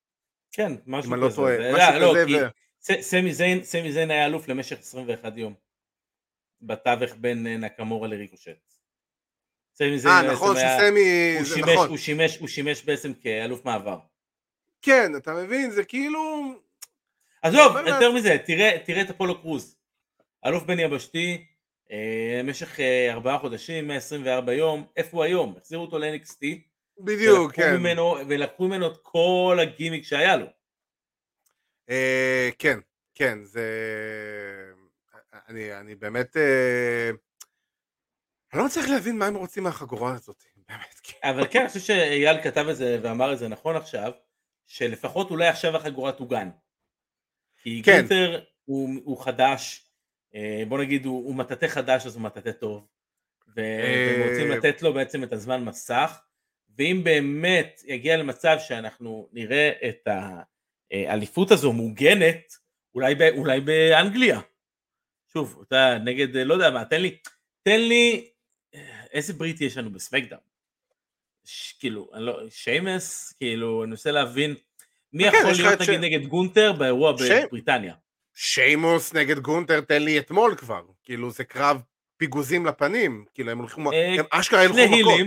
[0.52, 1.08] כן, משהו כזה.
[1.08, 2.46] אם אני לא טועה, משהו לא, כזה.
[2.46, 3.02] ו...
[3.02, 5.54] סמי זיין, סמי זיין היה אלוף למשך 21 יום.
[6.60, 8.75] בתווך בין אה, נקמורה לריקושט.
[9.78, 11.36] סמי זיין אה, נכון, שסמי...
[11.38, 11.88] הוא, שימש, נכון.
[11.88, 13.98] הוא, שימש, הוא שימש בעצם כאלוף מעבר.
[14.82, 15.70] כן, אתה מבין?
[15.70, 16.52] זה כאילו...
[17.42, 19.76] עזוב, יותר מזה, תראה, תראה את אפולו קרוז.
[20.46, 21.46] אלוף בן יבשתי,
[21.92, 25.54] אה, במשך אה, ארבעה חודשים, 124 יום, איפה הוא היום?
[25.56, 26.46] החזירו אותו ל-NXT.
[27.00, 27.76] בדיוק, כן.
[27.76, 30.46] ממנו, ולקחו ממנו את כל הגימיק שהיה לו.
[31.90, 32.78] אה, כן,
[33.14, 33.62] כן, זה...
[35.48, 36.36] אני, אני באמת...
[36.36, 37.10] אה...
[38.52, 41.00] אני לא מצליח להבין מה הם רוצים מהחגורה הזאת, באמת.
[41.02, 41.28] כן.
[41.28, 44.12] אבל כן, אני חושב שאייל כתב את זה ואמר את זה נכון עכשיו,
[44.66, 46.50] שלפחות אולי עכשיו החגורה תוגן.
[47.62, 47.96] כי כן.
[47.96, 49.90] גינטר הוא, הוא חדש,
[50.34, 52.86] אה, בוא נגיד הוא, הוא מטאטא חדש אז הוא מטאטא טוב,
[53.56, 56.20] והם רוצים אה, לתת לו בעצם את הזמן מסך,
[56.78, 60.08] ואם באמת יגיע למצב שאנחנו נראה את
[60.90, 62.54] האליפות הזו מוגנת,
[62.94, 64.40] אולי, ב, אולי באנגליה.
[65.32, 67.18] שוב, אתה נגד, לא יודע מה, תן לי,
[67.62, 68.30] תן לי,
[69.16, 70.40] איזה ברית יש לנו בסמקדאון?
[71.80, 74.54] כאילו, אני לא, שיימוס, כאילו, אני מנסה להבין,
[75.12, 76.04] מי כן, יכול להיות נגיד ש...
[76.04, 77.30] נגד גונטר באירוע ש...
[77.30, 77.94] בבריטניה?
[78.34, 81.82] שיימוס נגד גונטר, תן לי אתמול כבר, כאילו זה קרב
[82.16, 85.20] פיגוזים לפנים, כאילו הם הולכים, אה, הם אשכרה ילכו מכות.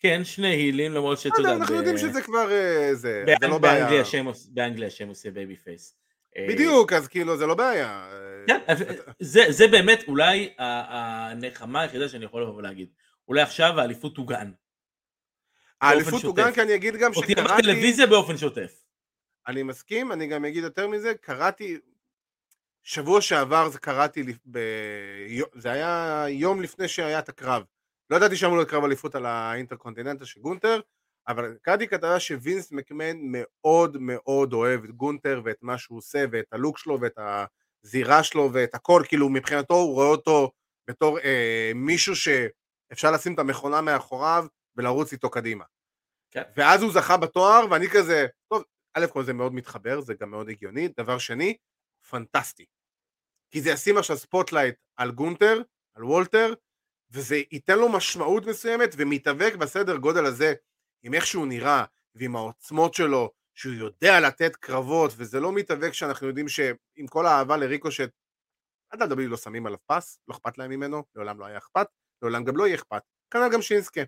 [0.00, 1.52] כן, שני heel ים, למרות שאתה יודע...
[1.52, 3.88] אנחנו יודעים שזה כבר, אה, זה, זה לא בעיה.
[4.50, 5.96] באנגליה שיימוס יהיה babyface.
[6.36, 8.08] אה, בדיוק, אז כאילו זה לא בעיה.
[8.46, 8.58] כן,
[9.48, 12.88] זה באמת אולי הנחמה היחידה שאני יכול לבוא ולהגיד.
[13.28, 14.50] אולי עכשיו האליפות תוגן.
[15.80, 17.40] האליפות תוגן כי אני אגיד גם שקראתי...
[17.40, 18.82] אותי בטלוויזיה באופן שוטף.
[19.46, 21.78] אני מסכים, אני גם אגיד יותר מזה, קראתי,
[22.82, 24.58] שבוע שעבר זה קראתי, ב...
[25.54, 27.62] זה היה יום לפני שהיה את הקרב.
[28.10, 30.80] לא ידעתי שאמור להיות קרב אליפות על האינטרקונטיננטה של גונטר,
[31.28, 36.52] אבל קראתי כתבה שווינס מקמן מאוד מאוד אוהב את גונטר ואת מה שהוא עושה ואת
[36.52, 37.18] הלוק שלו ואת
[37.84, 40.52] הזירה שלו ואת הכל, כאילו מבחינתו הוא רואה אותו
[40.88, 42.16] בתור אה, מישהו
[42.88, 45.64] שאפשר לשים את המכונה מאחוריו ולרוץ איתו קדימה.
[46.30, 46.42] כן.
[46.56, 48.62] ואז הוא זכה בתואר ואני כזה, טוב,
[48.94, 51.56] א' כל זה מאוד מתחבר, זה גם מאוד הגיוני, דבר שני,
[52.10, 52.64] פנטסטי.
[53.50, 55.62] כי זה ישים עכשיו spotlight על גונטר,
[55.94, 56.54] על וולטר,
[57.10, 60.54] וזה ייתן לו משמעות מסוימת ומתאבק בסדר גודל הזה
[61.02, 61.84] עם איך שהוא נראה
[62.14, 67.56] ועם העוצמות שלו, שהוא יודע לתת קרבות, וזה לא מתאבק שאנחנו יודעים שעם כל האהבה
[67.56, 68.10] לריקושט,
[68.90, 71.86] עד ה לא שמים עליו פס, לא אכפת להם ממנו, לעולם לא היה אכפת,
[72.22, 74.02] לעולם גם לא יהיה אכפת, כנ"ל גם שינסקה.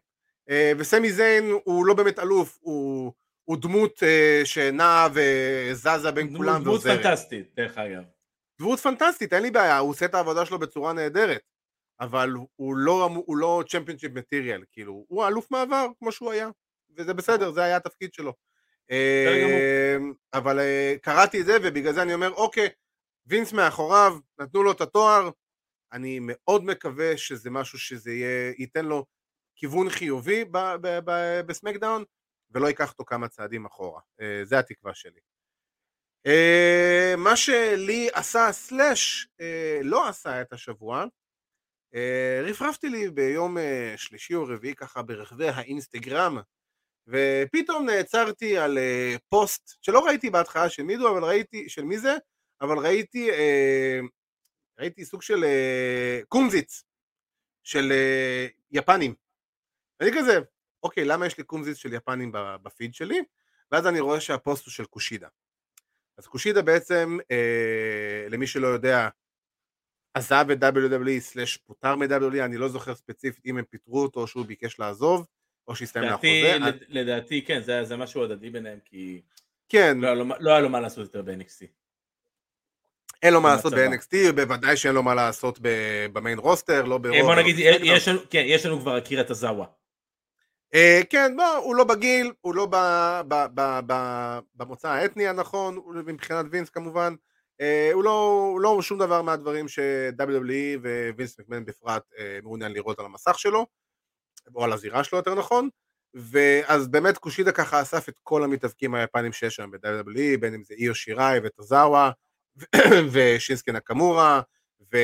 [0.51, 3.13] אה, וסמי זיין הוא לא באמת אלוף, הוא,
[3.45, 6.93] הוא דמות אה, שנעה וזזה בין דמות, כולם דמות ועוזרת.
[6.93, 8.03] דמות פנטסטית, דרך אגב.
[8.61, 11.41] דמות פנטסטית, אין לי בעיה, הוא עושה את העבודה שלו בצורה נהדרת,
[12.01, 16.49] אבל הוא לא, הוא לא צ'מפיונשיפ מטריאל, כאילו, הוא אלוף מעבר כמו שהוא היה,
[16.97, 18.33] וזה בסדר, זה היה התפקיד שלו.
[18.91, 22.69] אמ, אבל אה, קראתי את זה ובגלל זה אני אומר אוקיי,
[23.27, 25.31] וינס מאחוריו, נתנו לו את התואר,
[25.93, 29.05] אני מאוד מקווה שזה משהו שזה יהיה, ייתן לו
[29.57, 30.45] כיוון חיובי
[31.47, 32.05] בסמקדאון
[32.51, 35.21] ולא ייקח אותו כמה צעדים אחורה, אה, זה התקווה שלי.
[36.27, 39.29] אה, מה שלי עשה סלאש
[39.83, 41.05] לא עשה את השבוע,
[42.45, 43.57] רפרפתי לי ביום
[43.97, 46.39] שלישי או רביעי ככה ברכבי האינסטגרם
[47.09, 52.17] ופתאום נעצרתי על uh, פוסט שלא ראיתי בהתחלה של מידו, אבל ראיתי, של מי זה?
[52.61, 54.07] אבל ראיתי, uh,
[54.79, 56.85] ראיתי סוג של uh, קומזיץ
[57.63, 59.15] של uh, יפנים.
[60.01, 60.39] אני כזה,
[60.83, 63.19] אוקיי, למה יש לי קומזיץ של יפנים בפיד שלי?
[63.73, 65.29] ואז אני רואה שהפוסט הוא של קושידה.
[66.19, 69.09] אז קושידה בעצם, uh, למי שלא יודע,
[70.15, 74.47] עזב את WWE פוטר מ-WWE, אני לא זוכר ספציפית אם הם פיטרו אותו או שהוא
[74.47, 75.27] ביקש לעזוב.
[75.69, 76.59] או שהסתיים לחוזה.
[76.61, 79.23] לד, לדעתי כן, זה, זה משהו הדדי ביניהם, כי
[79.69, 79.99] כן.
[80.01, 81.67] לא, לא, לא היה לו מה לעשות יותר ב-NXT.
[83.23, 85.59] אין לו מה לעשות ב-NXT, בוודאי שאין לו מה לעשות
[86.13, 87.23] במיין רוסטר, לא ברוב.
[87.23, 89.67] בוא נגיד, יש לנו, כן, יש לנו כבר אקירה טזאווה.
[90.75, 92.69] Uh, כן, בוא, הוא לא בגיל, הוא לא
[94.57, 97.15] במוצא האתני הנכון, מבחינת וינס כמובן,
[97.93, 100.79] הוא, לא, הוא לא שום דבר מהדברים ש-WWE
[101.17, 102.03] ווינס מקמן בפרט
[102.43, 103.67] מעוניין לראות על המסך שלו.
[104.55, 105.69] או על הזירה שלו יותר נכון,
[106.15, 110.75] ואז באמת קושידה ככה אסף את כל המתאבקים היפנים שיש שם ב-WWE, בין אם זה
[110.79, 112.11] איו שיראי וטוזאווה,
[113.13, 114.41] ושינסקי נקמורה,
[114.93, 114.97] ו...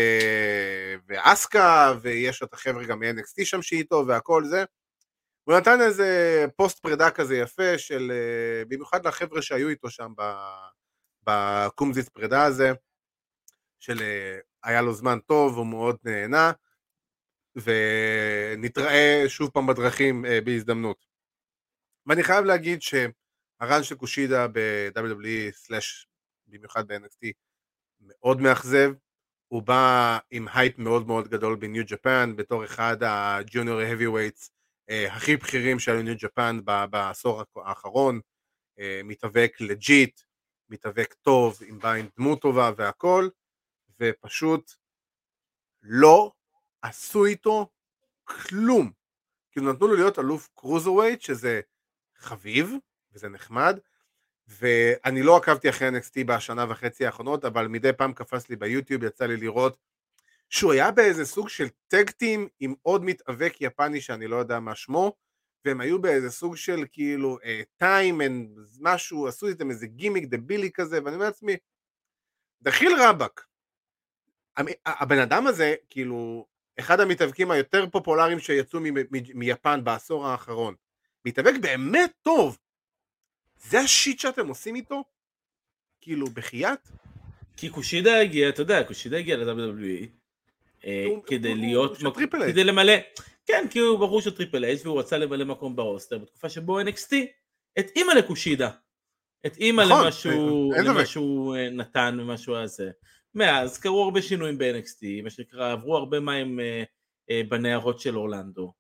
[1.09, 4.65] ואסקה, ויש את החבר'ה גם מ-NXT שם שאיתו והכל זה.
[5.45, 10.13] הוא נתן איזה פוסט פרידה כזה יפה של, אה, במיוחד לחבר'ה שהיו איתו שם
[11.23, 12.73] בקומזיץ פרידה הזה,
[13.81, 16.53] של אה, היה לו זמן טוב, הוא מאוד נהנה,
[17.57, 21.07] ונתראה שוב פעם בדרכים אה, בהזדמנות.
[22.07, 25.53] ואני חייב להגיד שה run של קושידה ב-WWE,
[26.59, 27.33] במיוחד ב-NXT,
[28.01, 28.93] מאוד מאכזב,
[29.49, 34.49] הוא בא עם הייפ מאוד מאוד גדול ב New Japan, בתור אחד ה junior heavyweights
[34.91, 38.21] אה, הכי בכירים שהיו New Japan בעשור האחרון,
[38.79, 40.21] אה, מתאבק legit,
[40.69, 43.29] מתאבק טוב, עם בא עם דמות טובה והכל,
[44.01, 44.73] ופשוט
[45.83, 46.33] לא
[46.83, 47.69] עשו איתו
[48.25, 48.93] כלום.
[49.51, 51.61] כאילו נתנו לו להיות אלוף קרוזווייט, שזה
[52.17, 52.73] חביב,
[53.13, 53.79] וזה נחמד,
[54.49, 59.27] ואני לא עקבתי אחרי NXT בשנה וחצי האחרונות, אבל מדי פעם קפץ לי ביוטיוב, יצא
[59.27, 59.79] לי לראות
[60.51, 65.13] שהוא היה באיזה סוג של טקטים עם עוד מתאבק יפני שאני לא יודע מה שמו,
[65.65, 67.39] והם היו באיזה סוג של כאילו
[67.77, 68.25] טיים uh,
[68.81, 71.57] משהו, עשו איתם איזה גימיק דבילי כזה, ואני אומר לעצמי,
[72.63, 73.47] דחיל רבאק.
[74.87, 76.47] הבן אדם הזה, כאילו,
[76.79, 78.81] אחד המתאבקים היותר פופולריים שיצאו
[79.35, 80.75] מיפן בעשור האחרון.
[81.25, 82.59] מתאבק באמת טוב.
[83.69, 85.05] זה ה shit שאתם עושים איתו?
[86.01, 86.89] כאילו, בחייאת?
[87.57, 90.07] כי קושידה הגיע, אתה יודע, קושידה הגיע ל-WWE
[90.85, 91.99] אה, כדי להיות,
[92.47, 92.93] כדי למלא,
[93.47, 96.81] כן, כי הוא בחור של טריפל אייץ' והוא רצה למלא מקום ב roster בתקופה שבו
[96.81, 97.15] NXT
[97.77, 98.71] התאימה לקושידה,
[99.45, 102.91] התאימה למה שהוא נתן ומה שהוא עשה.
[103.35, 106.83] מאז קרו הרבה שינויים ב-NXT, מה שנקרא, עברו הרבה מים אה,
[107.31, 108.73] אה, בנערות של אורלנדו.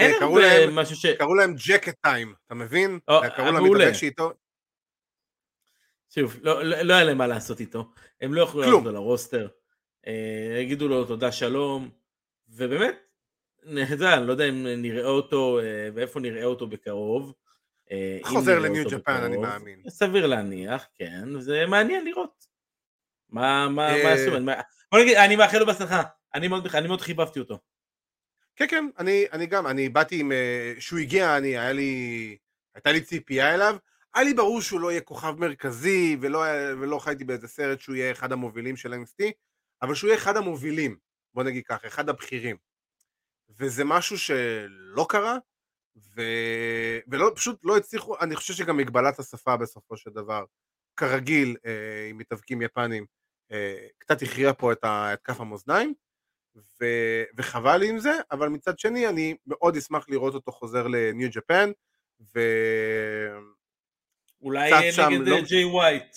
[0.00, 0.04] ו...
[0.04, 1.06] אין אה, הרבה משהו ש...
[1.06, 2.98] קראו להם ג'קט טיים, אתה מבין?
[3.08, 4.32] או, קראו להם מתאבק שאיתו...
[6.14, 9.48] שוב, לא, לא, לא היה להם מה לעשות איתו, הם לא יכלו לעשות על הרוסטר,
[10.06, 11.90] אה, יגידו לו תודה שלום,
[12.48, 12.94] ובאמת,
[13.66, 17.34] אני לא יודע אם נראה אותו אה, ואיפה נראה אותו בקרוב,
[17.90, 19.82] אה, חוזר לניו ג'פן אני מאמין.
[19.88, 22.46] סביר להניח, כן, זה מעניין לראות.
[23.28, 24.60] מה, מה, מה אה,
[24.92, 26.02] בוא נגיד, אני מאחל לו בהצלחה,
[26.34, 26.48] אני
[26.86, 27.58] מאוד חיבבתי אותו.
[28.60, 32.36] כן כן, אני, אני גם, אני באתי עם, אה, שהוא הגיע, אני, היה לי,
[32.74, 33.76] הייתה לי ציפייה אליו,
[34.14, 36.42] היה לי ברור שהוא לא יהיה כוכב מרכזי, ולא,
[36.80, 39.24] ולא חייתי באיזה סרט שהוא יהיה אחד המובילים של NXT,
[39.82, 40.96] אבל שהוא יהיה אחד המובילים,
[41.34, 42.56] בוא נגיד ככה, אחד הבכירים.
[43.58, 45.36] וזה משהו שלא קרה,
[46.16, 46.22] ו...
[47.08, 50.44] ולא, פשוט לא הצליחו, אני חושב שגם מגבלת השפה בסופו של דבר,
[50.96, 53.06] כרגיל אה, עם מתאבקים יפנים,
[53.52, 55.14] אה, קצת הכריע פה את, ה...
[55.14, 55.94] את כף המאזניים,
[56.56, 56.84] ו...
[57.36, 61.70] וחבל לי עם זה, אבל מצד שני אני מאוד אשמח לראות אותו חוזר לניו ג'פן,
[62.34, 62.40] ו...
[64.42, 64.70] אולי
[65.10, 65.40] נגד לא...
[65.40, 66.16] ג'יי ווייט.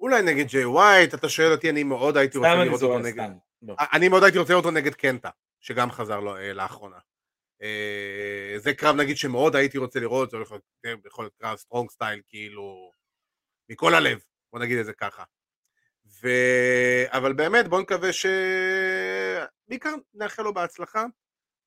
[0.00, 3.28] אולי נגד ג'יי ווייט, אתה שואל אותי, אני מאוד הייתי רוצה לראות אותו נגד...
[3.92, 5.30] אני מאוד הייתי רוצה לראות אותו נגד קנטה,
[5.60, 6.98] שגם חזר לו אה, לאחרונה.
[7.62, 10.36] אה, זה קרב נגיד שמאוד הייתי רוצה לראות, זה
[11.06, 12.92] יכול להיות קרב strong style כאילו
[13.70, 14.18] מכל הלב,
[14.52, 15.24] בוא נגיד את זה ככה.
[16.22, 16.28] ו...
[17.08, 18.26] אבל באמת בוא נקווה ש...
[19.68, 21.04] בעיקר נאחל לו בהצלחה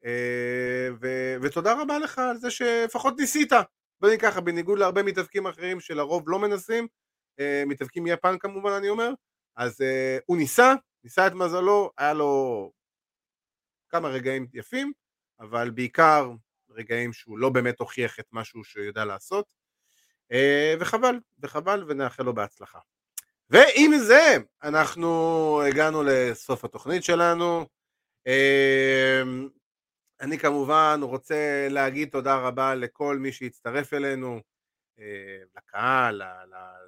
[0.05, 1.07] אה, ו...
[1.41, 3.51] ותודה רבה לך על זה שלפחות ניסית,
[3.99, 6.87] בוא נגיד ככה, בניגוד להרבה מתאבקים אחרים שלרוב לא מנסים,
[7.39, 9.13] אה, מתאבקים מיפן כמובן אני אומר,
[9.55, 9.81] אז
[10.25, 10.73] הוא ניסה,
[11.03, 12.71] ניסה את מזלו, היה לו
[13.89, 14.91] כמה רגעים יפים,
[15.39, 16.31] אבל בעיקר
[16.69, 19.45] רגעים שהוא לא באמת הוכיח את משהו שהוא יודע לעשות,
[20.31, 22.79] אה, וחבל, וחבל, ונאחל לו בהצלחה.
[23.51, 27.65] ועם זה אנחנו הגענו לסוף התוכנית שלנו.
[28.27, 29.21] אה,
[30.21, 34.39] אני כמובן רוצה להגיד תודה רבה לכל מי שהצטרף אלינו,
[34.99, 36.21] אה, לקהל,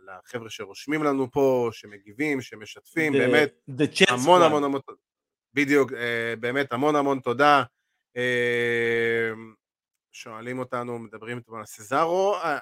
[0.07, 4.81] לחבר'ה שרושמים לנו פה, שמגיבים, שמשתפים, the, באמת the המון המון המון,
[5.53, 5.91] בדיוק,
[6.39, 7.63] באמת המון המון תודה.
[8.15, 9.53] אמ,
[10.11, 12.57] שואלים אותנו, מדברים איתנו על סזארו, אה,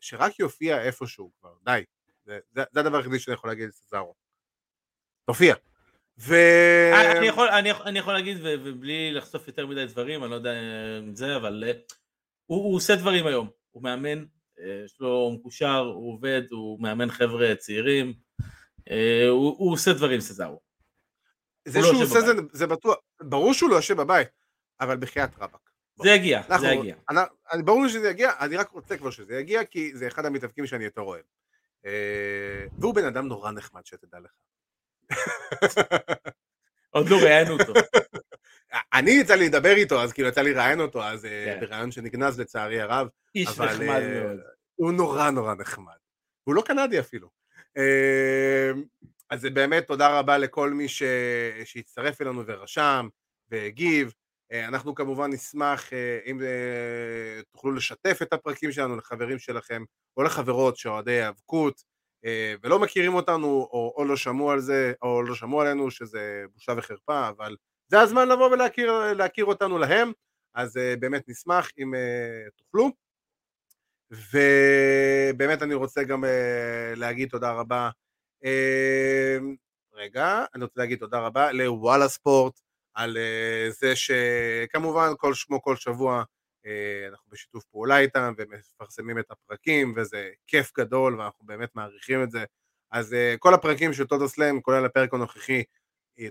[0.00, 1.84] שרק יופיע איפשהו כבר, די.
[2.24, 2.38] זה,
[2.76, 4.14] הדבר היחידי שאני יכול להגיד לסזארו.
[5.26, 5.54] תופיע.
[6.18, 6.34] ו...
[6.92, 10.52] אה, אני יכול, אני, אני יכול להגיד, ובלי לחשוף יותר מדי דברים, אני לא יודע
[10.98, 11.72] אם זה, אבל אה,
[12.46, 13.50] הוא, הוא עושה דברים היום.
[13.70, 14.24] הוא מאמן,
[14.84, 18.14] יש לו מקושר, הוא עובד, הוא מאמן חבר'ה צעירים,
[19.30, 20.60] הוא, הוא עושה דברים סזארו.
[21.68, 24.28] זה לא שהוא לא עושה זה, זה בטוח, ברור שהוא לא יושב בבית.
[24.80, 25.70] אבל בחייאת רבאק.
[26.02, 26.96] זה יגיע, זה יגיע.
[27.52, 30.66] אני, ברור לי שזה יגיע, אני רק רוצה כבר שזה יגיע, כי זה אחד המתאבקים
[30.66, 31.22] שאני יותר אוהב.
[31.86, 34.30] אה, והוא בן אדם נורא נחמד, שתדע לך.
[36.90, 37.72] עוד לא ראיינו אותו.
[38.94, 41.60] אני יצא לי לדבר איתו, אז כאילו יצא לי לראיין אותו, אז אה, כן.
[41.60, 43.08] בראיון שנגנז לצערי הרב.
[43.34, 44.40] איש נחמד אה, מאוד.
[44.74, 45.94] הוא נורא נורא נחמד.
[46.44, 47.28] הוא לא קנדי אפילו.
[49.30, 50.88] אז באמת תודה רבה לכל מי
[51.64, 53.08] שהצטרף אלינו ורשם
[53.50, 54.12] והגיב.
[54.52, 59.84] אה, אנחנו כמובן נשמח אה, אם אה, תוכלו לשתף את הפרקים שלנו לחברים שלכם
[60.16, 61.94] או לחברות שאוהדי היאבקות
[62.62, 66.72] ולא מכירים אותנו או, או לא שמעו על זה או לא שמעו עלינו שזה בושה
[66.76, 67.56] וחרפה אבל
[67.88, 70.12] זה הזמן לבוא ולהכיר אותנו להם
[70.54, 71.92] אז באמת נשמח אם
[72.56, 72.90] תוכלו
[74.12, 74.38] ו...
[75.36, 76.24] באמת אני רוצה גם
[76.96, 77.90] להגיד תודה רבה.
[79.94, 82.60] רגע, אני רוצה להגיד תודה רבה לוואלה ספורט
[82.94, 83.16] על
[83.68, 86.22] זה שכמובן כל שמו כל שבוע
[87.10, 92.44] אנחנו בשיתוף פעולה איתם ומפרסמים את הפרקים וזה כיף גדול ואנחנו באמת מעריכים את זה.
[92.90, 95.62] אז כל הפרקים של טוטו סלאם, כולל הפרק הנוכחי,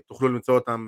[0.06, 0.86] תוכלו למצוא אותם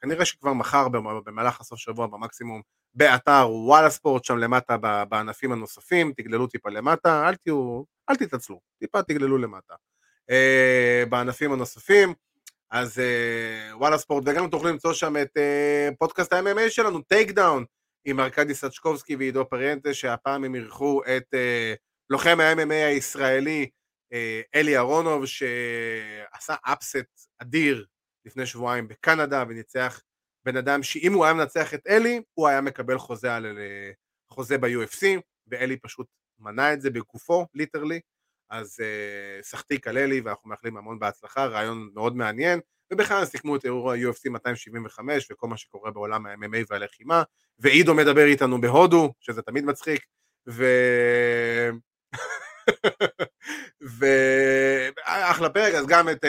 [0.00, 0.88] כנראה שכבר מחר
[1.24, 2.62] במהלך הסוף שבוע במקסימום
[2.94, 4.76] באתר וואלה ספורט שם למטה
[5.08, 9.74] בענפים הנוספים, תגללו טיפה למטה, אל תהיו, אל תתעצלו, טיפה תגללו למטה.
[11.08, 12.14] בענפים הנוספים,
[12.70, 13.02] אז
[13.72, 15.38] וואלה ספורט, וגם תוכלו למצוא שם את
[15.98, 17.64] פודקאסט ה-MMA שלנו, Take Down,
[18.04, 21.34] עם ארכדי סצ'קובסקי ועידו פריאנטה, שהפעם הם אירחו את
[22.10, 23.70] לוחם ה-MMA הישראלי
[24.54, 27.86] אלי אהרונוב, שעשה upset אדיר
[28.26, 30.00] לפני שבועיים בקנדה וניצח
[30.46, 33.58] בן אדם שאם הוא היה מנצח את אלי, הוא היה מקבל חוזה, על,
[34.32, 36.06] חוזה ב-UFC, ואלי פשוט
[36.38, 38.00] מנע את זה בגופו, literally,
[38.50, 42.60] אז uh, סחטיק על אלי, ואנחנו מאחלים המון בהצלחה, רעיון מאוד מעניין,
[42.92, 47.22] ובכלל סיכמו את אירוע UFC 275 וכל מה שקורה בעולם ה-MMA והלחימה,
[47.58, 50.04] ועידו מדבר איתנו בהודו, שזה תמיד מצחיק,
[50.48, 50.64] ו...
[53.98, 56.24] ואחלה פרק, אז גם את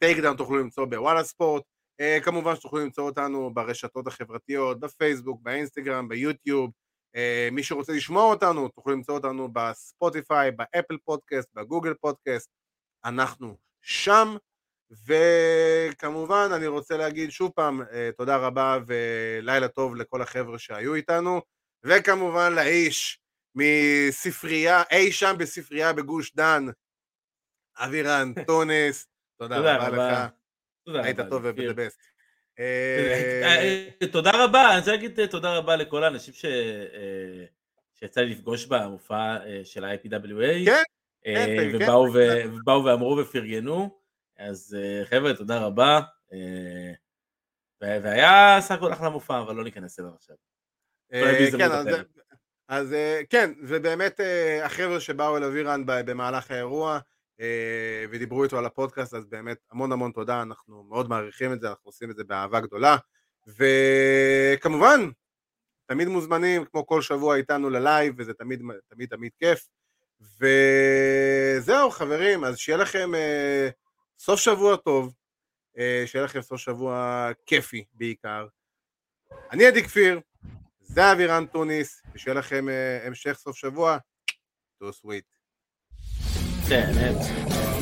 [0.00, 1.62] Take uh, Down תוכלו למצוא בוואלה ספורט,
[2.02, 6.70] uh, כמובן שתוכלו למצוא אותנו ברשתות החברתיות, בפייסבוק, באינסטגרם, ביוטיוב,
[7.52, 12.50] מי שרוצה לשמוע אותנו, תוכלו למצוא אותנו בספוטיפיי, באפל פודקאסט, בגוגל פודקאסט,
[13.04, 14.36] אנחנו שם,
[15.06, 21.40] וכמובן אני רוצה להגיד שוב פעם uh, תודה רבה ולילה טוב לכל החבר'ה שהיו איתנו,
[21.84, 23.20] וכמובן לאיש
[23.54, 26.66] מספרייה, אי שם בספרייה בגוש דן,
[27.76, 29.06] אבירן טונס,
[29.38, 30.30] תודה רבה לך,
[31.04, 32.09] היית טוב ובדבסט.
[34.12, 36.34] תודה רבה, אני רוצה להגיד תודה רבה לכל האנשים
[37.98, 40.70] שיצא לי לפגוש במופע של ה-IPWA,
[41.24, 41.70] כן,
[42.44, 44.00] ובאו ואמרו ופרגנו,
[44.38, 46.00] אז חבר'ה תודה רבה,
[47.80, 50.36] והיה סך הכל אחלה מופע, אבל לא ניכנס אליו עכשיו.
[51.10, 51.70] כן,
[52.68, 52.94] אז
[53.30, 54.20] כן, ובאמת
[54.62, 56.98] החבר'ה שבאו אל אבירן במהלך האירוע
[58.10, 61.88] ודיברו איתו על הפודקאסט, אז באמת המון המון תודה, אנחנו מאוד מעריכים את זה, אנחנו
[61.88, 62.96] עושים את זה באהבה גדולה,
[63.46, 65.10] וכמובן,
[65.86, 69.68] תמיד מוזמנים, כמו כל שבוע איתנו ללייב, וזה תמיד תמיד תמיד כיף,
[70.20, 73.10] וזהו חברים, אז שיהיה לכם
[74.18, 75.14] סוף שבוע טוב,
[76.06, 78.46] שיהיה לכם סוף שבוע כיפי בעיקר.
[79.50, 80.20] אני עדי כפיר,
[80.80, 82.66] זה אבירן טוניס, ושיהיה לכם
[83.06, 83.98] המשך סוף שבוע.
[84.78, 84.92] Too
[86.70, 86.96] sweet.
[86.96, 87.79] באמת.